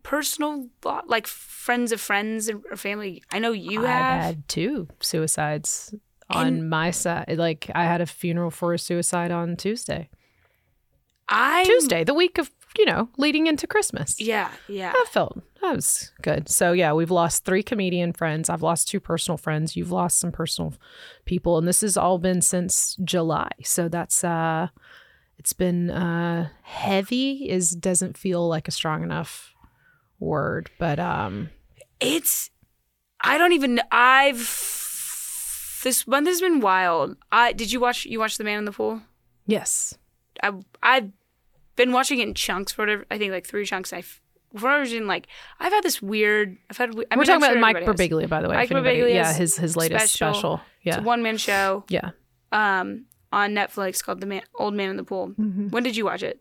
personal 0.04 0.68
like 1.06 1.28
friends 1.28 1.92
of 1.92 2.00
friends 2.02 2.50
or 2.50 2.76
family. 2.76 3.24
I 3.32 3.40
know 3.40 3.52
you 3.52 3.82
I've 3.82 3.88
have. 3.88 4.22
had 4.22 4.48
two 4.48 4.88
suicides 5.00 5.94
on 6.30 6.48
And- 6.48 6.70
my 6.70 6.92
side. 6.92 7.36
Like 7.38 7.70
I 7.76 7.84
had 7.86 8.02
a 8.02 8.06
funeral 8.06 8.52
for 8.52 8.74
a 8.74 8.80
suicide 8.80 9.32
on 9.32 9.56
Tuesday. 9.56 10.10
I 11.28 11.64
Tuesday, 11.64 12.04
the 12.04 12.14
week 12.14 12.38
of 12.38 12.50
you 12.78 12.86
know 12.86 13.10
leading 13.18 13.48
into 13.48 13.68
Christmas. 13.68 14.20
Yeah, 14.20 14.50
yeah. 14.68 14.94
That 14.94 15.08
felt 15.12 15.40
that 15.62 15.76
was 15.76 16.12
good. 16.22 16.50
So 16.50 16.72
yeah, 16.72 16.94
we've 16.94 17.12
lost 17.12 17.46
three 17.46 17.62
comedian 17.62 18.14
friends. 18.14 18.50
I've 18.50 18.64
lost 18.64 18.88
two 18.88 19.00
personal 19.00 19.38
friends. 19.38 19.76
You've 19.76 19.92
lost 19.92 20.20
some 20.20 20.32
personal 20.32 20.74
people, 21.26 21.58
and 21.58 21.68
this 21.68 21.82
has 21.82 21.98
all 21.98 22.18
been 22.18 22.42
since 22.42 22.96
July. 23.04 23.50
So 23.64 23.88
that's 23.90 24.24
uh, 24.24 24.70
it's 25.38 25.54
been 25.54 25.92
uh 25.92 26.50
heavy. 26.64 27.48
Is 27.50 27.72
doesn't 27.72 28.18
feel 28.18 28.48
like 28.48 28.68
a 28.68 28.72
strong 28.72 29.04
enough 29.04 29.54
word, 30.20 30.70
but 30.78 31.00
um, 31.00 31.50
It's 32.00 32.50
I 33.22 33.38
don't 33.38 33.54
even 33.54 33.82
I've 33.92 34.38
this 35.84 36.06
month 36.08 36.28
has 36.28 36.42
been 36.42 36.60
wild. 36.60 37.18
I 37.32 37.54
did 37.54 37.72
you 37.72 37.80
watch 37.80 38.06
you 38.06 38.20
watch 38.20 38.38
The 38.38 38.44
Man 38.44 38.60
in 38.60 38.66
the 38.66 38.72
Pool? 38.72 39.02
yes, 39.46 39.98
I 40.44 40.52
I've 40.84 41.12
been 41.76 41.92
watching 41.92 42.20
it 42.20 42.28
in 42.28 42.34
chunks 42.34 42.72
for 42.72 42.84
whatever 42.84 43.06
I 43.10 43.18
think 43.18 43.32
like 43.32 43.48
three 43.48 43.66
chunks. 43.66 43.94
I 43.94 44.02
for 44.02 44.18
whatever 44.52 44.82
reason 44.82 45.08
like 45.08 45.28
I've 45.60 45.72
had 45.72 45.84
this 45.84 46.02
weird 46.02 46.58
I've 46.70 46.78
had 46.78 46.90
I 46.90 46.94
mean, 46.94 47.06
we're 47.16 47.24
talking 47.26 47.32
I'm 47.32 47.38
about 47.38 47.52
sure 47.52 47.60
Mike. 47.62 47.78
Birbiglia, 47.78 48.28
by 48.28 48.42
the 48.42 48.50
way. 48.50 48.56
Mike 48.56 48.70
Birbiglia's 48.70 49.14
yeah, 49.14 49.34
his 49.34 49.58
his 49.58 49.78
latest 49.78 50.14
special. 50.14 50.34
special. 50.34 50.62
It's 50.84 50.98
a 50.98 51.02
one 51.02 51.24
man 51.24 51.38
show 51.38 51.84
yeah. 51.90 52.12
um 52.52 53.06
on 53.32 53.54
Netflix 53.54 54.04
called 54.04 54.22
The 54.22 54.26
Man 54.26 54.42
Old 54.58 54.74
Man 54.74 54.90
in 54.90 54.98
the 54.98 55.04
Pool. 55.04 55.30
Mm-hmm. 55.30 55.70
When 55.70 55.84
did 55.84 55.96
you 55.96 56.06
watch 56.06 56.24
it? 56.24 56.40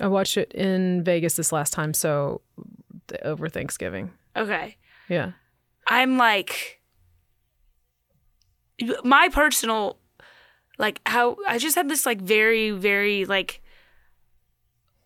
I 0.00 0.06
watched 0.06 0.38
it 0.38 0.50
in 0.52 1.04
Vegas 1.04 1.34
this 1.34 1.52
last 1.52 1.74
time, 1.74 1.92
so 1.92 2.40
over 3.22 3.48
Thanksgiving. 3.48 4.10
Okay. 4.36 4.76
Yeah. 5.08 5.32
I'm 5.86 6.16
like 6.16 6.80
my 9.04 9.28
personal 9.30 9.98
like 10.78 11.00
how 11.06 11.36
I 11.46 11.58
just 11.58 11.76
had 11.76 11.88
this 11.88 12.06
like 12.06 12.20
very 12.20 12.70
very 12.70 13.24
like 13.24 13.60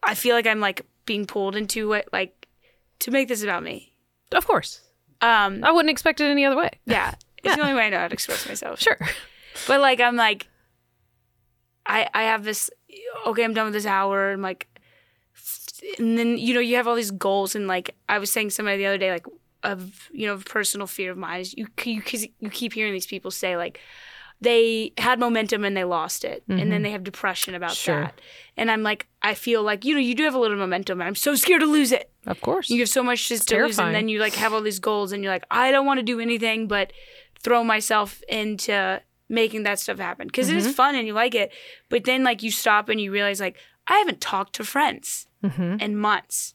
I 0.03 0.15
feel 0.15 0.35
like 0.35 0.47
I'm 0.47 0.61
like 0.61 0.83
being 1.05 1.27
pulled 1.27 1.57
into 1.57 1.93
it 1.93 2.09
like 2.13 2.49
to 3.01 3.11
make 3.11 3.29
this 3.29 3.43
about 3.43 3.63
me. 3.63 3.95
Of 4.33 4.47
course. 4.47 4.81
Um 5.21 5.65
I 5.65 5.73
wouldn't 5.73 5.91
expect 5.91 6.21
it 6.21 6.31
any 6.31 6.45
other 6.45 6.57
way. 6.57 6.71
yeah, 6.85 7.15
it's 7.43 7.57
the 7.57 7.63
only 7.63 7.75
way 7.75 7.87
I 7.87 7.91
know 7.91 7.99
how 7.99 8.09
to 8.09 8.15
express 8.15 8.47
myself. 8.47 8.81
Sure. 8.81 8.99
But 9.67 9.81
like 9.81 10.01
I'm 10.01 10.17
like 10.17 10.49
I 11.85 12.09
I 12.15 12.25
have 12.25 12.45
this 12.45 12.71
okay, 13.27 13.45
I'm 13.45 13.55
done 13.55 13.67
with 13.67 13.75
this 13.75 13.87
hour 13.87 14.33
I'm 14.33 14.43
like 14.43 14.69
and 15.99 16.19
then 16.19 16.39
you 16.39 16.55
know 16.55 16.61
you 16.61 16.77
have 16.77 16.87
all 16.89 16.95
these 16.95 17.11
goals 17.11 17.55
and 17.55 17.67
like 17.69 17.95
I 18.09 18.19
was 18.19 18.31
saying 18.33 18.49
to 18.49 18.55
somebody 18.55 18.79
the 18.79 18.87
other 18.87 18.99
day 18.99 19.11
like 19.11 19.27
of 19.63 20.09
you 20.13 20.27
know 20.27 20.37
personal 20.39 20.87
fear 20.87 21.11
of 21.11 21.19
mine 21.19 21.41
is 21.41 21.55
you 21.55 21.67
you 21.85 22.03
you 22.41 22.51
keep 22.51 22.73
hearing 22.73 22.93
these 22.93 23.07
people 23.07 23.31
say 23.31 23.57
like 23.57 23.81
they 24.41 24.93
had 24.99 25.19
momentum 25.19 25.65
and 25.65 25.75
they 25.77 25.85
lost 25.85 26.23
it 26.25 26.43
and 26.47 26.71
then 26.71 26.83
they 26.83 26.91
have 26.91 27.03
depression 27.03 27.55
about 27.55 27.73
Sure. 27.73 28.03
that 28.03 28.21
and 28.57 28.71
I'm 28.71 28.83
like 28.83 29.07
I 29.23 29.33
feel 29.35 29.63
like 29.63 29.85
you 29.85 29.95
know 29.95 30.01
you 30.01 30.15
do 30.15 30.25
have 30.25 30.35
a 30.35 30.39
little 30.39 30.59
momentum 30.59 31.01
and 31.01 31.09
I'm 31.09 31.15
so 31.15 31.35
scared 31.35 31.61
to 31.63 31.67
lose 31.67 31.91
it 31.91 32.11
Of 32.27 32.41
course. 32.43 32.69
you 32.69 32.81
have 32.81 32.89
so 32.91 33.03
much 33.03 33.29
just 33.29 33.49
to 33.49 33.63
lose, 33.63 33.79
and 33.79 33.95
then 33.95 34.09
you 34.11 34.19
like 34.21 34.35
have 34.35 34.53
all 34.53 34.61
these 34.61 34.79
goals, 34.79 35.13
and 35.13 35.23
you're 35.25 35.33
like, 35.33 35.47
I 35.51 35.71
don't 35.71 35.87
want 35.87 35.99
to 35.99 36.03
do 36.05 36.21
anything 36.21 36.69
but 36.69 36.93
throw 37.41 37.65
myself 37.65 38.21
into 38.29 39.01
making 39.29 39.63
that 39.65 39.81
stuff 39.81 39.99
happen 39.99 40.27
because 40.29 40.49
Mm-hmm. 40.49 40.59
it 40.59 40.67
is 40.67 40.75
fun 40.75 40.95
and 40.95 41.07
you 41.07 41.15
like 41.15 41.35
it. 41.35 41.51
But 41.89 42.05
then 42.05 42.23
like 42.23 42.43
you 42.43 42.51
stop 42.51 42.89
and 42.91 43.01
you 43.01 43.11
realize 43.11 43.41
like 43.41 43.57
I 43.89 43.99
haven't 43.99 44.21
talked 44.21 44.55
to 44.57 44.65
friends 44.65 45.27
Mhm. 45.45 45.81
in 45.81 45.97
months, 45.97 46.55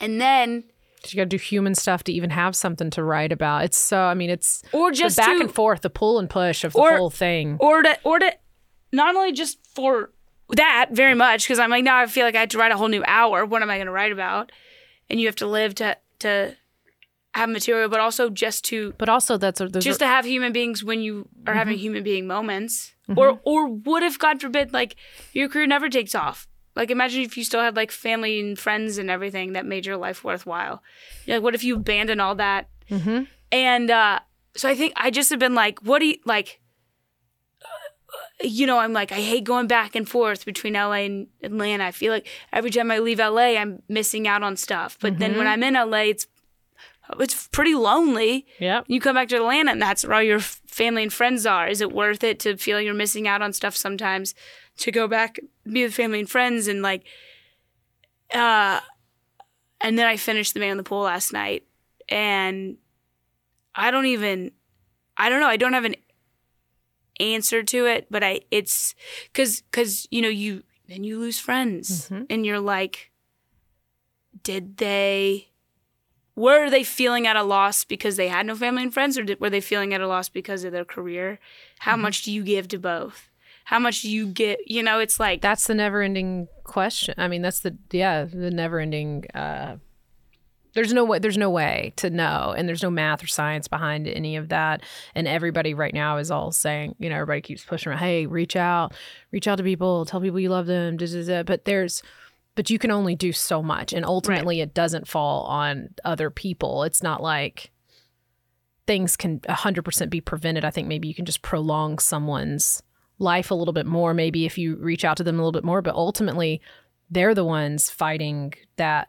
and 0.00 0.20
then 0.20 0.64
you 1.08 1.16
got 1.16 1.24
to 1.24 1.26
do 1.26 1.36
human 1.36 1.74
stuff 1.74 2.02
to 2.04 2.12
even 2.12 2.30
have 2.30 2.56
something 2.56 2.88
to 2.90 3.02
write 3.04 3.30
about. 3.32 3.64
It's 3.64 3.76
so, 3.76 3.98
I 4.04 4.14
mean, 4.14 4.30
it's 4.30 4.62
or 4.72 4.90
the 4.90 4.96
just 4.96 5.16
back 5.18 5.36
to, 5.36 5.40
and 5.40 5.54
forth, 5.54 5.82
the 5.82 5.90
pull 5.90 6.18
and 6.18 6.30
push 6.30 6.64
of 6.64 6.72
the 6.72 6.78
Or- 6.78 6.96
whole 6.96 7.10
thing. 7.10 7.56
or 7.60 7.82
to 7.82 7.98
or 8.04 8.18
to 8.18 8.32
not 8.92 9.14
only 9.14 9.32
just 9.32 9.58
for 9.74 10.10
that 10.50 10.88
very 10.92 11.14
much 11.14 11.44
because 11.44 11.58
I'm 11.58 11.70
like 11.70 11.84
now 11.84 11.98
I 11.98 12.06
feel 12.06 12.24
like 12.24 12.34
I 12.36 12.40
have 12.40 12.48
to 12.50 12.58
write 12.58 12.72
a 12.72 12.76
whole 12.76 12.88
new 12.88 13.04
hour. 13.06 13.44
What 13.44 13.60
am 13.62 13.68
I 13.70 13.76
going 13.76 13.86
to 13.86 13.92
write 13.92 14.12
about? 14.12 14.50
And 15.10 15.20
you 15.20 15.26
have 15.26 15.36
to 15.36 15.46
live 15.46 15.74
to 15.76 15.98
to 16.20 16.56
have 17.34 17.48
material, 17.50 17.88
but 17.90 18.00
also 18.00 18.30
just 18.30 18.64
to 18.66 18.94
But 18.96 19.08
also, 19.10 19.36
that's 19.36 19.60
a, 19.60 19.68
just 19.68 19.98
to 19.98 20.06
have 20.06 20.24
human 20.24 20.52
beings 20.52 20.82
when 20.84 21.00
you 21.02 21.28
are 21.46 21.50
Mm-hmm. 21.52 21.58
having 21.58 21.78
human 21.78 22.02
being 22.02 22.26
moments 22.26 22.93
or 23.16 23.38
or 23.44 23.68
what 23.68 24.02
if 24.02 24.18
god 24.18 24.40
forbid 24.40 24.72
like 24.72 24.96
your 25.32 25.48
career 25.48 25.66
never 25.66 25.88
takes 25.88 26.14
off. 26.14 26.46
Like 26.76 26.90
imagine 26.90 27.22
if 27.22 27.36
you 27.36 27.44
still 27.44 27.60
had 27.60 27.76
like 27.76 27.90
family 27.92 28.40
and 28.40 28.58
friends 28.58 28.98
and 28.98 29.08
everything 29.10 29.52
that 29.52 29.64
made 29.66 29.86
your 29.86 29.96
life 29.96 30.24
worthwhile. 30.24 30.82
Like 31.26 31.42
what 31.42 31.54
if 31.54 31.62
you 31.64 31.76
abandon 31.76 32.18
all 32.20 32.34
that? 32.36 32.68
Mhm. 32.90 33.28
and 33.52 33.90
uh 33.90 34.18
so 34.56 34.68
i 34.68 34.74
think 34.74 34.92
i 34.96 35.10
just 35.10 35.30
have 35.30 35.38
been 35.38 35.54
like 35.54 35.78
what 35.80 36.00
do 36.00 36.06
you 36.06 36.16
like 36.26 36.60
you 38.42 38.66
know 38.66 38.78
i'm 38.78 38.92
like 38.92 39.10
i 39.12 39.16
hate 39.20 39.44
going 39.44 39.66
back 39.66 39.94
and 39.94 40.08
forth 40.08 40.44
between 40.44 40.74
la 40.74 40.92
and 40.92 41.26
atlanta. 41.42 41.84
I 41.84 41.90
feel 41.92 42.12
like 42.12 42.26
every 42.52 42.70
time 42.70 42.90
i 42.90 42.98
leave 42.98 43.18
la 43.18 43.38
i'm 43.38 43.82
missing 43.88 44.28
out 44.28 44.42
on 44.42 44.56
stuff. 44.56 44.98
But 45.00 45.18
then 45.18 45.30
Mm-hmm. 45.30 45.38
when 45.38 45.46
i'm 45.46 45.62
in 45.62 45.74
la 45.74 45.98
it's 45.98 46.26
it's 47.20 47.48
pretty 47.48 47.74
lonely 47.74 48.46
yeah. 48.58 48.82
you 48.86 49.00
come 49.00 49.14
back 49.14 49.28
to 49.28 49.36
Atlanta 49.36 49.70
and 49.72 49.82
that's 49.82 50.04
where 50.04 50.14
all 50.16 50.22
your 50.22 50.40
family 50.40 51.02
and 51.02 51.12
friends 51.12 51.44
are. 51.46 51.68
Is 51.68 51.80
it 51.80 51.92
worth 51.92 52.24
it 52.24 52.40
to 52.40 52.56
feel 52.56 52.80
you're 52.80 52.94
missing 52.94 53.28
out 53.28 53.42
on 53.42 53.52
stuff 53.52 53.76
sometimes 53.76 54.34
to 54.78 54.90
go 54.90 55.06
back, 55.06 55.38
be 55.70 55.84
with 55.84 55.94
family 55.94 56.20
and 56.20 56.28
friends 56.30 56.66
and 56.66 56.82
like, 56.82 57.04
uh, 58.32 58.80
and 59.80 59.98
then 59.98 60.06
I 60.06 60.16
finished 60.16 60.54
The 60.54 60.60
Man 60.60 60.70
in 60.72 60.76
the 60.78 60.82
Pool 60.82 61.02
last 61.02 61.32
night 61.32 61.64
and 62.08 62.78
I 63.74 63.90
don't 63.90 64.06
even, 64.06 64.52
I 65.16 65.28
don't 65.28 65.40
know, 65.40 65.46
I 65.48 65.56
don't 65.58 65.74
have 65.74 65.84
an 65.84 65.96
answer 67.20 67.62
to 67.62 67.86
it, 67.86 68.06
but 68.10 68.24
I, 68.24 68.40
it's 68.50 68.94
cause, 69.34 69.62
cause, 69.72 70.08
you 70.10 70.22
know, 70.22 70.28
you, 70.28 70.62
then 70.88 71.04
you 71.04 71.18
lose 71.18 71.38
friends 71.38 72.08
Mhm. 72.08 72.26
and 72.30 72.44
you're 72.46 72.60
like, 72.60 73.10
did 74.42 74.76
they, 74.78 75.48
were 76.36 76.68
they 76.68 76.82
feeling 76.84 77.26
at 77.26 77.36
a 77.36 77.42
loss 77.42 77.84
because 77.84 78.16
they 78.16 78.28
had 78.28 78.46
no 78.46 78.56
family 78.56 78.82
and 78.82 78.92
friends, 78.92 79.16
or 79.18 79.22
did, 79.22 79.40
were 79.40 79.50
they 79.50 79.60
feeling 79.60 79.94
at 79.94 80.00
a 80.00 80.08
loss 80.08 80.28
because 80.28 80.64
of 80.64 80.72
their 80.72 80.84
career? 80.84 81.38
How 81.80 81.92
Mm-hmm. 81.92 82.02
much 82.02 82.22
do 82.22 82.32
you 82.32 82.42
give 82.42 82.68
to 82.68 82.78
both? 82.78 83.30
How 83.66 83.78
much 83.78 84.02
do 84.02 84.10
you 84.10 84.26
get? 84.26 84.58
You 84.66 84.82
know, 84.82 84.98
it's 84.98 85.18
like 85.18 85.40
That's 85.40 85.66
the 85.66 85.74
never 85.74 86.02
ending 86.02 86.48
question. 86.64 87.14
I 87.16 87.28
mean, 87.28 87.40
that's 87.42 87.60
the 87.60 87.76
yeah, 87.92 88.24
the 88.24 88.50
never 88.50 88.78
ending 88.78 89.24
uh 89.34 89.76
there's 90.74 90.92
no 90.92 91.04
way 91.04 91.20
there's 91.20 91.38
no 91.38 91.50
way 91.50 91.92
to 91.96 92.10
know 92.10 92.52
and 92.56 92.68
there's 92.68 92.82
no 92.82 92.90
math 92.90 93.22
or 93.22 93.28
science 93.28 93.68
behind 93.68 94.08
any 94.08 94.34
of 94.34 94.48
that 94.48 94.82
and 95.14 95.28
everybody 95.28 95.72
right 95.72 95.94
now 95.94 96.16
is 96.16 96.32
all 96.32 96.50
saying 96.50 96.96
you 96.98 97.08
know 97.08 97.14
everybody 97.14 97.40
keeps 97.40 97.64
pushing 97.64 97.90
around, 97.90 98.00
hey 98.00 98.26
reach 98.26 98.56
out 98.56 98.92
reach 99.30 99.46
out 99.46 99.56
to 99.56 99.62
people 99.62 100.04
tell 100.04 100.20
people 100.20 100.40
you 100.40 100.48
love 100.48 100.66
them 100.66 100.96
da, 100.96 101.06
da, 101.06 101.24
da. 101.24 101.42
but 101.44 101.64
there's 101.64 102.02
but 102.54 102.70
you 102.70 102.78
can 102.78 102.90
only 102.90 103.14
do 103.14 103.32
so 103.32 103.62
much 103.62 103.92
and 103.92 104.04
ultimately 104.04 104.60
it 104.60 104.74
doesn't 104.74 105.08
fall 105.08 105.44
on 105.44 105.88
other 106.04 106.30
people. 106.30 106.84
It's 106.84 107.02
not 107.02 107.22
like 107.22 107.72
things 108.86 109.16
can 109.16 109.40
100% 109.40 110.10
be 110.10 110.20
prevented. 110.20 110.64
I 110.64 110.70
think 110.70 110.88
maybe 110.88 111.08
you 111.08 111.14
can 111.14 111.24
just 111.24 111.42
prolong 111.42 111.98
someone's 111.98 112.82
life 113.18 113.50
a 113.50 113.54
little 113.54 113.72
bit 113.72 113.86
more 113.86 114.12
maybe 114.12 114.44
if 114.44 114.58
you 114.58 114.76
reach 114.76 115.04
out 115.04 115.16
to 115.16 115.22
them 115.22 115.36
a 115.36 115.38
little 115.38 115.52
bit 115.52 115.64
more 115.64 115.80
but 115.80 115.94
ultimately 115.94 116.60
they're 117.10 117.34
the 117.34 117.44
ones 117.44 117.88
fighting 117.88 118.52
that 118.76 119.08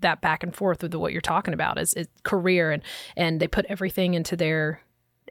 that 0.00 0.20
back 0.20 0.42
and 0.42 0.54
forth 0.54 0.82
with 0.82 0.94
what 0.94 1.12
you're 1.12 1.20
talking 1.20 1.54
about 1.54 1.78
is, 1.78 1.94
is 1.94 2.06
career 2.22 2.70
and 2.70 2.82
and 3.16 3.40
they 3.40 3.48
put 3.48 3.66
everything 3.66 4.14
into 4.14 4.36
their 4.36 4.82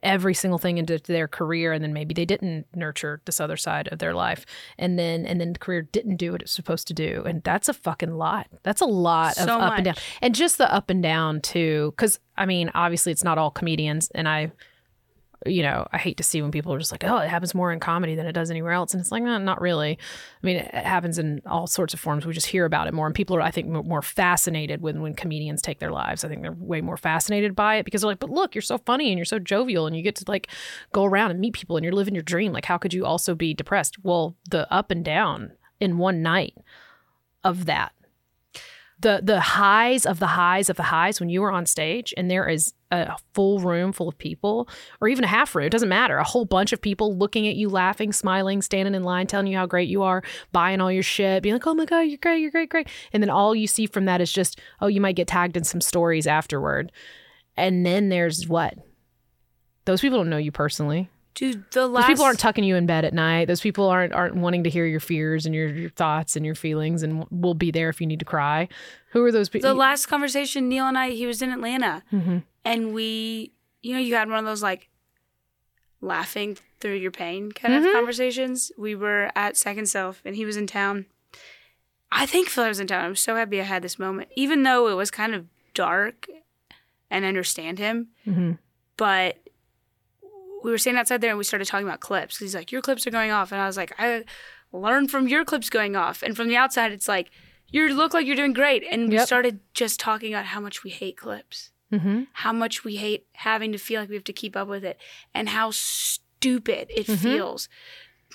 every 0.04 0.34
single 0.34 0.58
thing 0.58 0.78
into 0.78 0.98
their 1.00 1.28
career 1.28 1.74
and 1.74 1.84
then 1.84 1.94
maybe 1.94 2.14
they 2.14 2.26
didn't 2.26 2.66
nurture 2.76 3.22
this 3.26 3.40
other 3.40 3.58
side 3.58 3.88
of 3.92 4.00
their 4.00 4.14
life 4.14 4.46
and 4.78 4.98
then 4.98 5.26
and 5.26 5.40
then 5.42 5.54
the 5.54 5.60
career 5.60 5.82
didn't 5.82 6.18
do 6.18 6.32
what 6.32 6.42
it's 6.42 6.52
supposed 6.52 6.88
to 6.88 6.94
do. 6.94 7.24
And 7.26 7.44
that's 7.44 7.70
a 7.70 7.74
fucking 7.74 8.16
lot. 8.16 8.48
That's 8.64 8.82
a 8.82 8.86
lot 8.86 9.38
of 9.38 9.44
So 9.46 9.60
up 9.60 9.74
and 9.76 9.86
down. 9.86 9.96
and 10.22 10.36
just 10.36 10.58
the 10.58 10.72
up 10.74 10.90
and 10.90 11.02
down 11.04 11.42
too 11.42 11.94
because 11.96 12.20
i 12.38 12.46
mean 12.46 12.70
obviously 12.74 13.12
it's 13.12 13.24
not 13.24 13.38
all 13.38 13.50
comedians 13.52 14.10
and 14.14 14.28
i 14.28 14.52
you 15.46 15.62
know 15.62 15.88
i 15.92 15.98
hate 15.98 16.18
to 16.18 16.24
see 16.24 16.42
when 16.42 16.52
people 16.52 16.74
are 16.74 16.80
just 16.80 16.92
like 16.92 17.04
oh 17.04 17.18
it 17.18 17.30
happens 17.30 17.54
more 17.54 17.72
in 17.72 17.80
comedy 17.80 18.16
than 18.16 18.26
it 18.26 18.32
does 18.32 18.50
anywhere 18.50 18.72
else. 18.72 18.94
And 18.94 19.02
it's 19.02 19.12
like 19.12 19.24
no, 19.24 19.38
not 19.38 19.62
really. 19.62 19.98
I 20.44 20.46
mean 20.46 20.58
it 20.58 20.74
happens 20.74 21.20
in 21.20 21.42
all 21.46 21.68
sorts 21.68 21.94
of 21.94 22.00
forms. 22.00 22.26
We 22.26 22.34
just 22.34 22.48
hear 22.48 22.66
about 22.66 22.88
it 22.88 22.94
more 22.94 23.06
and 23.06 23.16
people 23.16 23.36
are 23.36 23.42
i 23.42 23.52
think 23.52 23.68
more 23.68 24.02
fascinated 24.02 24.82
when 24.82 25.02
when 25.02 25.14
comedians 25.14 25.62
take 25.62 25.80
their 25.80 25.92
lives. 25.92 26.24
I 26.24 26.28
think 26.28 26.42
they're 26.42 26.52
way 26.52 26.82
more 26.82 26.98
fascinated 26.98 27.56
by 27.56 27.76
it 27.76 27.84
because 27.84 28.02
they're 28.02 28.12
like 28.12 28.20
but 28.20 28.30
look 28.30 28.56
you're 28.56 28.62
so 28.62 28.78
funny 28.80 29.10
and 29.10 29.18
you're 29.18 29.26
so 29.26 29.40
jovial 29.40 29.88
and 29.88 29.96
you 29.96 30.02
get 30.02 30.16
to 30.16 30.26
like 30.28 30.48
go 30.92 31.06
around 31.06 31.32
and 31.32 31.40
meet 31.40 31.54
people 31.54 31.78
and 31.78 31.84
you're 31.84 31.94
living 31.94 32.16
your 32.16 32.24
dream. 32.24 32.52
Like 32.52 32.66
how 32.66 32.78
could 32.78 32.94
you 32.94 33.06
also 33.06 33.36
be 33.36 33.54
depressed? 33.54 34.04
Well 34.04 34.36
the 34.50 34.72
up 34.74 34.92
and 34.92 35.06
down 35.06 35.52
in 35.80 35.98
one 35.98 36.22
night 36.22 36.56
of 37.44 37.66
that 37.66 37.94
the 39.00 39.22
the 39.24 39.40
highs 39.40 40.06
of 40.06 40.20
the 40.20 40.28
highs 40.28 40.70
of 40.70 40.78
the 40.78 40.84
highs 40.84 41.20
when 41.20 41.30
you 41.30 41.44
are 41.44 41.52
on 41.52 41.66
stage 41.66 42.14
and 42.18 42.32
there 42.32 42.48
is 42.48 42.74
a 42.90 43.16
full 43.34 43.60
room 43.60 43.92
full 43.92 44.08
of 44.08 44.18
people 44.18 44.68
or 45.02 45.08
even 45.08 45.24
a 45.24 45.28
half 45.28 45.54
room 45.56 45.66
it 45.66 45.72
doesn't 45.72 45.90
matter. 45.90 46.18
A 46.18 46.24
whole 46.24 46.46
bunch 46.46 46.74
of 46.74 46.82
people 46.82 47.16
looking 47.16 47.48
at 47.48 47.56
you 47.56 47.70
laughing 47.70 48.12
smiling 48.12 48.62
standing 48.62 48.96
in 48.96 49.04
line 49.04 49.28
telling 49.28 49.48
you 49.48 49.58
how 49.58 49.66
great 49.66 49.90
you 49.90 50.04
are 50.04 50.24
buying 50.52 50.82
all 50.82 50.92
your 50.92 51.04
shit 51.04 51.44
being 51.44 51.54
like 51.54 51.68
oh 51.68 51.74
my 51.74 51.86
god 51.86 52.02
you're 52.02 52.18
great 52.18 52.40
you're 52.42 52.52
great 52.52 52.70
great. 52.70 52.88
And 53.14 53.22
then 53.22 53.30
all 53.30 53.56
you 53.56 53.68
see 53.68 53.86
from 53.86 54.06
that 54.06 54.22
is 54.22 54.32
just 54.32 54.60
oh 54.82 54.88
you 54.88 55.02
might 55.02 55.16
get 55.16 55.28
tagged 55.28 55.58
in 55.58 55.64
some 55.64 55.82
stories 55.82 56.26
afterward. 56.26 56.92
And 57.56 57.86
then 57.86 58.10
there's 58.10 58.48
what? 58.48 58.76
Those 59.86 60.02
people 60.02 60.20
don't 60.20 60.30
know 60.30 60.38
you 60.38 60.52
personally 60.52 61.10
dude, 61.38 61.64
the 61.72 61.88
those 61.88 62.06
people 62.06 62.26
aren't 62.26 62.40
tucking 62.40 62.64
you 62.66 62.76
in 62.76 62.86
bed 62.86 63.06
at 63.06 63.14
night. 63.14 63.46
Those 63.48 63.62
people 63.62 63.88
aren't 63.88 64.12
aren't 64.14 64.36
wanting 64.36 64.64
to 64.66 64.70
hear 64.70 64.86
your 64.86 65.00
fears 65.00 65.46
and 65.46 65.56
your, 65.56 65.68
your 65.70 65.90
thoughts 65.92 66.36
and 66.36 66.46
your 66.46 66.56
feelings 66.56 67.02
and 67.04 67.26
will 67.32 67.54
be 67.54 67.72
there 67.72 67.88
if 67.90 68.02
you 68.02 68.08
need 68.08 68.20
to 68.20 68.26
cry. 68.26 68.68
Who 69.12 69.24
are 69.24 69.32
those 69.32 69.48
people? 69.48 69.70
the 69.70 69.74
last 69.76 70.08
conversation 70.08 70.68
Neel 70.68 70.86
and 70.88 70.98
I 70.98 71.12
he 71.12 71.26
was 71.26 71.42
in 71.42 71.52
Atlanta 71.52 72.04
Mhm. 72.12 72.44
and 72.66 72.94
we 72.94 73.52
you 73.82 73.94
know 73.94 74.00
you 74.02 74.16
had 74.16 74.28
one 74.30 74.40
of 74.40 74.46
those 74.46 74.62
like 74.64 74.90
laughing 76.02 76.58
through 76.80 76.96
your 76.96 77.12
pain 77.12 77.52
kind 77.52 77.74
Mm-hmm. 77.74 77.88
of 77.88 77.94
conversations. 77.94 78.72
We 78.78 78.96
were 78.96 79.32
at 79.36 79.58
Second 79.58 79.88
Self 79.88 80.22
and 80.26 80.36
he 80.36 80.46
was 80.46 80.58
in 80.58 80.68
town. 80.68 81.06
I 82.12 82.26
think 82.26 82.50
Phil 82.50 82.68
was 82.68 82.80
in 82.80 82.88
town. 82.88 83.04
I'm 83.04 83.16
so 83.16 83.36
happy 83.36 83.60
I 83.60 83.64
had 83.66 83.82
this 83.82 84.00
moment, 84.00 84.30
even 84.36 84.64
though 84.64 84.88
it 84.88 84.94
was 84.94 85.12
kind 85.12 85.34
of 85.34 85.46
dark 85.74 86.28
and 87.10 87.26
understand 87.26 87.80
him. 87.80 88.08
Mhm. 88.26 88.60
But 88.96 89.38
we 90.68 90.74
were 90.74 90.78
standing 90.78 91.00
outside 91.00 91.22
there 91.22 91.30
and 91.32 91.38
we 91.38 91.44
started 91.46 91.66
talking 91.68 91.88
about 91.88 92.02
clips. 92.02 92.38
He's 92.38 92.54
like, 92.54 92.72
Your 92.72 92.82
clips 92.82 93.08
are 93.08 93.12
going 93.12 93.32
off. 93.32 93.52
And 93.54 93.62
I 93.62 93.66
was 93.68 93.78
like, 93.78 93.94
I 93.98 94.26
learned 94.74 95.10
from 95.10 95.28
your 95.28 95.46
clips 95.46 95.70
going 95.70 95.96
off. 95.96 96.22
And 96.22 96.36
from 96.36 96.50
the 96.50 96.58
outside, 96.58 96.92
it's 96.92 97.08
like, 97.08 97.32
You 97.70 97.88
look 97.94 98.14
like 98.14 98.26
you're 98.28 98.36
doing 98.36 98.54
great. 98.54 98.84
And 98.90 99.08
we 99.10 99.16
Yep. 99.16 99.26
started 99.28 99.60
just 99.74 100.00
talking 100.00 100.34
about 100.34 100.46
how 100.48 100.60
much 100.60 100.84
we 100.84 100.90
hate 100.92 101.18
clips 101.18 101.72
Mhm. 101.92 102.28
how 102.34 102.52
much 102.52 102.84
we 102.84 102.98
hate 102.98 103.28
having 103.32 103.72
to 103.72 103.78
feel 103.78 104.02
like 104.02 104.10
we 104.10 104.16
have 104.16 104.26
to 104.26 104.34
keep 104.34 104.58
up 104.58 104.68
with 104.68 104.84
it 104.84 105.00
and 105.34 105.48
how 105.48 105.72
stupid 105.72 106.88
it 106.94 107.08
Mm-hmm. 107.08 107.24
feels. 107.24 107.70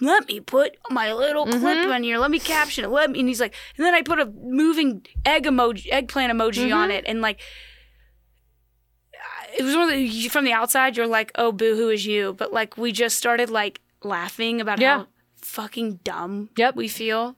Let 0.00 0.26
me 0.26 0.40
put 0.40 0.78
my 0.90 1.12
little 1.12 1.44
clip 1.46 1.86
on 1.86 2.02
here. 2.02 2.16
Let 2.16 2.30
me 2.30 2.40
caption 2.40 2.82
it. 2.86 2.88
Let 2.88 3.10
me. 3.10 3.20
And 3.20 3.28
he's 3.28 3.40
like, 3.42 3.54
and 3.76 3.84
then 3.84 3.92
I 3.94 4.00
put 4.00 4.18
a 4.18 4.24
moving 4.24 5.04
egg 5.26 5.44
emoji, 5.44 5.88
eggplant 5.92 6.32
emoji 6.32 6.74
on 6.74 6.88
Mm-hmm. 6.88 6.90
it, 6.92 7.04
and 7.06 7.20
like, 7.20 7.40
it 9.62 9.66
was 9.66 9.74
one 9.76 9.84
of 9.84 9.90
the 9.90 10.00
you- 10.02 10.30
from 10.30 10.44
the 10.44 10.52
outside. 10.52 10.96
You're 10.96 11.06
like, 11.06 11.32
oh, 11.36 11.52
boo, 11.52 11.76
who 11.76 11.88
is 11.88 12.04
you? 12.06 12.34
But 12.34 12.52
like, 12.52 12.76
we 12.76 12.92
just 12.92 13.16
started 13.18 13.48
like 13.50 13.80
laughing 14.02 14.60
about 14.60 14.78
Yeah. 14.80 14.98
how 14.98 15.06
fucking 15.42 16.00
dumb 16.04 16.50
Yep. 16.56 16.76
we 16.76 16.88
feel, 16.88 17.36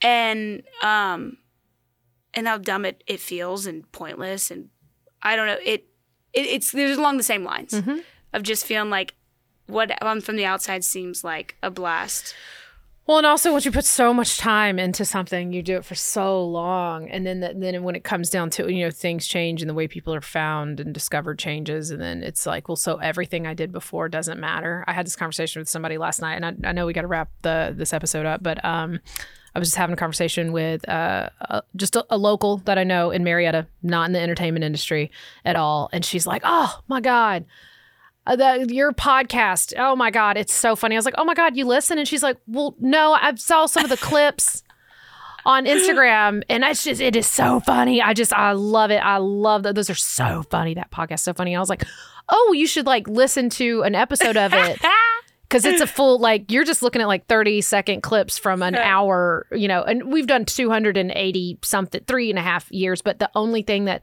and 0.00 0.62
um, 0.82 1.38
and 2.34 2.46
how 2.46 2.58
dumb 2.58 2.84
it, 2.84 3.02
it 3.06 3.20
feels 3.20 3.66
and 3.66 3.90
pointless 3.92 4.50
and 4.50 4.68
I 5.22 5.36
don't 5.36 5.46
know 5.46 5.58
it, 5.64 5.86
it 6.32 6.46
it's 6.46 6.72
there's 6.72 6.96
along 6.98 7.16
the 7.18 7.22
same 7.22 7.44
lines 7.44 7.72
Mm-hmm. 7.72 7.98
of 8.32 8.42
just 8.42 8.64
feeling 8.66 8.90
like 8.90 9.14
what 9.66 10.02
um, 10.02 10.20
from 10.20 10.36
the 10.36 10.44
outside 10.44 10.84
seems 10.84 11.22
like 11.24 11.56
a 11.62 11.70
blast. 11.70 12.34
Well, 13.04 13.18
and 13.18 13.26
also 13.26 13.50
once 13.50 13.64
you 13.64 13.72
put 13.72 13.84
so 13.84 14.14
much 14.14 14.38
time 14.38 14.78
into 14.78 15.04
something, 15.04 15.52
you 15.52 15.60
do 15.60 15.76
it 15.76 15.84
for 15.84 15.96
so 15.96 16.44
long, 16.44 17.08
and 17.08 17.26
then 17.26 17.40
the, 17.40 17.52
then 17.52 17.82
when 17.82 17.96
it 17.96 18.04
comes 18.04 18.30
down 18.30 18.48
to 18.50 18.72
you 18.72 18.84
know 18.84 18.92
things 18.92 19.26
change 19.26 19.60
and 19.60 19.68
the 19.68 19.74
way 19.74 19.88
people 19.88 20.14
are 20.14 20.20
found 20.20 20.78
and 20.78 20.94
discovered 20.94 21.36
changes, 21.36 21.90
and 21.90 22.00
then 22.00 22.22
it's 22.22 22.46
like, 22.46 22.68
well, 22.68 22.76
so 22.76 22.98
everything 22.98 23.44
I 23.44 23.54
did 23.54 23.72
before 23.72 24.08
doesn't 24.08 24.38
matter. 24.38 24.84
I 24.86 24.92
had 24.92 25.04
this 25.04 25.16
conversation 25.16 25.60
with 25.60 25.68
somebody 25.68 25.98
last 25.98 26.20
night, 26.20 26.40
and 26.40 26.46
I, 26.46 26.68
I 26.68 26.72
know 26.72 26.86
we 26.86 26.92
got 26.92 27.00
to 27.00 27.08
wrap 27.08 27.30
the 27.42 27.74
this 27.76 27.92
episode 27.92 28.24
up, 28.24 28.40
but 28.40 28.64
um, 28.64 29.00
I 29.52 29.58
was 29.58 29.68
just 29.68 29.78
having 29.78 29.94
a 29.94 29.96
conversation 29.96 30.52
with 30.52 30.88
uh, 30.88 31.28
just 31.74 31.96
a, 31.96 32.06
a 32.08 32.16
local 32.16 32.58
that 32.58 32.78
I 32.78 32.84
know 32.84 33.10
in 33.10 33.24
Marietta, 33.24 33.66
not 33.82 34.06
in 34.06 34.12
the 34.12 34.20
entertainment 34.20 34.64
industry 34.64 35.10
at 35.44 35.56
all, 35.56 35.90
and 35.92 36.04
she's 36.04 36.24
like, 36.24 36.42
oh 36.44 36.78
my 36.86 37.00
god 37.00 37.46
uh, 38.26 38.36
the, 38.36 38.66
your 38.72 38.92
podcast. 38.92 39.74
Oh 39.76 39.96
my 39.96 40.10
God, 40.10 40.36
it's 40.36 40.52
so 40.52 40.76
funny. 40.76 40.94
I 40.94 40.98
was 40.98 41.04
like, 41.04 41.14
oh 41.18 41.24
my 41.24 41.34
God, 41.34 41.56
you 41.56 41.64
listen? 41.64 41.98
And 41.98 42.06
she's 42.06 42.22
like, 42.22 42.36
well, 42.46 42.76
no, 42.78 43.12
I 43.12 43.34
saw 43.34 43.66
some 43.66 43.84
of 43.84 43.90
the 43.90 43.96
clips 43.96 44.62
on 45.44 45.66
Instagram 45.66 46.42
and 46.48 46.62
it's 46.62 46.84
just, 46.84 47.00
it 47.00 47.16
is 47.16 47.26
so 47.26 47.60
funny. 47.60 48.00
I 48.00 48.14
just, 48.14 48.32
I 48.32 48.52
love 48.52 48.90
it. 48.90 48.98
I 48.98 49.16
love 49.16 49.64
that. 49.64 49.74
Those 49.74 49.90
are 49.90 49.94
so 49.94 50.44
funny. 50.50 50.74
That 50.74 50.90
podcast 50.90 51.20
so 51.20 51.32
funny. 51.32 51.56
I 51.56 51.60
was 51.60 51.68
like, 51.68 51.84
oh, 52.28 52.52
you 52.52 52.66
should 52.66 52.86
like 52.86 53.08
listen 53.08 53.50
to 53.50 53.82
an 53.82 53.94
episode 53.94 54.36
of 54.36 54.52
it. 54.54 54.80
Cause 55.50 55.66
it's 55.66 55.82
a 55.82 55.86
full, 55.86 56.18
like, 56.18 56.50
you're 56.50 56.64
just 56.64 56.80
looking 56.80 57.02
at 57.02 57.08
like 57.08 57.26
30 57.26 57.60
second 57.60 58.00
clips 58.02 58.38
from 58.38 58.62
an 58.62 58.74
hour, 58.74 59.46
you 59.52 59.68
know, 59.68 59.82
and 59.82 60.10
we've 60.10 60.26
done 60.26 60.46
280 60.46 61.58
something, 61.62 62.00
three 62.06 62.30
and 62.30 62.38
a 62.38 62.42
half 62.42 62.72
years. 62.72 63.02
But 63.02 63.18
the 63.18 63.30
only 63.34 63.60
thing 63.60 63.84
that 63.84 64.00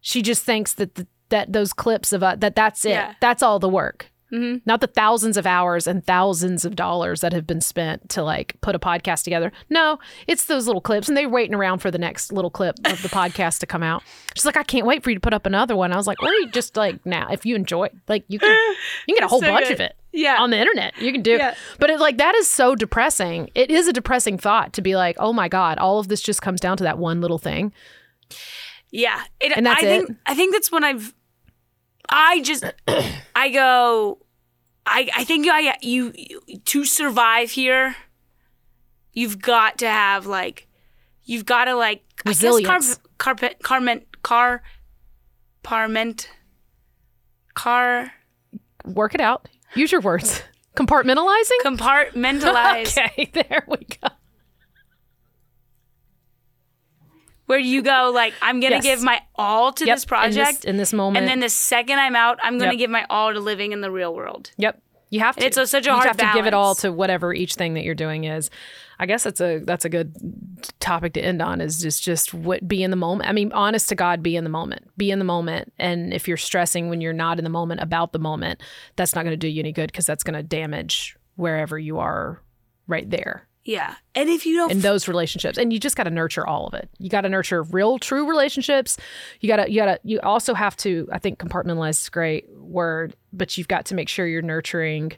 she 0.00 0.22
just 0.22 0.42
thinks 0.42 0.72
that 0.74 0.94
the, 0.94 1.06
that 1.30 1.52
those 1.52 1.72
clips 1.72 2.12
of 2.12 2.22
uh, 2.22 2.36
that 2.36 2.54
that's 2.54 2.84
it. 2.84 2.90
Yeah. 2.90 3.14
That's 3.20 3.42
all 3.42 3.58
the 3.58 3.68
work. 3.68 4.06
Mm-hmm. 4.32 4.58
Not 4.64 4.80
the 4.80 4.86
thousands 4.86 5.36
of 5.36 5.44
hours 5.44 5.88
and 5.88 6.06
thousands 6.06 6.64
of 6.64 6.76
dollars 6.76 7.20
that 7.20 7.32
have 7.32 7.48
been 7.48 7.60
spent 7.60 8.08
to 8.10 8.22
like 8.22 8.54
put 8.60 8.76
a 8.76 8.78
podcast 8.78 9.24
together. 9.24 9.50
No, 9.68 9.98
it's 10.28 10.44
those 10.44 10.68
little 10.68 10.80
clips, 10.80 11.08
and 11.08 11.16
they're 11.16 11.28
waiting 11.28 11.52
around 11.54 11.80
for 11.80 11.90
the 11.90 11.98
next 11.98 12.32
little 12.32 12.48
clip 12.50 12.76
of 12.84 13.02
the 13.02 13.08
podcast 13.08 13.58
to 13.58 13.66
come 13.66 13.82
out. 13.82 14.04
She's 14.36 14.46
like, 14.46 14.56
I 14.56 14.62
can't 14.62 14.86
wait 14.86 15.02
for 15.02 15.10
you 15.10 15.16
to 15.16 15.20
put 15.20 15.34
up 15.34 15.46
another 15.46 15.74
one. 15.74 15.92
I 15.92 15.96
was 15.96 16.06
like, 16.06 16.22
or 16.22 16.28
you 16.28 16.48
just 16.50 16.76
like 16.76 17.04
now, 17.04 17.26
if 17.32 17.44
you 17.44 17.56
enjoy, 17.56 17.88
like 18.06 18.22
you 18.28 18.38
can, 18.38 18.50
you 19.08 19.14
can 19.14 19.16
get 19.16 19.24
a 19.24 19.28
whole 19.28 19.40
so 19.40 19.48
bunch 19.48 19.66
good. 19.66 19.72
of 19.74 19.80
it 19.80 19.96
Yeah. 20.12 20.36
on 20.40 20.50
the 20.50 20.58
internet. 20.58 20.96
You 20.98 21.10
can 21.10 21.22
do, 21.22 21.32
Yeah. 21.32 21.56
but 21.80 21.90
it 21.90 21.98
like 21.98 22.18
that 22.18 22.36
is 22.36 22.48
so 22.48 22.76
depressing. 22.76 23.50
It 23.56 23.68
is 23.72 23.88
a 23.88 23.92
depressing 23.92 24.38
thought 24.38 24.72
to 24.74 24.80
be 24.80 24.94
like, 24.94 25.16
oh 25.18 25.32
my 25.32 25.48
god, 25.48 25.76
all 25.78 25.98
of 25.98 26.06
this 26.06 26.20
just 26.22 26.40
comes 26.40 26.60
down 26.60 26.76
to 26.76 26.84
that 26.84 26.98
one 26.98 27.20
little 27.20 27.38
thing. 27.38 27.72
Yeah, 28.92 29.22
it, 29.40 29.52
And 29.56 29.66
that's 29.66 29.82
I 29.82 29.86
think 29.86 30.10
it? 30.10 30.16
I 30.26 30.34
think 30.36 30.52
that's 30.52 30.70
when 30.70 30.84
I've 30.84 31.14
I 32.08 32.40
just 32.40 32.64
I 33.36 33.50
go 33.50 34.18
I 34.86 35.08
I 35.16 35.24
think 35.24 35.48
I 35.48 35.76
you, 35.82 36.12
to 36.64 36.84
survive 36.84 37.50
here 37.50 37.96
you've 39.12 39.40
got 39.40 39.78
to 39.78 39.88
have 39.88 40.26
like 40.26 40.68
you've 41.24 41.46
got 41.46 41.64
to 41.66 41.74
like 41.74 42.02
Resilience. 42.24 42.96
Car, 42.96 43.04
carpet 43.18 43.62
carment 43.62 44.22
car 44.22 44.62
parment 45.62 46.28
car 47.54 48.12
Work 48.84 49.14
it 49.14 49.20
out. 49.20 49.48
Use 49.74 49.92
your 49.92 50.00
words. 50.00 50.42
Compartmentalizing. 50.76 51.60
compartmentalize 51.64 52.96
Okay, 52.98 53.30
there 53.32 53.64
we 53.66 53.76
go. 53.76 54.08
Where 57.50 57.58
you 57.58 57.82
go 57.82 58.12
like 58.14 58.32
I'm 58.40 58.60
gonna 58.60 58.76
Yes. 58.76 58.84
give 58.84 59.02
my 59.02 59.20
all 59.34 59.72
to 59.72 59.84
Yep, 59.84 59.96
this 59.96 60.04
in 60.04 60.08
project 60.08 60.52
this- 60.62 60.64
in 60.64 60.76
this 60.76 60.92
moment. 60.92 61.18
and 61.24 61.28
then 61.28 61.40
the 61.40 61.48
second 61.48 61.98
I'm 61.98 62.14
out, 62.14 62.38
I'm 62.44 62.58
gonna 62.58 62.70
Yep. 62.72 62.78
give 62.78 62.90
my 62.90 63.04
all 63.10 63.32
to 63.34 63.40
living 63.40 63.72
in 63.72 63.80
the 63.80 63.90
real 63.90 64.14
world. 64.14 64.52
Yep. 64.56 64.80
You 65.10 65.18
have 65.18 65.34
to. 65.34 65.44
It's 65.44 65.56
a- 65.56 65.66
such 65.66 65.86
a 65.86 65.88
you 65.88 65.92
hard 65.94 66.04
You 66.04 66.08
have 66.10 66.16
to 66.34 66.38
give 66.38 66.46
it 66.46 66.54
all 66.54 66.76
to 66.76 66.92
whatever 66.92 67.34
each 67.34 67.54
thing 67.56 67.74
that 67.74 67.82
you're 67.82 67.96
doing 67.96 68.22
is. 68.24 68.48
I 69.00 69.06
guess 69.06 69.24
that's 69.24 69.40
a 69.40 69.58
that's 69.64 69.84
a 69.84 69.88
good 69.88 70.14
topic 70.78 71.14
to 71.14 71.20
end 71.20 71.42
on. 71.42 71.60
Is 71.60 71.80
just 71.82 72.04
just 72.04 72.32
what 72.32 72.68
be 72.68 72.84
in 72.84 72.90
the 72.92 72.96
moment. 72.96 73.28
I 73.28 73.32
mean, 73.32 73.50
honest 73.52 73.88
to 73.88 73.96
God, 73.96 74.22
be 74.22 74.36
in 74.36 74.44
the 74.44 74.50
moment. 74.50 74.82
Be 74.96 75.10
in 75.10 75.18
the 75.18 75.24
moment. 75.24 75.72
And 75.78 76.14
if 76.14 76.28
you're 76.28 76.36
stressing 76.36 76.88
when 76.88 77.00
you're 77.00 77.12
not 77.12 77.38
in 77.38 77.44
the 77.44 77.50
moment 77.50 77.80
about 77.80 78.12
the 78.12 78.20
moment, 78.20 78.60
that's 78.94 79.16
not 79.16 79.24
going 79.24 79.32
to 79.32 79.36
do 79.36 79.48
you 79.48 79.58
any 79.60 79.72
good 79.72 79.90
because 79.90 80.06
that's 80.06 80.22
going 80.22 80.36
to 80.36 80.42
damage 80.44 81.16
wherever 81.34 81.76
you 81.76 81.98
are 81.98 82.40
right 82.86 83.10
there 83.10 83.48
Yeah, 83.64 83.94
and 84.14 84.28
if 84.30 84.46
you 84.46 84.56
don't 84.56 84.72
in 84.72 84.80
those 84.80 85.06
relationships 85.06 85.58
and 85.58 85.72
you 85.72 85.78
just 85.78 85.94
got 85.96 86.04
to 86.04 86.10
nurture 86.10 86.46
all 86.46 86.66
of 86.66 86.74
it 86.74 86.88
you 86.98 87.08
got 87.10 87.20
to 87.20 87.28
nurture 87.28 87.62
real 87.62 87.98
true 87.98 88.26
relationships 88.28 88.96
you 89.40 89.48
got 89.48 89.56
to 89.56 89.70
you 89.70 89.76
got 89.80 89.84
to 89.86 90.00
you 90.02 90.18
also 90.20 90.54
have 90.54 90.76
to 90.78 91.06
i 91.12 91.18
think 91.18 91.38
compartmentalize 91.38 91.90
is 92.00 92.08
a 92.08 92.10
great 92.10 92.48
word 92.56 93.14
but 93.32 93.58
you've 93.58 93.68
got 93.68 93.84
to 93.86 93.94
make 93.94 94.08
sure 94.08 94.26
you're 94.26 94.40
nurturing 94.42 95.12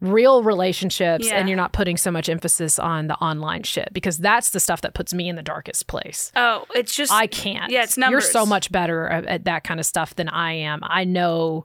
real 0.00 0.42
relationships 0.44 1.26
Yeah. 1.26 1.38
and 1.38 1.48
you're 1.48 1.56
not 1.56 1.72
putting 1.72 1.96
so 1.96 2.10
much 2.10 2.28
emphasis 2.28 2.78
on 2.78 3.08
the 3.08 3.14
online 3.16 3.64
shit 3.64 3.88
because 3.92 4.18
that's 4.18 4.50
the 4.50 4.60
stuff 4.60 4.80
that 4.82 4.94
puts 4.94 5.12
me 5.12 5.28
in 5.28 5.34
the 5.36 5.42
darkest 5.42 5.86
place 5.88 6.30
oh, 6.36 6.66
it's 6.74 6.94
just 6.94 7.12
I 7.12 7.26
can't. 7.26 7.70
Yeah, 7.70 7.82
it's 7.82 7.96
not 7.98 8.10
You're 8.10 8.20
so 8.20 8.46
much 8.46 8.70
better 8.70 9.08
at, 9.08 9.26
at 9.26 9.44
that 9.44 9.64
kind 9.64 9.80
of 9.80 9.86
stuff 9.86 10.14
than 10.14 10.28
I 10.28 10.52
am. 10.52 10.80
I 10.82 11.04
know, 11.04 11.64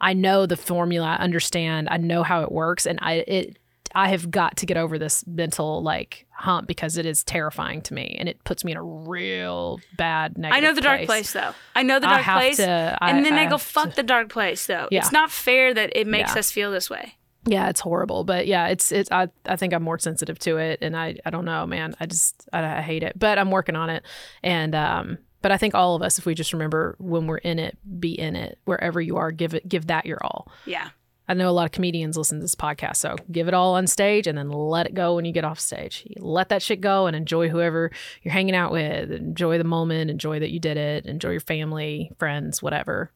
I 0.00 0.12
know 0.14 0.46
the 0.46 0.56
formula. 0.56 1.06
I 1.18 1.22
understand. 1.22 1.88
I 1.90 1.98
know 1.98 2.22
how 2.24 2.42
it 2.42 2.50
works, 2.50 2.84
and 2.86 2.98
I 3.02 3.12
it. 3.28 3.58
I 3.94 4.08
have 4.08 4.30
got 4.30 4.56
to 4.58 4.66
get 4.66 4.76
over 4.76 4.98
this 4.98 5.26
mental 5.26 5.82
like 5.82 6.26
hump 6.30 6.66
because 6.68 6.96
it 6.96 7.06
is 7.06 7.24
terrifying 7.24 7.82
to 7.82 7.94
me, 7.94 8.16
and 8.18 8.28
it 8.28 8.42
puts 8.44 8.64
me 8.64 8.72
in 8.72 8.78
a 8.78 8.82
real 8.82 9.80
bad 9.96 10.36
negative. 10.38 10.56
I 10.56 10.66
know 10.66 10.74
the 10.74 10.80
dark 10.80 11.04
place 11.04 11.32
though. 11.32 11.52
I 11.74 11.82
know 11.82 11.98
the 11.98 12.06
dark 12.06 12.22
place, 12.24 12.56
to- 12.58 12.98
I- 13.00 13.10
and 13.10 13.24
then 13.24 13.34
I 13.34 13.44
I, 13.44 13.46
go 13.48 13.58
fuck 13.58 13.94
the 13.94 14.02
dark 14.02 14.28
place 14.28 14.66
though. 14.66 14.88
Yeah. 14.90 15.00
It's 15.00 15.12
not 15.12 15.30
fair 15.30 15.72
that 15.74 15.96
it 15.96 16.06
makes 16.06 16.34
Yeah. 16.34 16.40
us 16.40 16.50
feel 16.52 16.70
this 16.70 16.88
way. 16.90 17.14
Yeah, 17.46 17.68
it's 17.70 17.80
horrible, 17.80 18.24
but 18.24 18.46
yeah, 18.46 18.66
it's 18.68 18.92
it's. 18.92 19.10
I 19.10 19.28
I 19.46 19.56
think 19.56 19.72
I'm 19.72 19.82
more 19.82 19.98
sensitive 19.98 20.38
to 20.40 20.58
it, 20.58 20.80
and 20.82 20.96
I 20.96 21.16
I 21.24 21.30
don't 21.30 21.44
know, 21.46 21.66
man. 21.66 21.94
I 21.98 22.06
just 22.06 22.46
I, 22.52 22.78
I 22.78 22.80
hate 22.82 23.02
it, 23.02 23.18
but 23.18 23.38
I'm 23.38 23.50
working 23.50 23.76
on 23.76 23.90
it, 23.90 24.04
and 24.42 24.74
um. 24.74 25.18
But 25.40 25.52
I 25.52 25.56
think 25.56 25.72
all 25.76 25.94
of 25.94 26.02
us, 26.02 26.18
if 26.18 26.26
we 26.26 26.34
just 26.34 26.52
remember 26.52 26.96
when 26.98 27.28
we're 27.28 27.36
in 27.38 27.60
it, 27.60 27.78
be 28.00 28.10
in 28.18 28.34
it 28.34 28.58
wherever 28.64 29.00
you 29.00 29.18
are. 29.18 29.30
Give 29.30 29.54
it, 29.54 29.68
give 29.68 29.86
that 29.86 30.04
your 30.04 30.18
all. 30.20 30.50
Yeah. 30.66 30.88
I 31.28 31.34
know 31.34 31.48
a 31.48 31.52
lot 31.52 31.66
of 31.66 31.72
comedians 31.72 32.16
listen 32.16 32.38
to 32.38 32.42
this 32.42 32.54
podcast, 32.54 32.96
so 32.96 33.16
give 33.30 33.48
it 33.48 33.54
all 33.54 33.74
on 33.74 33.86
stage 33.86 34.26
and 34.26 34.38
then 34.38 34.48
let 34.48 34.86
it 34.86 34.94
go 34.94 35.14
when 35.14 35.26
you 35.26 35.32
get 35.32 35.44
off 35.44 35.60
stage. 35.60 36.04
You 36.06 36.22
let 36.22 36.48
that 36.48 36.62
shit 36.62 36.80
go 36.80 37.06
and 37.06 37.14
enjoy 37.14 37.48
whoever 37.50 37.90
you're 38.22 38.32
hanging 38.32 38.54
out 38.54 38.72
with. 38.72 39.12
Enjoy 39.12 39.58
the 39.58 39.64
moment. 39.64 40.10
Enjoy 40.10 40.38
that 40.38 40.50
you 40.50 40.58
did 40.58 40.76
it. 40.78 41.04
Enjoy 41.04 41.30
your 41.30 41.40
family, 41.40 42.10
friends, 42.18 42.62
whatever. 42.62 43.10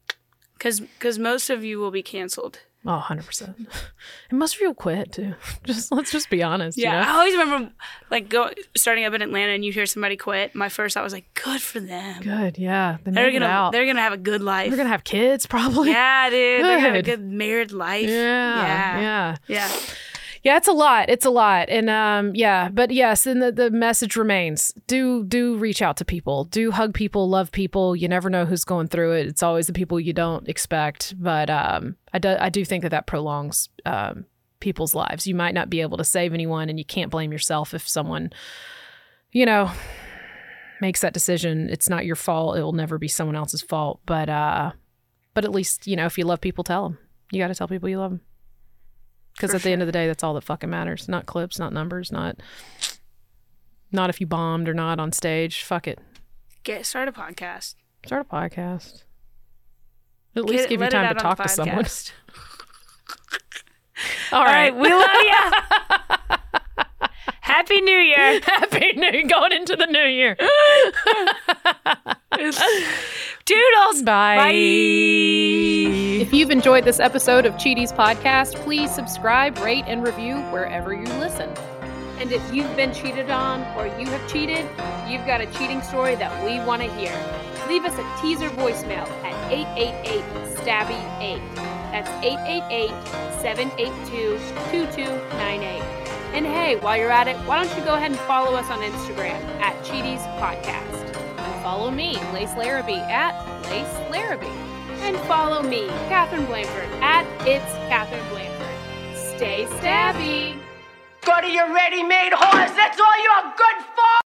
Because 0.58 1.18
most 1.18 1.50
of 1.50 1.64
you 1.64 1.78
will 1.78 1.90
be 1.90 2.02
canceled. 2.02 2.60
Oh, 2.84 3.00
100%. 3.08 3.54
And 4.30 4.38
most 4.38 4.56
of 4.56 4.60
you 4.60 4.74
quit 4.74 5.12
too. 5.12 5.34
Just 5.64 5.92
let's 5.92 6.10
just 6.10 6.28
be 6.30 6.42
honest. 6.42 6.76
you 6.76 6.84
Yeah, 6.84 7.00
know? 7.00 7.08
I 7.08 7.10
always 7.12 7.36
remember 7.36 7.72
like 8.10 8.28
go 8.28 8.50
starting 8.76 9.04
up 9.04 9.14
in 9.14 9.22
Atlanta 9.22 9.52
and 9.52 9.64
you 9.64 9.72
hear 9.72 9.86
somebody 9.86 10.16
quit. 10.16 10.54
My 10.56 10.68
first 10.68 10.94
thought 10.94 11.04
was 11.04 11.12
like, 11.12 11.26
good 11.34 11.62
for 11.62 11.78
them. 11.78 12.20
Good. 12.22 12.58
Yeah. 12.58 12.96
They 13.04 13.12
They're 13.12 13.30
gonna 13.30 13.68
they're 13.72 13.86
gonna 13.86 14.00
have 14.00 14.12
a 14.12 14.16
good 14.16 14.42
life. 14.42 14.68
They're 14.70 14.76
going 14.76 14.86
to 14.88 14.92
have 14.92 15.04
kids 15.04 15.46
probably. 15.46 15.90
yeah, 15.90 16.28
dude. 16.28 16.64
They're 16.64 16.76
gonna 16.76 16.80
have 16.80 16.94
a 16.94 17.02
Good. 17.02 17.20
good 17.20 17.20
married 17.24 17.70
life. 17.72 18.08
Yeah. 18.08 18.56
Yeah. 18.66 19.00
Yeah. 19.00 19.36
Yeah. 19.46 19.70
Yeah, 20.43 20.57
it's 20.57 20.66
a 20.66 20.72
lot. 20.72 21.09
It's 21.09 21.24
a 21.24 21.30
lot. 21.30 21.68
And 21.68 21.88
um 21.88 22.34
yeah, 22.34 22.68
but 22.68 22.90
yes, 22.90 23.26
and 23.26 23.40
the, 23.40 23.53
the 23.53 23.70
message 23.70 24.16
remains. 24.16 24.74
Do 24.86 25.24
do 25.24 25.57
reach 25.57 25.80
out 25.80 25.97
to 25.99 26.05
people. 26.05 26.45
Do 26.45 26.72
hug 26.72 26.95
people, 26.95 27.28
love 27.28 27.53
people. 27.53 27.95
You 27.95 28.09
never 28.09 28.28
know 28.28 28.45
who's 28.45 28.64
going 28.64 28.88
through 28.88 29.12
it. 29.12 29.26
It's 29.28 29.43
always 29.43 29.68
the 29.68 29.72
people 29.72 30.01
you 30.01 30.12
don't 30.12 30.49
expect, 30.49 31.14
but 31.20 31.49
um 31.49 31.97
I 32.12 32.18
do 32.18 32.36
I 32.38 32.49
do 32.49 32.64
think 32.64 32.82
that 32.82 32.90
that 32.90 33.07
prolongs 33.07 33.68
um 33.86 34.24
people's 34.59 34.95
lives. 34.95 35.26
You 35.26 35.34
might 35.34 35.55
not 35.55 35.70
be 35.70 35.80
able 35.80 35.99
to 35.99 36.05
save 36.05 36.34
anyone 36.34 36.68
and 36.68 36.78
you 36.78 36.84
can't 36.84 37.11
blame 37.11 37.32
yourself 37.32 37.72
if 37.72 37.88
someone 37.88 38.30
you 39.30 39.47
know 39.47 39.70
makes 40.80 41.03
that 41.03 41.14
decision. 41.14 41.68
It's 41.70 41.88
not 41.88 42.05
your 42.05 42.16
fault. 42.16 42.57
It 42.57 42.62
will 42.62 42.72
never 42.72 42.99
be 42.99 43.09
someone 43.09 43.36
else's 43.36 43.62
fault, 43.62 44.01
but 44.07 44.28
uh 44.28 44.72
but 45.34 45.45
at 45.45 45.53
least, 45.53 45.86
you 45.86 45.97
know, 45.97 46.07
if 46.07 46.18
you 46.18 46.24
love 46.24 46.40
people, 46.40 46.64
tell 46.64 46.82
them. 46.82 46.99
You 47.30 47.40
got 47.40 47.49
to 47.49 47.55
tell 47.55 47.68
people 47.68 47.88
you 47.88 47.99
love 47.99 48.11
them. 48.11 48.20
Because 49.34 49.54
at 49.54 49.62
the 49.62 49.70
end 49.70 49.82
of 49.82 49.86
the 49.86 49.92
day, 49.92 50.06
that's 50.06 50.22
all 50.22 50.34
that 50.34 50.44
fucking 50.44 50.68
matters. 50.70 51.08
Not 51.08 51.26
clips, 51.26 51.58
not 51.58 51.72
numbers, 51.72 52.12
not 52.12 52.36
not 53.90 54.08
if 54.10 54.20
you 54.20 54.26
bombed 54.26 54.68
or 54.68 54.74
not 54.74 54.98
on 55.00 55.12
stage. 55.12 55.62
Fuck 55.62 55.86
it. 55.88 55.98
Get 56.64 56.86
start 56.86 57.08
a 57.08 57.12
podcast. 57.12 57.74
Start 58.06 58.26
a 58.30 58.34
podcast. 58.34 59.04
At 60.34 60.42
Get 60.42 60.44
least 60.44 60.64
it- 60.64 60.68
give 60.70 60.80
you 60.80 60.88
time 60.88 61.14
to 61.14 61.20
talk 61.20 61.38
to 61.42 61.48
someone. 61.48 61.84
All 64.32 64.38
All 64.40 64.44
right. 64.44 64.72
right, 64.72 64.76
we 64.76 64.88
love 64.88 65.10
you. 65.20 66.16
Happy 67.53 67.82
New 67.82 67.98
Year. 67.98 68.40
Happy 68.44 68.92
New 68.96 69.11
Year. 69.11 69.28
Going 69.28 69.53
into 69.53 69.76
the 69.76 69.84
new 69.84 70.07
year. 70.07 70.34
Toodles. 73.44 74.03
Bye. 74.03 74.36
Bye. 74.38 74.53
If 76.22 76.32
you've 76.32 76.50
enjoyed 76.50 76.86
this 76.86 76.98
episode 76.98 77.44
of 77.44 77.53
Cheaties 77.57 77.94
Podcast, 77.94 78.55
please 78.64 78.90
subscribe, 78.90 79.59
rate, 79.59 79.84
and 79.86 80.03
review 80.03 80.36
wherever 80.50 80.94
you 80.94 81.05
listen. 81.20 81.50
And 82.18 82.32
if 82.32 82.42
you've 82.55 82.74
been 82.74 82.94
cheated 82.94 83.28
on 83.28 83.61
or 83.76 83.86
you 84.00 84.07
have 84.07 84.26
cheated, 84.32 84.64
you've 85.07 85.26
got 85.26 85.42
a 85.42 85.46
cheating 85.59 85.82
story 85.82 86.14
that 86.14 86.32
we 86.42 86.59
want 86.64 86.80
to 86.80 86.90
hear. 86.94 87.12
Leave 87.68 87.84
us 87.84 87.92
a 87.98 88.05
teaser 88.22 88.48
voicemail 88.50 89.07
at 89.24 89.53
888 89.53 90.24
Stabby 90.57 90.96
8. 91.20 91.38
That's 91.92 92.09
888 92.24 92.88
782 93.42 94.38
2298. 94.70 96.01
And 96.34 96.46
hey, 96.46 96.76
while 96.76 96.96
you're 96.96 97.10
at 97.10 97.28
it, 97.28 97.36
why 97.46 97.62
don't 97.62 97.76
you 97.76 97.84
go 97.84 97.94
ahead 97.94 98.10
and 98.10 98.20
follow 98.20 98.56
us 98.56 98.70
on 98.70 98.78
Instagram 98.78 99.38
at 99.60 99.76
Cheaties 99.84 100.22
Podcast. 100.40 101.14
And 101.38 101.62
follow 101.62 101.90
me, 101.90 102.18
Lace 102.32 102.56
Larrabee, 102.56 102.94
at 102.94 103.34
Lace 103.64 104.10
Larrabee. 104.10 104.46
And 105.02 105.16
follow 105.28 105.62
me, 105.62 105.88
Katherine 106.08 106.46
Blanford, 106.46 106.88
at 107.02 107.26
It's 107.46 107.72
Katherine 107.90 108.26
Blanford. 108.30 109.36
Stay 109.36 109.66
stabby! 109.80 110.58
Go 111.26 111.40
to 111.40 111.50
your 111.50 111.72
ready-made 111.74 112.32
horse. 112.32 112.72
That's 112.72 112.98
all 112.98 113.22
you're 113.22 113.52
good 113.56 113.84
for. 113.94 114.21